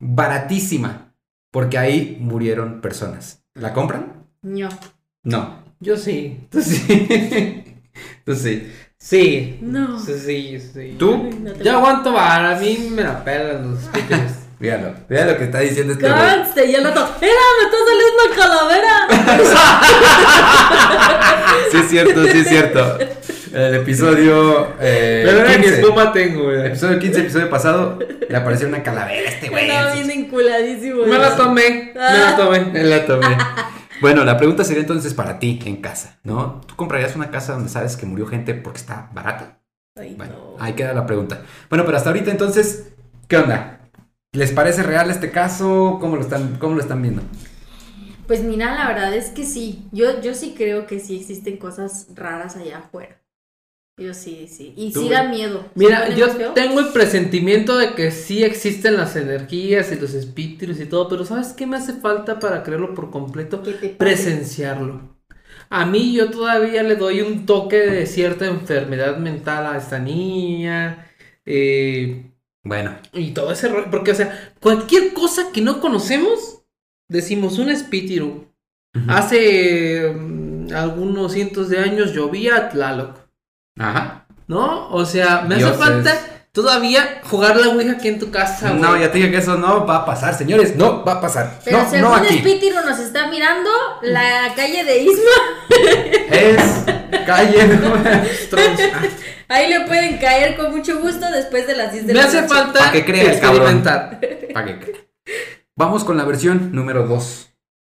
Baratísima. 0.00 1.14
Porque 1.50 1.78
ahí 1.78 2.18
murieron 2.20 2.80
personas. 2.80 3.44
¿La 3.54 3.72
compran? 3.72 4.26
No. 4.42 4.68
No. 5.24 5.62
Yo 5.80 5.96
sí. 5.96 6.46
Tú 6.50 6.60
sí. 6.60 7.64
Tú 8.24 8.34
sí. 8.34 8.70
Sí. 8.98 9.58
No. 9.62 9.98
Sí, 9.98 10.18
sí, 10.18 10.60
sí. 10.60 10.96
¿Tú? 10.98 11.30
No 11.40 11.52
te 11.52 11.64
Yo 11.64 11.78
aguanto 11.78 12.12
vara, 12.12 12.56
a 12.56 12.60
mí 12.60 12.88
me 12.90 13.02
la 13.02 13.24
pelan 13.24 13.70
los 13.70 13.80
speakers. 13.84 14.37
Míralo. 14.58 14.92
Mira 15.08 15.26
lo 15.26 15.36
que 15.38 15.44
está 15.44 15.60
diciendo 15.60 15.92
este 15.92 16.10
güey. 16.10 16.34
Conste, 16.36 16.66
y 16.66 16.74
el 16.74 16.84
otro, 16.86 17.08
¡Mira, 17.20 17.32
me 17.58 17.64
está 17.64 17.76
saliendo 17.86 18.22
calavera! 18.36 18.94
Sí 21.70 21.76
es 21.78 21.88
cierto, 21.90 22.24
sí 22.26 22.38
es 22.38 22.48
cierto. 22.48 22.98
El 23.52 23.74
episodio 23.76 24.68
eh, 24.80 25.22
Pero 25.26 25.38
era 25.40 25.56
que 25.56 25.62
15. 25.62 25.80
espuma 25.80 26.12
tengo, 26.12 26.44
güey. 26.44 26.66
Episodio 26.66 26.98
15, 26.98 27.20
episodio 27.20 27.50
pasado, 27.50 27.98
le 28.28 28.36
apareció 28.36 28.68
una 28.68 28.82
calavera 28.82 29.28
a 29.28 29.32
este 29.32 29.48
güey. 29.48 29.68
Estaba 29.68 29.92
bien 29.94 30.10
enculadísimo. 30.10 31.06
Me 31.06 31.18
la 31.18 31.36
tomé, 31.36 31.92
me 31.94 32.18
la 32.18 32.36
tomé. 32.36 32.60
Me 32.72 32.82
la 32.84 33.06
tomé. 33.06 33.36
Bueno, 34.00 34.24
la 34.24 34.36
pregunta 34.36 34.64
sería 34.64 34.82
entonces 34.82 35.12
para 35.14 35.38
ti 35.38 35.60
en 35.66 35.80
casa, 35.82 36.18
¿no? 36.22 36.60
¿Tú 36.66 36.76
comprarías 36.76 37.16
una 37.16 37.30
casa 37.30 37.52
donde 37.54 37.68
sabes 37.68 37.96
que 37.96 38.06
murió 38.06 38.26
gente 38.26 38.54
porque 38.54 38.78
está 38.78 39.08
barata? 39.12 39.58
Ay, 39.96 40.14
Bueno, 40.16 40.54
no. 40.56 40.64
ahí 40.64 40.74
queda 40.74 40.92
la 40.92 41.04
pregunta. 41.06 41.42
Bueno, 41.68 41.84
pero 41.84 41.96
hasta 41.96 42.10
ahorita 42.10 42.30
entonces, 42.30 42.90
¿qué 43.26 43.36
onda? 43.38 43.77
¿Les 44.32 44.52
parece 44.52 44.82
real 44.82 45.10
este 45.10 45.30
caso? 45.30 45.98
¿Cómo 46.00 46.16
lo 46.16 46.22
están, 46.22 46.58
cómo 46.58 46.74
lo 46.76 46.80
están 46.80 47.02
viendo? 47.02 47.22
Pues 48.26 48.42
mira, 48.42 48.74
la 48.74 48.88
verdad 48.88 49.14
es 49.14 49.30
que 49.30 49.44
sí. 49.44 49.88
Yo, 49.92 50.20
yo 50.20 50.34
sí 50.34 50.54
creo 50.56 50.86
que 50.86 51.00
sí 51.00 51.16
existen 51.20 51.56
cosas 51.56 52.08
raras 52.14 52.56
allá 52.56 52.78
afuera. 52.78 53.20
Yo 53.98 54.14
sí, 54.14 54.48
sí. 54.48 54.74
Y 54.76 54.92
¿Tú, 54.92 55.04
sí 55.04 55.10
da 55.10 55.24
miedo. 55.28 55.64
¿Se 55.76 55.94
Mira, 55.94 56.08
yo 56.14 56.28
feo? 56.36 56.54
tengo 56.54 56.80
el 56.80 56.92
presentimiento 56.92 57.78
de 57.78 57.94
que 57.94 58.10
sí 58.10 58.42
existen 58.44 58.96
las 58.96 59.16
energías 59.16 59.92
y 59.92 59.96
los 60.00 60.14
espíritus 60.14 60.80
y 60.80 60.86
todo, 60.86 61.08
pero 61.08 61.24
¿sabes 61.24 61.52
qué 61.52 61.66
me 61.66 61.76
hace 61.76 61.94
falta 61.94 62.38
para 62.40 62.62
creerlo 62.62 62.94
por 62.94 63.10
completo? 63.10 63.62
¿Qué 63.62 63.74
te 63.74 63.90
pasa? 63.90 64.32
Presenciarlo. 64.42 65.16
A 65.70 65.86
mí 65.86 66.14
yo 66.14 66.30
todavía 66.30 66.82
le 66.82 66.96
doy 66.96 67.20
un 67.22 67.46
toque 67.46 67.76
de 67.78 68.06
cierta 68.06 68.46
enfermedad 68.46 69.18
mental 69.18 69.66
a 69.66 69.78
esta 69.78 69.98
niña. 69.98 71.06
eh, 71.46 72.32
Bueno, 72.68 72.96
y 73.14 73.30
todo 73.30 73.50
ese 73.50 73.68
rollo. 73.68 73.90
Porque, 73.90 74.10
o 74.10 74.14
sea, 74.14 74.52
cualquier 74.60 75.14
cosa 75.14 75.50
que 75.52 75.62
no 75.62 75.80
conocemos, 75.80 76.60
decimos 77.08 77.58
un 77.58 77.70
espíritu. 77.70 78.44
Hace 79.08 80.12
mm, 80.14 80.74
algunos 80.74 81.32
cientos 81.32 81.70
de 81.70 81.78
años 81.78 82.12
llovía 82.12 82.56
a 82.56 82.68
Tlaloc. 82.68 83.16
ajá. 83.78 84.26
¿No? 84.46 84.88
O 84.90 85.04
sea, 85.04 85.42
me 85.42 85.56
Dioses. 85.56 85.78
hace 85.78 85.84
falta 85.84 86.14
todavía 86.52 87.20
jugar 87.24 87.56
la 87.58 87.68
Ouija 87.68 87.92
aquí 87.92 88.08
en 88.08 88.18
tu 88.18 88.30
casa, 88.30 88.70
güey. 88.70 88.80
No, 88.80 88.96
ya 88.98 89.10
te 89.12 89.18
dije 89.18 89.30
que 89.30 89.36
eso 89.38 89.56
no 89.58 89.86
va 89.86 89.96
a 89.98 90.04
pasar, 90.06 90.34
señores. 90.34 90.74
No 90.74 91.04
va 91.04 91.14
a 91.14 91.20
pasar. 91.20 91.60
Pero 91.64 91.78
no, 91.82 91.90
según 91.90 92.10
no 92.10 92.14
aquí. 92.16 92.36
Espíritu 92.36 92.74
nos 92.84 92.98
está 92.98 93.28
mirando, 93.28 93.70
la 94.02 94.52
calle 94.56 94.84
de 94.84 95.02
Isma, 95.02 95.36
Es 96.30 96.84
calle. 97.26 97.58
Ahí 99.48 99.68
le 99.68 99.80
pueden 99.86 100.18
caer 100.18 100.56
con 100.56 100.74
mucho 100.74 101.00
gusto 101.00 101.30
después 101.30 101.66
de 101.66 101.76
las 101.76 101.92
10 101.92 102.06
de 102.06 102.12
Me 102.14 102.20
la 102.20 102.26
hace 102.26 102.42
noche. 102.42 102.54
falta 102.54 102.78
Pa' 102.80 102.92
que 102.92 103.04
crea 103.04 103.32
el 103.32 103.40
cabrón. 103.40 103.76
experimentar. 103.78 104.20
Pa' 104.54 104.64
que 104.64 104.78
crea. 104.78 104.96
Vamos 105.76 106.04
con 106.04 106.16
la 106.16 106.24
versión 106.24 106.72
número 106.72 107.06
2. 107.06 107.44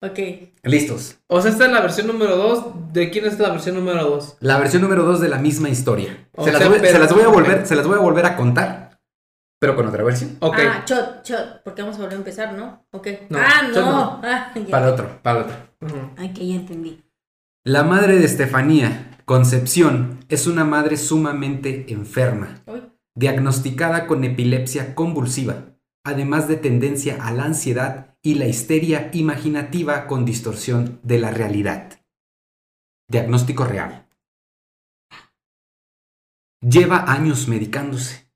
Ok. 0.03 0.19
Listos. 0.63 1.17
O 1.27 1.41
sea, 1.41 1.51
esta 1.51 1.65
es 1.65 1.71
la 1.71 1.81
versión 1.81 2.07
número 2.07 2.35
2. 2.35 2.93
¿De 2.93 3.09
quién 3.11 3.25
es 3.25 3.37
la 3.39 3.49
versión 3.49 3.75
número 3.75 4.03
2? 4.03 4.37
La 4.39 4.57
versión 4.59 4.81
número 4.81 5.03
2 5.03 5.19
de 5.21 5.29
la 5.29 5.37
misma 5.37 5.69
historia. 5.69 6.27
O 6.35 6.43
Se 6.43 6.51
las, 6.51 6.59
sea, 6.61 6.69
voy, 6.69 6.79
pero- 6.79 6.93
se 6.93 6.99
las 6.99 7.13
voy 7.13 7.23
a 7.23 7.27
volver, 7.27 7.59
ok. 7.59 7.65
se 7.65 7.75
las 7.75 7.85
voy 7.87 7.95
a 7.97 8.01
volver 8.01 8.25
a 8.25 8.35
contar. 8.35 8.99
Pero 9.59 9.75
con 9.75 9.87
otra 9.87 10.03
versión. 10.03 10.37
Ok. 10.39 10.57
Ah, 10.59 10.83
shot, 10.87 11.23
shot, 11.23 11.61
porque 11.63 11.83
vamos 11.83 11.97
a 11.97 11.99
volver 11.99 12.15
a 12.15 12.17
empezar, 12.17 12.53
¿no? 12.53 12.87
Ok. 12.91 13.07
No, 13.29 13.37
ah, 13.39 13.61
shot 13.67 13.75
no. 13.75 13.91
no. 13.91 14.21
Ah. 14.23 14.51
Para 14.71 14.87
otro, 14.91 15.19
para 15.21 15.39
otro. 15.41 15.55
Ujú. 15.81 15.97
Ay, 16.17 16.33
que 16.33 16.47
ya 16.47 16.55
entendí. 16.55 17.03
La 17.63 17.83
madre 17.83 18.15
de 18.17 18.25
Estefanía, 18.25 19.10
Concepción, 19.31 20.25
es 20.27 20.45
una 20.45 20.65
madre 20.65 20.97
sumamente 20.97 21.85
enferma, 21.93 22.65
diagnosticada 23.15 24.05
con 24.05 24.25
epilepsia 24.25 24.93
convulsiva, 24.93 25.77
además 26.03 26.49
de 26.49 26.57
tendencia 26.57 27.25
a 27.25 27.31
la 27.31 27.45
ansiedad 27.45 28.17
y 28.21 28.33
la 28.33 28.47
histeria 28.47 29.09
imaginativa 29.13 30.05
con 30.05 30.25
distorsión 30.25 30.99
de 31.03 31.19
la 31.19 31.31
realidad. 31.31 32.01
Diagnóstico 33.09 33.63
real. 33.63 34.09
Lleva 36.59 37.09
años 37.09 37.47
medicándose. 37.47 38.29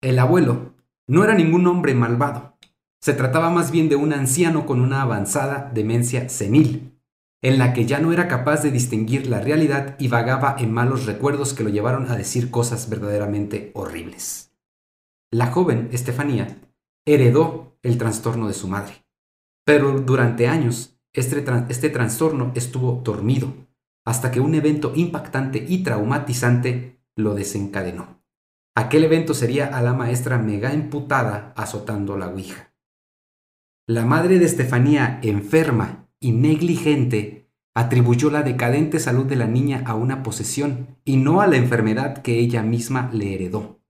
El 0.00 0.18
abuelo 0.18 0.76
no 1.06 1.24
era 1.24 1.34
ningún 1.34 1.66
hombre 1.66 1.94
malvado. 1.94 2.56
Se 3.02 3.12
trataba 3.12 3.50
más 3.50 3.70
bien 3.70 3.90
de 3.90 3.96
un 3.96 4.14
anciano 4.14 4.64
con 4.64 4.80
una 4.80 5.02
avanzada 5.02 5.70
demencia 5.74 6.30
senil, 6.30 6.95
en 7.42 7.58
la 7.58 7.72
que 7.72 7.86
ya 7.86 8.00
no 8.00 8.12
era 8.12 8.28
capaz 8.28 8.62
de 8.62 8.70
distinguir 8.70 9.26
la 9.26 9.40
realidad 9.40 9.96
y 9.98 10.08
vagaba 10.08 10.56
en 10.58 10.72
malos 10.72 11.06
recuerdos 11.06 11.54
que 11.54 11.64
lo 11.64 11.70
llevaron 11.70 12.10
a 12.10 12.16
decir 12.16 12.50
cosas 12.50 12.88
verdaderamente 12.88 13.70
horribles. 13.74 14.52
La 15.30 15.48
joven 15.48 15.88
Estefanía 15.92 16.58
heredó 17.04 17.78
el 17.82 17.98
trastorno 17.98 18.48
de 18.48 18.54
su 18.54 18.68
madre, 18.68 19.06
pero 19.64 20.00
durante 20.00 20.48
años 20.48 20.98
este, 21.12 21.44
este 21.68 21.90
trastorno 21.90 22.52
estuvo 22.54 23.00
dormido, 23.04 23.54
hasta 24.04 24.30
que 24.30 24.40
un 24.40 24.54
evento 24.54 24.92
impactante 24.94 25.64
y 25.66 25.82
traumatizante 25.82 27.00
lo 27.16 27.34
desencadenó. 27.34 28.22
Aquel 28.74 29.04
evento 29.04 29.34
sería 29.34 29.66
a 29.76 29.82
la 29.82 29.94
maestra 29.94 30.38
mega 30.38 30.72
emputada 30.72 31.52
azotando 31.56 32.16
la 32.16 32.28
Ouija. 32.28 32.72
La 33.88 34.04
madre 34.04 34.38
de 34.38 34.44
Estefanía, 34.44 35.18
enferma 35.22 36.05
y 36.20 36.32
negligente, 36.32 37.50
atribuyó 37.74 38.30
la 38.30 38.42
decadente 38.42 38.98
salud 39.00 39.26
de 39.26 39.36
la 39.36 39.46
niña 39.46 39.82
a 39.84 39.94
una 39.94 40.22
posesión 40.22 40.96
y 41.04 41.18
no 41.18 41.42
a 41.42 41.46
la 41.46 41.56
enfermedad 41.56 42.22
que 42.22 42.38
ella 42.38 42.62
misma 42.62 43.10
le 43.12 43.34
heredó. 43.34 43.80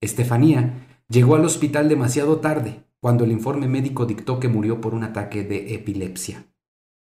Estefanía 0.00 0.86
llegó 1.08 1.34
al 1.34 1.44
hospital 1.44 1.88
demasiado 1.90 2.40
tarde, 2.40 2.84
cuando 3.00 3.24
el 3.24 3.32
informe 3.32 3.68
médico 3.68 4.06
dictó 4.06 4.40
que 4.40 4.48
murió 4.48 4.80
por 4.80 4.94
un 4.94 5.04
ataque 5.04 5.42
de 5.42 5.74
epilepsia. 5.74 6.46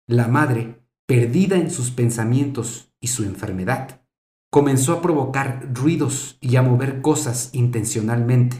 La 0.09 0.27
madre, 0.27 0.83
perdida 1.07 1.57
en 1.57 1.71
sus 1.71 1.93
pensamientos 1.93 2.93
y 3.01 3.09
su 3.09 3.23
enfermedad, 3.23 4.03
comenzó 4.51 4.95
a 4.95 5.03
provocar 5.03 5.69
ruidos 5.73 6.39
y 6.41 6.57
a 6.57 6.63
mover 6.63 7.03
cosas 7.03 7.51
intencionalmente, 7.53 8.57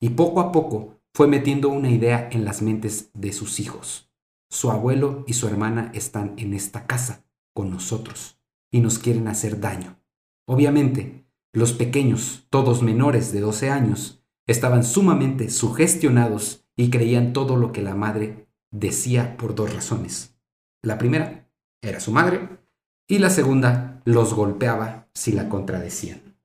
y 0.00 0.10
poco 0.10 0.40
a 0.40 0.52
poco 0.52 1.00
fue 1.14 1.26
metiendo 1.26 1.70
una 1.70 1.90
idea 1.90 2.28
en 2.30 2.44
las 2.44 2.60
mentes 2.60 3.10
de 3.14 3.32
sus 3.32 3.58
hijos. 3.58 4.09
Su 4.50 4.70
abuelo 4.70 5.24
y 5.28 5.34
su 5.34 5.46
hermana 5.46 5.92
están 5.94 6.34
en 6.36 6.54
esta 6.54 6.86
casa, 6.86 7.24
con 7.54 7.70
nosotros, 7.70 8.38
y 8.72 8.80
nos 8.80 8.98
quieren 8.98 9.28
hacer 9.28 9.60
daño. 9.60 9.96
Obviamente, 10.44 11.24
los 11.52 11.72
pequeños, 11.72 12.46
todos 12.50 12.82
menores 12.82 13.32
de 13.32 13.40
12 13.40 13.70
años, 13.70 14.22
estaban 14.46 14.82
sumamente 14.82 15.50
sugestionados 15.50 16.66
y 16.76 16.90
creían 16.90 17.32
todo 17.32 17.56
lo 17.56 17.70
que 17.70 17.82
la 17.82 17.94
madre 17.94 18.48
decía 18.72 19.36
por 19.36 19.54
dos 19.54 19.72
razones. 19.72 20.36
La 20.82 20.98
primera 20.98 21.48
era 21.82 22.00
su 22.00 22.10
madre 22.10 22.48
y 23.06 23.18
la 23.18 23.30
segunda 23.30 24.02
los 24.04 24.34
golpeaba 24.34 25.08
si 25.14 25.32
la 25.32 25.48
contradecían. 25.48 26.36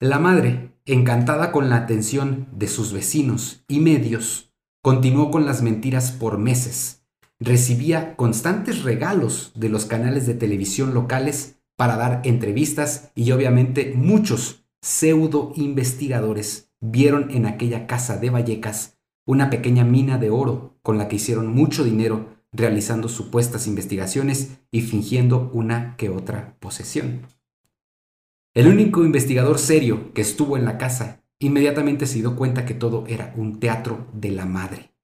La 0.00 0.18
madre, 0.18 0.72
encantada 0.84 1.52
con 1.52 1.68
la 1.68 1.76
atención 1.76 2.48
de 2.52 2.68
sus 2.68 2.92
vecinos 2.92 3.64
y 3.68 3.80
medios, 3.80 4.51
continuó 4.82 5.30
con 5.30 5.46
las 5.46 5.62
mentiras 5.62 6.10
por 6.10 6.38
meses. 6.38 7.04
Recibía 7.38 8.16
constantes 8.16 8.82
regalos 8.82 9.52
de 9.54 9.68
los 9.68 9.86
canales 9.86 10.26
de 10.26 10.34
televisión 10.34 10.92
locales 10.92 11.60
para 11.76 11.96
dar 11.96 12.20
entrevistas 12.24 13.12
y 13.14 13.30
obviamente 13.30 13.94
muchos 13.96 14.64
pseudo 14.82 15.52
investigadores 15.54 16.72
vieron 16.80 17.30
en 17.30 17.46
aquella 17.46 17.86
casa 17.86 18.16
de 18.16 18.30
Vallecas 18.30 18.98
una 19.24 19.50
pequeña 19.50 19.84
mina 19.84 20.18
de 20.18 20.30
oro 20.30 20.76
con 20.82 20.98
la 20.98 21.06
que 21.06 21.16
hicieron 21.16 21.46
mucho 21.46 21.84
dinero 21.84 22.26
realizando 22.52 23.08
supuestas 23.08 23.68
investigaciones 23.68 24.58
y 24.72 24.82
fingiendo 24.82 25.50
una 25.54 25.96
que 25.96 26.10
otra 26.10 26.56
posesión. 26.58 27.26
El 28.52 28.66
único 28.66 29.04
investigador 29.04 29.58
serio 29.58 30.12
que 30.12 30.22
estuvo 30.22 30.56
en 30.56 30.64
la 30.64 30.76
casa 30.76 31.21
inmediatamente 31.42 32.06
se 32.06 32.18
dio 32.18 32.36
cuenta 32.36 32.64
que 32.64 32.74
todo 32.74 33.04
era 33.08 33.32
un 33.36 33.58
teatro 33.58 34.06
de 34.12 34.30
la 34.30 34.46
madre, 34.46 34.94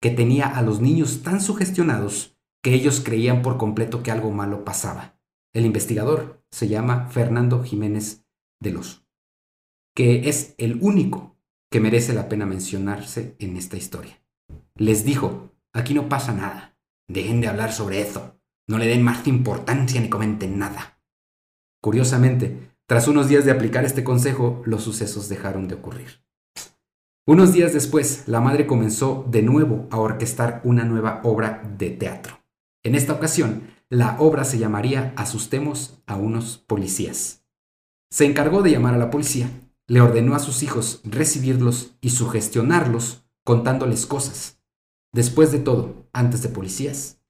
que 0.00 0.10
tenía 0.10 0.46
a 0.46 0.62
los 0.62 0.80
niños 0.80 1.22
tan 1.22 1.40
sugestionados 1.40 2.38
que 2.62 2.74
ellos 2.74 3.00
creían 3.00 3.42
por 3.42 3.56
completo 3.56 4.02
que 4.02 4.10
algo 4.10 4.30
malo 4.30 4.64
pasaba. 4.64 5.18
El 5.52 5.66
investigador 5.66 6.44
se 6.50 6.68
llama 6.68 7.08
Fernando 7.08 7.64
Jiménez 7.64 8.24
de 8.60 8.70
los, 8.70 9.04
que 9.94 10.28
es 10.28 10.54
el 10.58 10.78
único 10.80 11.36
que 11.70 11.80
merece 11.80 12.12
la 12.12 12.28
pena 12.28 12.46
mencionarse 12.46 13.36
en 13.38 13.56
esta 13.56 13.76
historia. 13.76 14.22
Les 14.76 15.04
dijo, 15.04 15.50
aquí 15.72 15.94
no 15.94 16.08
pasa 16.08 16.32
nada, 16.32 16.76
dejen 17.08 17.40
de 17.40 17.48
hablar 17.48 17.72
sobre 17.72 18.00
eso, 18.00 18.40
no 18.68 18.78
le 18.78 18.86
den 18.86 19.02
más 19.02 19.26
importancia 19.26 20.00
ni 20.00 20.08
comenten 20.08 20.58
nada. 20.58 21.00
Curiosamente, 21.82 22.69
tras 22.90 23.06
unos 23.06 23.28
días 23.28 23.44
de 23.44 23.52
aplicar 23.52 23.84
este 23.84 24.02
consejo, 24.02 24.64
los 24.66 24.82
sucesos 24.82 25.28
dejaron 25.28 25.68
de 25.68 25.76
ocurrir. 25.76 26.24
Unos 27.24 27.52
días 27.52 27.72
después, 27.72 28.24
la 28.26 28.40
madre 28.40 28.66
comenzó 28.66 29.24
de 29.30 29.42
nuevo 29.42 29.86
a 29.92 30.00
orquestar 30.00 30.60
una 30.64 30.82
nueva 30.82 31.20
obra 31.22 31.62
de 31.78 31.90
teatro. 31.90 32.40
En 32.82 32.96
esta 32.96 33.12
ocasión, 33.12 33.70
la 33.90 34.16
obra 34.18 34.42
se 34.42 34.58
llamaría 34.58 35.14
Asustemos 35.16 36.02
a 36.08 36.16
unos 36.16 36.58
policías. 36.58 37.44
Se 38.10 38.24
encargó 38.24 38.60
de 38.60 38.72
llamar 38.72 38.94
a 38.94 38.98
la 38.98 39.10
policía, 39.10 39.48
le 39.86 40.00
ordenó 40.00 40.34
a 40.34 40.40
sus 40.40 40.64
hijos 40.64 41.00
recibirlos 41.04 41.96
y 42.00 42.10
sugestionarlos 42.10 43.24
contándoles 43.44 44.04
cosas. 44.04 44.60
Después 45.12 45.52
de 45.52 45.60
todo, 45.60 46.08
antes 46.12 46.42
de 46.42 46.48
policías, 46.48 47.22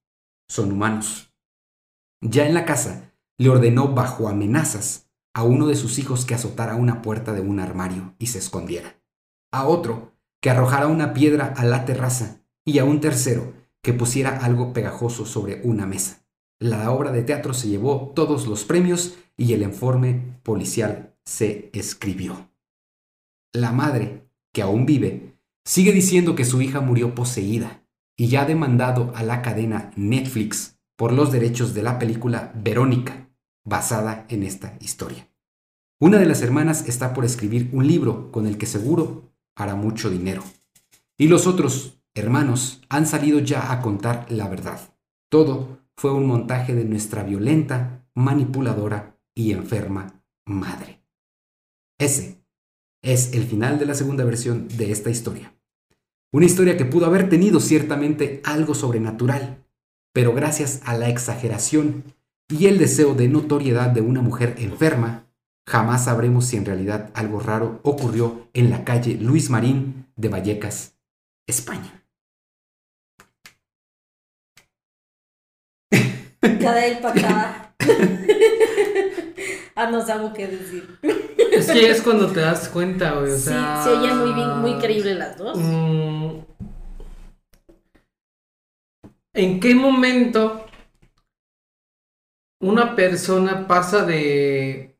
son 0.48 0.72
humanos. 0.72 1.34
Ya 2.22 2.46
en 2.46 2.54
la 2.54 2.64
casa, 2.64 3.12
le 3.36 3.50
ordenó 3.50 3.88
bajo 3.92 4.26
amenazas 4.26 5.09
a 5.35 5.43
uno 5.43 5.66
de 5.66 5.76
sus 5.76 5.99
hijos 5.99 6.24
que 6.24 6.35
azotara 6.35 6.76
una 6.76 7.03
puerta 7.03 7.33
de 7.33 7.41
un 7.41 7.61
armario 7.61 8.14
y 8.18 8.26
se 8.26 8.39
escondiera, 8.39 9.01
a 9.53 9.66
otro 9.66 10.12
que 10.41 10.51
arrojara 10.51 10.87
una 10.87 11.12
piedra 11.12 11.55
a 11.57 11.64
la 11.64 11.85
terraza 11.85 12.43
y 12.64 12.78
a 12.78 12.85
un 12.85 13.01
tercero 13.01 13.53
que 13.83 13.93
pusiera 13.93 14.39
algo 14.39 14.72
pegajoso 14.72 15.26
sobre 15.26 15.61
una 15.64 15.87
mesa. 15.87 16.26
La 16.59 16.91
obra 16.91 17.11
de 17.11 17.22
teatro 17.22 17.55
se 17.55 17.68
llevó 17.68 18.12
todos 18.14 18.47
los 18.47 18.64
premios 18.64 19.16
y 19.37 19.55
el 19.55 19.62
informe 19.62 20.39
policial 20.43 21.14
se 21.24 21.70
escribió. 21.72 22.51
La 23.55 23.72
madre, 23.72 24.28
que 24.53 24.62
aún 24.62 24.85
vive, 24.85 25.39
sigue 25.64 25.93
diciendo 25.93 26.35
que 26.35 26.45
su 26.45 26.61
hija 26.61 26.81
murió 26.81 27.14
poseída 27.14 27.87
y 28.16 28.28
ya 28.28 28.43
ha 28.43 28.47
demandado 28.47 29.12
a 29.14 29.22
la 29.22 29.41
cadena 29.41 29.93
Netflix 29.97 30.78
por 30.97 31.12
los 31.12 31.33
derechos 31.33 31.72
de 31.72 31.83
la 31.83 31.99
película 31.99 32.53
Verónica, 32.55 33.30
basada 33.64 34.26
en 34.28 34.42
esta 34.42 34.76
historia. 34.80 35.28
Una 36.00 36.18
de 36.18 36.26
las 36.26 36.42
hermanas 36.42 36.88
está 36.88 37.12
por 37.12 37.24
escribir 37.24 37.68
un 37.72 37.86
libro 37.86 38.32
con 38.32 38.46
el 38.46 38.56
que 38.56 38.66
seguro 38.66 39.30
hará 39.54 39.74
mucho 39.74 40.08
dinero. 40.08 40.42
Y 41.18 41.28
los 41.28 41.46
otros 41.46 42.00
hermanos 42.14 42.82
han 42.88 43.06
salido 43.06 43.38
ya 43.40 43.72
a 43.72 43.82
contar 43.82 44.26
la 44.30 44.48
verdad. 44.48 44.80
Todo 45.28 45.80
fue 45.96 46.12
un 46.12 46.26
montaje 46.26 46.74
de 46.74 46.84
nuestra 46.84 47.22
violenta, 47.22 48.06
manipuladora 48.14 49.18
y 49.34 49.52
enferma 49.52 50.22
madre. 50.46 51.02
Ese 51.98 52.42
es 53.02 53.34
el 53.34 53.44
final 53.44 53.78
de 53.78 53.86
la 53.86 53.94
segunda 53.94 54.24
versión 54.24 54.68
de 54.68 54.92
esta 54.92 55.11
historia. 55.11 55.54
Una 56.32 56.46
historia 56.46 56.76
que 56.76 56.84
pudo 56.84 57.06
haber 57.06 57.28
tenido 57.28 57.61
ciertamente 57.61 58.40
algo 58.44 58.74
sobrenatural, 58.74 59.66
pero 60.12 60.32
gracias 60.32 60.80
a 60.84 60.96
la 60.96 61.08
exageración 61.08 62.04
y 62.51 62.66
el 62.66 62.78
deseo 62.78 63.14
de 63.14 63.28
notoriedad 63.28 63.90
de 63.90 64.01
una 64.01 64.20
mujer 64.22 64.55
enferma, 64.59 65.24
jamás 65.66 66.05
sabremos 66.05 66.46
si 66.46 66.57
en 66.57 66.64
realidad 66.66 67.11
algo 67.14 67.40
raro 67.40 67.80
ocurrió 67.84 68.48
en 68.55 68.70
la 68.70 68.84
calle 68.84 69.14
Luis 69.20 69.51
Marín 69.51 70.07
de 70.16 70.28
Vallecas, 70.28 70.94
España. 71.46 72.05
Cada 76.61 76.86
él 76.86 76.98
para 76.98 77.20
acá. 77.20 77.74
ah, 79.76 79.90
no 79.90 80.05
sabemos 80.05 80.32
qué 80.34 80.46
decir. 80.46 80.98
Es 81.53 81.70
que 81.70 81.90
es 81.90 82.01
cuando 82.03 82.30
te 82.32 82.40
das 82.40 82.68
cuenta, 82.68 83.12
güey. 83.12 83.32
O 83.32 83.36
Sí, 83.36 83.42
sea, 83.44 83.82
se 83.84 83.90
oyen 83.90 84.18
muy, 84.18 84.32
bien- 84.32 84.59
muy 84.61 84.74
creíbles 84.78 85.16
las 85.16 85.36
dos. 85.36 85.59
mm, 85.59 86.30
¿En 89.34 89.61
qué 89.61 89.74
momento 89.74 90.66
una 92.61 92.94
persona 92.94 93.66
pasa 93.66 94.04
de 94.04 94.90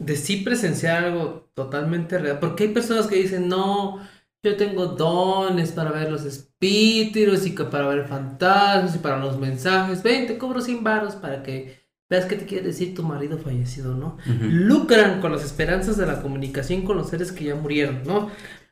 de 0.00 0.16
sí 0.16 0.38
presenciar 0.38 1.04
algo 1.04 1.50
totalmente 1.54 2.18
real? 2.18 2.38
Porque 2.40 2.64
hay 2.64 2.70
personas 2.70 3.06
que 3.06 3.16
dicen, 3.16 3.48
no, 3.48 4.00
yo 4.42 4.56
tengo 4.56 4.86
dones 4.86 5.72
para 5.72 5.92
ver 5.92 6.10
los 6.10 6.24
espíritus 6.24 7.46
y 7.46 7.50
para 7.50 7.86
ver 7.86 8.06
fantasmas 8.06 8.96
y 8.96 8.98
para 8.98 9.18
los 9.18 9.38
mensajes. 9.38 10.02
Ven, 10.02 10.26
te 10.26 10.38
cobro 10.38 10.60
100 10.60 10.82
varos 10.82 11.14
para 11.16 11.42
que 11.42 11.78
veas 12.08 12.24
qué 12.24 12.36
te 12.36 12.46
quiere 12.46 12.66
decir 12.66 12.94
tu 12.94 13.02
marido 13.04 13.38
fallecido, 13.38 13.94
¿no? 13.94 14.16
lucran 14.26 15.20
con 15.20 15.30
las 15.30 15.44
esperanzas 15.44 15.96
de 15.96 16.06
la 16.06 16.20
comunicación 16.22 16.82
con 16.82 16.96
los 16.96 17.10
seres 17.10 17.30
que 17.30 17.44
ya 17.44 17.54
murieron, 17.54 18.02
¿no? 18.04 18.30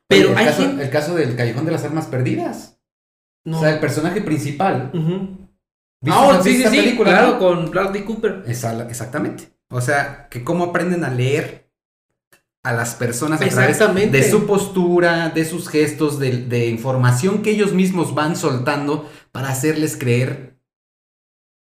Pero 0.09 0.31
Oye, 0.31 0.33
el 0.33 0.39
hay 0.39 0.47
caso, 0.47 0.63
gente... 0.63 0.85
el 0.85 0.91
caso 0.91 1.15
del 1.15 1.37
Callejón 1.37 1.67
de 1.67 1.73
las 1.73 1.85
Armas 1.85 2.07
Perdidas. 2.07 2.81
No. 3.45 3.59
O 3.59 3.61
sea, 3.61 3.75
el 3.75 3.81
personaje 3.81 4.23
principal. 4.23 4.91
¿Viste 6.01 6.21
esa- 6.31 6.43
sí, 6.43 6.57
sí, 6.57 6.63
sí, 6.71 6.77
película, 6.77 7.11
claro, 7.11 7.33
no? 7.33 7.39
con 7.39 7.71
Bradley 7.71 8.05
Cooper. 8.05 8.45
Esa- 8.47 8.89
exactamente. 8.89 9.51
O 9.71 9.81
sea, 9.81 10.29
que 10.31 10.45
cómo 10.45 10.65
aprenden 10.65 11.05
a 11.05 11.11
leer 11.11 11.69
a 12.65 12.73
las 12.73 12.95
personas 12.95 13.41
a 13.41 13.45
través 13.49 13.79
de 14.13 14.31
su 14.31 14.47
postura, 14.47 15.31
de 15.31 15.45
sus 15.45 15.69
gestos, 15.69 16.19
de, 16.19 16.45
de 16.45 16.67
información 16.67 17.43
que 17.43 17.51
ellos 17.51 17.73
mismos 17.73 18.15
van 18.15 18.37
soltando 18.37 19.09
para 19.33 19.49
hacerles 19.49 19.97
creer 19.97 20.59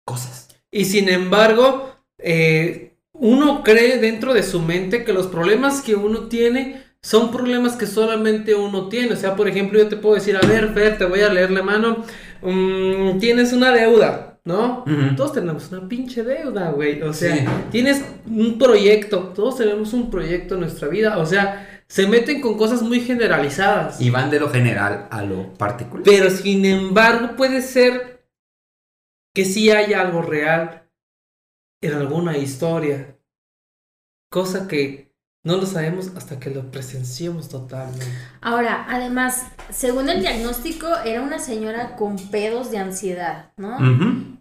cosas. 0.05 0.49
Y 0.71 0.85
sin 0.85 1.09
embargo, 1.09 1.95
eh, 2.17 2.97
uno 3.13 3.63
cree 3.63 3.97
dentro 3.99 4.33
de 4.33 4.43
su 4.43 4.59
mente 4.61 5.03
que 5.03 5.13
los 5.13 5.27
problemas 5.27 5.81
que 5.81 5.95
uno 5.95 6.27
tiene 6.27 6.83
son 7.01 7.31
problemas 7.31 7.75
que 7.75 7.87
solamente 7.87 8.55
uno 8.55 8.89
tiene. 8.89 9.13
O 9.13 9.17
sea, 9.17 9.35
por 9.35 9.47
ejemplo, 9.47 9.79
yo 9.79 9.87
te 9.87 9.95
puedo 9.95 10.15
decir, 10.15 10.35
a 10.37 10.45
ver, 10.45 10.73
Fer, 10.73 10.97
te 10.97 11.05
voy 11.05 11.21
a 11.21 11.29
leer 11.31 11.51
la 11.51 11.61
mano. 11.63 12.03
Mm, 12.41 13.17
tienes 13.19 13.53
una 13.53 13.71
deuda, 13.71 14.39
¿no? 14.43 14.83
Todos 15.15 15.33
tenemos 15.33 15.71
una 15.71 15.87
pinche 15.87 16.23
deuda, 16.23 16.71
güey. 16.71 17.01
O 17.01 17.13
sea, 17.13 17.35
Sí. 17.35 17.45
tienes 17.71 18.03
un 18.27 18.57
proyecto. 18.57 19.31
Todos 19.35 19.57
tenemos 19.57 19.93
un 19.93 20.09
proyecto 20.09 20.55
en 20.55 20.61
nuestra 20.61 20.87
vida. 20.87 21.17
O 21.17 21.25
sea, 21.25 21.81
se 21.87 22.07
meten 22.07 22.41
con 22.41 22.57
cosas 22.57 22.81
muy 22.81 22.99
generalizadas. 22.99 23.99
Y 24.01 24.09
van 24.09 24.29
de 24.29 24.39
lo 24.39 24.49
general 24.49 25.07
a 25.11 25.23
lo 25.23 25.53
particular. 25.53 26.03
Pero 26.03 26.29
sin 26.29 26.65
embargo, 26.65 27.35
puede 27.35 27.61
ser 27.61 28.25
que 29.33 29.45
sí 29.45 29.69
haya 29.71 30.01
algo 30.01 30.21
real 30.21 30.89
en 31.81 31.93
alguna 31.93 32.37
historia. 32.37 33.17
Cosa 34.31 34.67
que 34.67 35.04
no 35.45 35.57
lo 35.57 35.65
sabemos 35.67 36.11
hasta 36.17 36.39
que 36.39 36.49
lo 36.49 36.71
presenciemos 36.71 37.49
totalmente. 37.49 38.03
Ahora, 38.41 38.87
además, 38.89 39.45
según 39.69 40.09
el 40.09 40.19
diagnóstico, 40.19 40.87
era 41.05 41.21
una 41.21 41.37
señora 41.37 41.95
con 41.95 42.17
pedos 42.17 42.71
de 42.71 42.79
ansiedad, 42.79 43.51
¿no? 43.55 43.77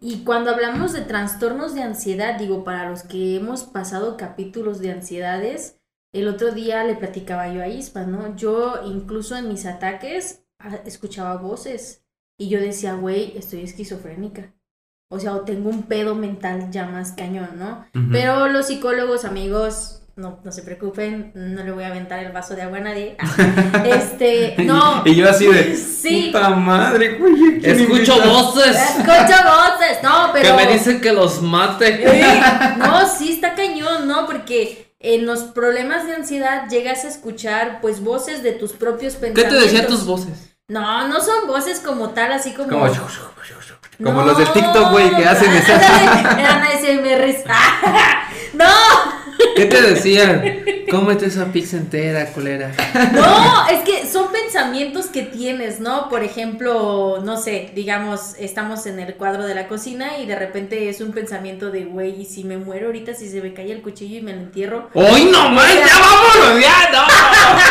Y 0.00 0.24
cuando 0.24 0.50
hablamos 0.50 0.94
de 0.94 1.02
trastornos 1.02 1.74
de 1.74 1.82
ansiedad, 1.82 2.38
digo, 2.38 2.64
para 2.64 2.88
los 2.88 3.02
que 3.02 3.36
hemos 3.36 3.64
pasado 3.64 4.16
capítulos 4.16 4.80
de 4.80 4.92
ansiedades, 4.92 5.78
el 6.12 6.26
otro 6.26 6.52
día 6.52 6.82
le 6.84 6.94
platicaba 6.94 7.52
yo 7.52 7.60
a 7.62 7.68
Ispa, 7.68 8.04
¿no? 8.04 8.34
Yo 8.34 8.80
incluso 8.86 9.36
en 9.36 9.48
mis 9.48 9.66
ataques 9.66 10.42
escuchaba 10.86 11.36
voces 11.36 12.02
y 12.38 12.48
yo 12.48 12.60
decía, 12.60 12.94
güey, 12.94 13.36
estoy 13.36 13.60
esquizofrénica. 13.62 14.54
o 15.10 15.20
sea, 15.20 15.34
o 15.34 15.42
tengo 15.42 15.68
un 15.68 15.82
pedo 15.82 16.14
mental 16.14 16.70
ya 16.70 16.86
más 16.86 17.12
cañón, 17.12 17.58
¿no? 17.58 17.84
Pero 18.10 18.48
los 18.48 18.68
psicólogos, 18.68 19.26
amigos, 19.26 20.03
no, 20.16 20.38
no 20.44 20.52
se 20.52 20.62
preocupen, 20.62 21.32
no 21.34 21.64
le 21.64 21.72
voy 21.72 21.84
a 21.84 21.88
aventar 21.88 22.20
el 22.20 22.30
vaso 22.32 22.54
de 22.54 22.62
agua 22.62 22.78
a 22.78 22.82
nadie. 22.82 23.16
Ah, 23.18 23.82
este, 23.84 24.54
no. 24.58 25.02
Y 25.04 25.14
yo 25.16 25.28
así 25.28 25.46
de. 25.46 25.76
Sí. 25.76 26.30
Puta 26.32 26.50
madre, 26.50 27.18
güey. 27.18 27.60
¿quién 27.60 27.80
Escucho 27.80 28.14
invita? 28.16 28.28
voces 28.28 28.76
Escucho 28.76 29.08
voces, 29.44 30.02
no, 30.02 30.30
pero. 30.32 30.44
que 30.56 30.64
me 30.64 30.72
dicen 30.72 31.00
que 31.00 31.12
los 31.12 31.42
mate. 31.42 32.76
No, 32.78 33.08
sí 33.08 33.32
está 33.32 33.54
cañón, 33.54 34.06
¿no? 34.06 34.26
Porque 34.26 34.94
en 35.00 35.26
los 35.26 35.40
problemas 35.44 36.06
de 36.06 36.14
ansiedad 36.14 36.68
llegas 36.68 37.04
a 37.04 37.08
escuchar 37.08 37.80
pues 37.82 38.00
voces 38.02 38.42
de 38.42 38.52
tus 38.52 38.72
propios 38.72 39.14
¿Qué 39.14 39.20
pensamientos. 39.32 39.58
te 39.58 39.64
decían 39.64 39.86
tus 39.86 40.06
voces? 40.06 40.54
No, 40.68 41.08
no 41.08 41.20
son 41.20 41.46
voces 41.46 41.80
como 41.80 42.10
tal, 42.10 42.32
así 42.32 42.52
como. 42.52 42.68
Como, 42.70 42.86
como 42.86 44.22
No, 44.22 44.24
los 44.24 44.38
de 44.38 44.46
TikTok, 44.46 44.90
güey, 44.92 45.10
que 45.14 45.26
hacen 45.26 45.52
esa. 45.56 45.74
ándale, 45.74 46.40
Eran 46.40 46.62
ASMRs. 46.62 47.44
no, 48.54 48.64
¿Qué 49.56 49.66
te 49.66 49.80
decían? 49.82 50.42
Cómete 50.90 51.26
esa 51.26 51.46
pizza 51.46 51.76
entera, 51.76 52.32
colera. 52.32 52.70
no, 53.12 53.66
es 53.68 53.80
que 53.82 54.06
son 54.08 54.30
pensamientos 54.30 55.06
que 55.06 55.22
tienes, 55.22 55.80
¿no? 55.80 56.08
Por 56.08 56.22
ejemplo, 56.22 57.20
no 57.24 57.36
sé, 57.36 57.70
digamos, 57.74 58.34
estamos 58.38 58.86
en 58.86 59.00
el 59.00 59.14
cuadro 59.14 59.44
de 59.46 59.54
la 59.54 59.66
cocina 59.66 60.18
y 60.18 60.26
de 60.26 60.36
repente 60.36 60.88
es 60.88 61.00
un 61.00 61.12
pensamiento 61.12 61.70
de, 61.70 61.84
güey, 61.84 62.20
¿y 62.20 62.24
si 62.26 62.44
me 62.44 62.58
muero 62.58 62.86
ahorita, 62.86 63.14
si 63.14 63.28
se 63.28 63.40
me 63.40 63.54
cae 63.54 63.72
el 63.72 63.82
cuchillo 63.82 64.18
y 64.18 64.22
me 64.22 64.32
lo 64.34 64.40
entierro? 64.40 64.90
¡Hoy 64.94 65.24
no 65.32 65.48
más! 65.50 65.72
¡Ya 65.74 65.98
vámonos! 65.98 66.62
¡Ya! 66.62 66.90
¡No! 66.92 67.04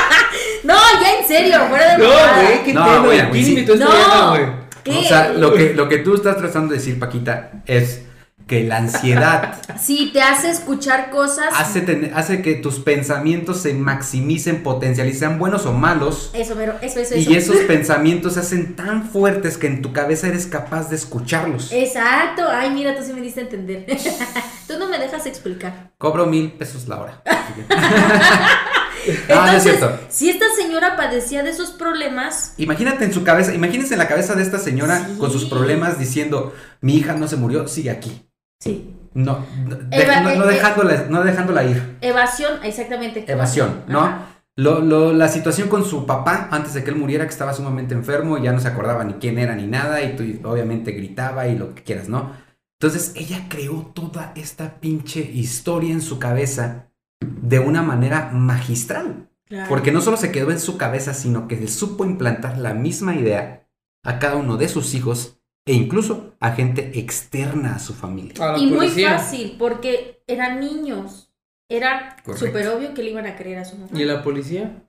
No, 0.64 0.76
ya 1.01 1.20
en 1.20 1.28
serio, 1.28 1.59
fuera 1.70 1.91
de 1.91 2.03
No, 2.03 2.09
güey, 2.09 2.64
qué 2.64 2.74
No, 2.74 2.84
tema. 2.86 2.97
güey, 3.05 3.18
¿Quién 3.18 3.30
güey, 3.30 3.43
sí. 3.43 3.59
esta 3.59 3.76
No. 3.76 3.91
vieja, 3.91 4.30
güey? 4.30 4.43
¿Qué? 4.84 4.97
O 4.97 5.03
sea, 5.03 5.30
lo 5.34 5.53
que, 5.53 5.74
lo 5.74 5.89
que 5.89 5.97
tú 5.99 6.16
estás 6.16 6.38
tratando 6.38 6.72
de 6.72 6.80
decir, 6.80 6.97
Paquita, 6.99 7.51
es 7.66 8.01
que 8.48 8.64
la 8.66 8.78
ansiedad 8.78 9.62
Sí, 9.80 10.10
te 10.14 10.22
hace 10.22 10.50
escuchar 10.50 11.10
cosas. 11.12 11.46
hace, 11.58 11.82
ten- 11.82 12.12
hace 12.14 12.41
que 12.41 12.56
tus 12.56 12.80
pensamientos 12.80 13.62
se 13.62 13.74
maximicen, 13.74 14.64
potencialicen, 14.64 15.39
buenos 15.39 15.66
o 15.66 15.74
malos. 15.74 16.30
Eso, 16.34 16.54
pero 16.56 16.74
eso, 16.82 17.00
eso, 17.00 17.16
eso. 17.16 17.30
Y 17.32 17.36
esos 17.36 17.56
pensamientos 17.62 18.34
se 18.34 18.41
hacen 18.41 18.76
tan 18.76 19.04
fuertes 19.10 19.58
que 19.58 19.68
en 19.68 19.82
tu 19.82 19.94
cabeza 19.94 20.28
eres 20.28 20.46
capaz 20.46 20.89
de 20.89 20.96
escucharlos. 20.98 21.72
Exacto. 21.72 22.44
Ay, 22.50 22.72
mira, 22.72 22.96
tú 22.96 23.04
sí 23.04 23.14
me 23.14 23.22
diste 23.22 23.41
a 23.41 23.44
entender. 23.44 23.86
tú 24.68 24.78
no 24.78 24.88
me 24.88 24.98
dejas 25.00 25.26
explicar. 25.26 25.91
Cobro 25.98 26.26
mil 26.26 26.52
pesos 26.54 26.88
la 26.88 27.00
hora. 27.02 27.22
Ah, 29.06 29.10
es 29.10 29.20
Entonces, 29.28 29.64
cierto. 29.64 30.00
si 30.08 30.30
esta 30.30 30.46
señora 30.56 30.96
padecía 30.96 31.44
de 31.44 31.50
esos 31.50 31.72
problemas, 31.72 32.54
Imagínate 32.58 33.04
en 33.04 33.12
su 33.14 33.26
cabeza, 33.26 33.54
imagínense 33.54 33.96
en 33.96 33.98
la 34.00 34.08
cabeza 34.08 34.34
de 34.34 34.44
esta 34.44 34.60
señora 34.60 35.06
Sí. 35.06 35.18
con 35.18 35.30
sus 35.30 35.44
problemas 35.44 36.00
diciendo, 36.00 36.54
mi 36.80 36.96
hija 36.96 37.14
no 37.14 37.28
se 37.28 37.36
murió, 37.36 37.68
sigue 37.68 37.89
aquí. 37.91 38.30
Sí. 38.64 38.89
No, 39.14 39.45
no, 39.68 39.76
de- 39.76 40.01
Eva- 40.03 40.22
no- 40.22 40.36
no 40.36 40.43
eh, 40.49 40.53
dejándola, 40.53 41.05
no 41.09 41.24
dejándola 41.24 41.64
ir. 41.66 41.97
Evasión, 42.01 42.53
exactamente. 42.64 43.24
Evasión, 43.32 43.84
¿no? 43.88 43.99
Ajá. 44.01 44.26
Lo, 44.55 44.82
lo- 44.82 45.14
la 45.14 45.28
situación 45.28 45.68
con 45.70 45.86
su 45.86 46.05
papá 46.07 46.47
antes 46.51 46.74
de 46.74 46.84
que 46.84 46.89
él 46.89 46.95
muriera, 46.95 47.26
que 47.26 47.32
estaba 47.32 47.53
sumamente 47.53 47.93
enfermo, 47.93 48.38
ya 48.39 48.51
no 48.51 48.59
se 48.59 48.68
acordaba 48.70 49.03
ni 49.03 49.14
quién 49.14 49.38
era 49.38 49.55
ni 49.55 49.68
nada, 49.68 50.01
y 50.01 50.16
tú 50.16 50.47
obviamente 50.49 50.91
gritaba 50.93 51.47
y 51.47 51.57
lo 51.57 51.76
que 51.76 51.84
quieras, 51.84 52.09
¿no? 52.09 52.32
Entonces 52.80 53.14
ella 53.16 53.45
creó 53.49 53.91
toda 53.93 54.32
esta 54.36 54.80
pinche 54.80 55.22
historia 55.22 55.91
en 55.91 56.01
su 56.01 56.18
cabeza 56.20 56.88
de 57.22 57.59
una 57.59 57.82
manera 57.84 58.32
magistral. 58.34 59.30
Claro. 59.47 59.70
Porque 59.70 59.91
no 59.91 60.01
solo 60.01 60.18
se 60.18 60.32
quedó 60.32 60.49
en 60.51 60.59
su 60.59 60.78
cabeza, 60.78 61.14
sino 61.14 61.47
que 61.47 61.57
se 61.57 61.68
supo 61.68 62.03
implantar 62.03 62.57
la 62.57 62.74
misma 62.74 63.16
idea 63.16 63.68
a 64.03 64.18
cada 64.20 64.36
uno 64.38 64.57
de 64.57 64.68
sus 64.70 64.95
hijos 64.95 65.39
e 65.66 65.74
incluso 65.74 66.36
a 66.39 66.51
gente 66.51 66.99
externa 66.99 67.76
a 67.76 67.80
su 67.80 67.93
familia. 67.93 68.34
A 68.39 68.57
Y 68.57 68.68
muy 68.68 68.89
fácil, 68.89 69.55
porque 69.57 70.24
eran 70.28 70.59
niños. 70.59 71.34
Era 71.70 72.18
súper 72.36 72.68
obvio 72.68 72.93
que 72.93 73.03
le 73.03 73.11
iban 73.11 73.26
a 73.26 73.36
creer 73.36 73.59
a 73.59 73.66
su 73.66 73.78
mamá. 73.78 73.89
¿Y 73.93 74.03
la 74.03 74.22
policía? 74.22 74.84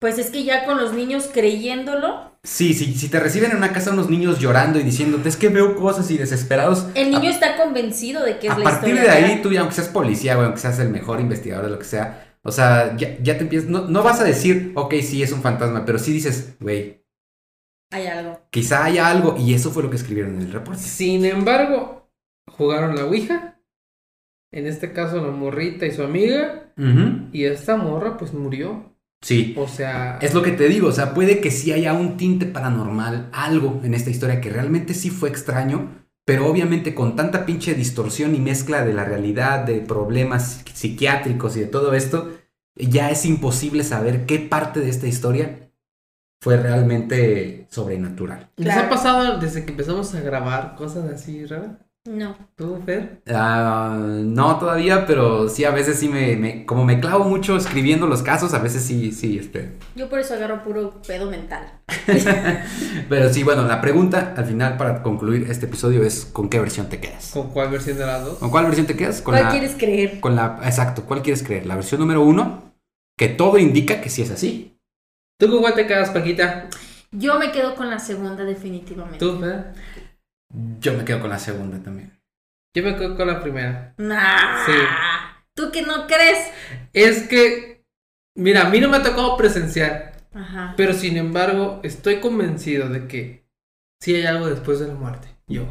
Pues 0.00 0.18
es 0.18 0.30
que 0.30 0.44
ya 0.44 0.64
con 0.64 0.78
los 0.78 0.94
niños 0.94 1.28
creyéndolo, 1.32 2.30
Sí, 2.42 2.72
sí, 2.72 2.94
si 2.94 3.10
te 3.10 3.20
reciben 3.20 3.50
en 3.50 3.58
una 3.58 3.74
casa 3.74 3.90
unos 3.90 4.08
niños 4.08 4.38
llorando 4.38 4.80
y 4.80 4.82
diciéndote 4.82 5.28
es 5.28 5.36
que 5.36 5.50
veo 5.50 5.76
cosas 5.76 6.10
y 6.10 6.16
desesperados, 6.16 6.86
el 6.94 7.10
niño 7.10 7.28
a, 7.28 7.32
está 7.32 7.58
convencido 7.58 8.24
de 8.24 8.38
que 8.38 8.46
es 8.46 8.54
a 8.54 8.58
la 8.58 8.64
partir 8.64 8.94
historia 8.94 9.12
de 9.12 9.18
ahí 9.18 9.24
real. 9.24 9.42
tú 9.42 9.52
ya 9.52 9.60
aunque 9.60 9.74
seas 9.74 9.88
policía, 9.88 10.36
güey, 10.36 10.46
aunque 10.46 10.60
seas 10.60 10.78
el 10.78 10.88
mejor 10.88 11.20
investigador 11.20 11.66
de 11.66 11.72
lo 11.72 11.78
que 11.78 11.84
sea, 11.84 12.38
o 12.42 12.50
sea, 12.50 12.96
ya, 12.96 13.18
ya 13.22 13.36
te 13.36 13.42
empiezas, 13.42 13.68
no, 13.68 13.82
no 13.88 14.02
vas 14.02 14.22
a 14.22 14.24
decir, 14.24 14.72
ok, 14.74 14.94
sí 15.02 15.22
es 15.22 15.32
un 15.32 15.42
fantasma, 15.42 15.84
pero 15.84 15.98
sí 15.98 16.14
dices, 16.14 16.54
güey, 16.60 16.99
Hay 17.90 18.06
algo. 18.06 18.40
quizá 18.50 18.84
haya 18.84 19.08
algo 19.08 19.36
y 19.36 19.52
eso 19.54 19.70
fue 19.70 19.82
lo 19.82 19.90
que 19.90 19.96
escribieron 19.96 20.36
en 20.36 20.42
el 20.42 20.52
reporte. 20.52 20.80
Sin 20.82 21.24
embargo, 21.24 22.10
jugaron 22.46 22.96
la 22.96 23.04
Ouija. 23.04 23.60
En 24.52 24.66
este 24.66 24.92
caso, 24.92 25.24
la 25.24 25.30
morrita 25.30 25.86
y 25.86 25.92
su 25.92 26.02
amiga. 26.02 26.72
Y 27.32 27.44
esta 27.44 27.76
morra, 27.76 28.16
pues 28.16 28.32
murió. 28.32 28.96
Sí. 29.20 29.54
O 29.58 29.68
sea. 29.68 30.18
Es 30.22 30.32
lo 30.32 30.42
que 30.42 30.52
te 30.52 30.68
digo, 30.68 30.88
o 30.88 30.92
sea, 30.92 31.12
puede 31.12 31.40
que 31.40 31.50
sí 31.50 31.72
haya 31.72 31.92
un 31.92 32.16
tinte 32.16 32.46
paranormal, 32.46 33.28
algo 33.32 33.80
en 33.84 33.94
esta 33.94 34.10
historia 34.10 34.40
que 34.40 34.48
realmente 34.48 34.94
sí 34.94 35.10
fue 35.10 35.28
extraño, 35.28 36.06
pero 36.24 36.46
obviamente 36.46 36.94
con 36.94 37.16
tanta 37.16 37.44
pinche 37.44 37.74
distorsión 37.74 38.34
y 38.34 38.38
mezcla 38.38 38.84
de 38.84 38.94
la 38.94 39.04
realidad, 39.04 39.64
de 39.64 39.80
problemas 39.80 40.64
psiquiátricos 40.72 41.56
y 41.56 41.60
de 41.60 41.66
todo 41.66 41.92
esto, 41.92 42.30
ya 42.76 43.10
es 43.10 43.26
imposible 43.26 43.84
saber 43.84 44.24
qué 44.24 44.38
parte 44.38 44.80
de 44.80 44.88
esta 44.88 45.06
historia 45.06 45.69
fue 46.40 46.56
realmente 46.56 47.66
sobrenatural. 47.70 48.48
¿Les 48.56 48.66
Claro. 48.72 48.86
ha 48.86 48.90
pasado 48.90 49.38
desde 49.38 49.64
que 49.64 49.72
empezamos 49.72 50.14
a 50.14 50.20
grabar 50.20 50.74
cosas 50.76 51.10
así 51.12 51.44
raras? 51.46 51.72
No. 52.08 52.34
¿Tú, 52.56 52.78
Fer? 52.86 53.20
Ah, 53.30 53.94
no 54.00 54.58
todavía, 54.58 55.04
pero 55.06 55.50
sí 55.50 55.64
a 55.64 55.70
veces 55.70 55.98
sí 55.98 56.08
me, 56.08 56.34
me- 56.36 56.64
como 56.64 56.86
me 56.86 56.98
clavo 56.98 57.24
mucho 57.26 57.58
escribiendo 57.58 58.06
los 58.06 58.22
casos, 58.22 58.54
a 58.54 58.58
veces 58.58 58.82
sí, 58.82 59.12
sí, 59.12 59.38
este, 59.38 59.72
Yo 59.94 60.08
por 60.08 60.18
eso 60.18 60.32
agarro 60.32 60.62
puro 60.62 61.02
pedo 61.06 61.30
mental. 61.30 61.70
Pero 63.08 63.32
sí, 63.32 63.42
bueno, 63.42 63.64
la 63.66 63.82
pregunta 63.82 64.34
al 64.36 64.46
final 64.46 64.76
para 64.78 65.02
concluir 65.02 65.46
este 65.50 65.66
episodio 65.66 66.02
es 66.02 66.24
¿con 66.24 66.48
qué 66.48 66.58
versión 66.58 66.88
te 66.88 67.00
quedas? 67.00 67.30
¿Con 67.34 67.48
cuál 67.50 67.70
versión 67.70 67.98
de 67.98 68.06
las 68.06 68.24
dos? 68.24 68.38
¿Con 68.38 68.50
cuál 68.50 68.64
versión 68.64 68.86
te 68.86 68.96
quedas? 68.96 69.20
Con 69.20 69.34
¿Cuál 69.34 69.44
la, 69.44 69.50
quieres 69.50 69.74
creer? 69.76 70.20
con 70.20 70.34
la, 70.36 70.58
exacto, 70.64 71.04
¿cuál 71.04 71.22
quieres 71.22 71.42
creer? 71.42 71.66
La 71.66 71.74
versión 71.74 72.00
número 72.00 72.22
uno, 72.22 72.72
que 73.18 73.28
todo 73.28 73.58
indica 73.58 74.00
que 74.00 74.08
sí 74.08 74.22
es 74.22 74.30
así. 74.30 74.78
¿Tú 75.40 75.48
con 75.48 75.60
cuál 75.62 75.74
te 75.74 75.86
quedas, 75.86 76.10
Paquita? 76.10 76.68
Yo 77.12 77.38
me 77.38 77.50
quedo 77.50 77.74
con 77.74 77.88
la 77.88 77.98
segunda 77.98 78.44
definitivamente. 78.44 79.18
¿Tú, 79.18 79.40
Fer? 79.40 79.72
Yo 80.80 80.92
me 80.92 81.04
quedo 81.06 81.20
con 81.20 81.30
la 81.30 81.38
segunda 81.38 81.82
también. 81.82 82.12
Yo 82.76 82.82
me 82.82 82.94
quedo 82.94 83.16
con 83.16 83.26
la 83.26 83.40
primera. 83.40 83.94
Nah. 83.96 84.66
Sí. 84.66 84.72
¿Tú 85.54 85.72
que 85.72 85.80
no 85.80 86.06
crees? 86.06 86.50
Es 86.92 87.26
que, 87.26 87.86
mira, 88.36 88.66
a 88.66 88.70
mí 88.70 88.80
no 88.80 88.90
me 88.90 88.98
ha 88.98 89.02
tocado 89.02 89.38
presenciar, 89.38 90.12
Ajá. 90.34 90.74
pero 90.76 90.92
sin 90.92 91.16
embargo, 91.16 91.80
estoy 91.82 92.20
convencido 92.20 92.90
de 92.90 93.08
que 93.08 93.48
sí 93.98 94.14
hay 94.14 94.26
algo 94.26 94.46
después 94.46 94.78
de 94.78 94.88
la 94.88 94.94
muerte. 94.94 95.28
Yo. 95.46 95.62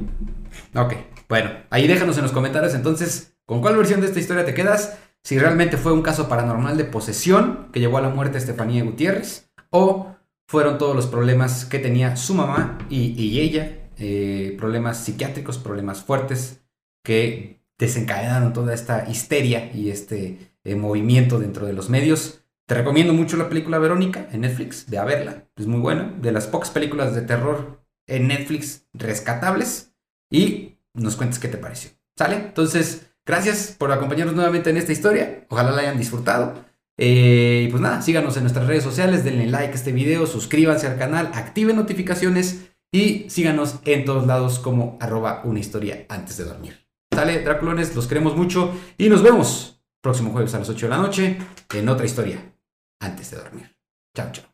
Ok, 0.73 0.95
bueno, 1.29 1.51
ahí 1.69 1.87
déjanos 1.87 2.17
en 2.17 2.23
los 2.23 2.31
comentarios 2.31 2.73
entonces 2.73 3.37
con 3.45 3.61
cuál 3.61 3.77
versión 3.77 4.01
de 4.01 4.07
esta 4.07 4.19
historia 4.19 4.45
te 4.45 4.55
quedas. 4.55 4.97
Si 5.23 5.37
realmente 5.37 5.77
fue 5.77 5.91
un 5.91 6.01
caso 6.01 6.27
paranormal 6.27 6.75
de 6.77 6.85
posesión 6.85 7.69
que 7.71 7.79
llevó 7.79 7.97
a 7.97 8.01
la 8.01 8.09
muerte 8.09 8.37
a 8.37 8.39
Estefanía 8.39 8.83
Gutiérrez 8.83 9.48
o 9.71 10.15
fueron 10.47 10.77
todos 10.77 10.95
los 10.95 11.07
problemas 11.07 11.65
que 11.65 11.79
tenía 11.79 12.15
su 12.15 12.33
mamá 12.33 12.77
y, 12.89 13.39
ella, 13.39 13.89
eh, 13.97 14.55
problemas 14.57 15.03
psiquiátricos, 15.03 15.57
problemas 15.57 16.03
fuertes 16.03 16.61
que 17.03 17.61
desencadenaron 17.77 18.53
toda 18.53 18.73
esta 18.73 19.09
histeria 19.09 19.71
y 19.73 19.89
este 19.89 20.53
eh, 20.63 20.75
movimiento 20.75 21.39
dentro 21.39 21.65
de 21.65 21.73
los 21.73 21.89
medios. 21.89 22.41
Te 22.65 22.75
recomiendo 22.75 23.13
mucho 23.13 23.37
la 23.37 23.49
película 23.49 23.79
Verónica 23.79 24.27
en 24.31 24.41
Netflix, 24.41 24.85
ve 24.89 24.97
a 24.97 25.05
verla, 25.05 25.47
es 25.55 25.65
muy 25.65 25.79
buena, 25.79 26.13
de 26.21 26.31
las 26.31 26.47
pocas 26.47 26.69
películas 26.69 27.15
de 27.15 27.21
terror 27.21 27.81
en 28.07 28.27
Netflix 28.27 28.87
rescatables 28.93 29.93
y 30.29 30.77
nos 30.93 31.15
cuentes 31.15 31.39
qué 31.39 31.47
te 31.47 31.57
pareció. 31.57 31.91
¿Sale? 32.17 32.35
Entonces, 32.35 33.11
gracias 33.25 33.75
por 33.77 33.91
acompañarnos 33.91 34.35
nuevamente 34.35 34.69
en 34.69 34.77
esta 34.77 34.91
historia. 34.91 35.45
Ojalá 35.49 35.71
la 35.71 35.81
hayan 35.81 35.97
disfrutado. 35.97 36.65
Eh, 37.01 37.63
y 37.65 37.71
pues 37.71 37.81
nada, 37.81 38.01
síganos 38.01 38.35
en 38.35 38.43
nuestras 38.43 38.67
redes 38.67 38.83
sociales, 38.83 39.23
denle 39.23 39.47
like 39.47 39.71
a 39.71 39.75
este 39.75 39.93
video, 39.93 40.27
suscríbanse 40.27 40.85
al 40.85 40.97
canal, 40.97 41.31
activen 41.33 41.77
notificaciones 41.77 42.71
y 42.91 43.29
síganos 43.29 43.75
en 43.85 44.03
todos 44.03 44.27
lados 44.27 44.59
como 44.59 44.97
arroba 44.99 45.41
una 45.45 45.59
historia 45.59 46.05
antes 46.09 46.35
de 46.35 46.43
dormir. 46.43 46.85
¿Sale? 47.13 47.41
Draculones, 47.41 47.95
los 47.95 48.05
queremos 48.05 48.35
mucho 48.35 48.73
y 48.97 49.07
nos 49.07 49.23
vemos 49.23 49.81
próximo 50.01 50.31
jueves 50.31 50.53
a 50.55 50.59
las 50.59 50.67
8 50.67 50.87
de 50.87 50.89
la 50.89 50.97
noche 50.97 51.37
en 51.73 51.87
otra 51.87 52.05
historia 52.05 52.53
antes 52.99 53.31
de 53.31 53.37
dormir. 53.37 53.77
Chao, 54.13 54.29
chao. 54.33 54.45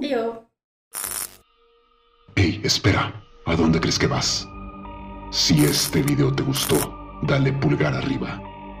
Yo. 0.00 0.48
Hey, 2.36 2.60
espera, 2.62 3.24
¿a 3.44 3.56
dónde 3.56 3.80
crees 3.80 3.98
que 3.98 4.06
vas? 4.06 4.46
Si 5.32 5.64
este 5.64 6.02
video 6.02 6.32
te 6.32 6.44
gustó, 6.44 6.76
dale 7.22 7.52
pulgar 7.52 7.94
arriba. 7.94 8.40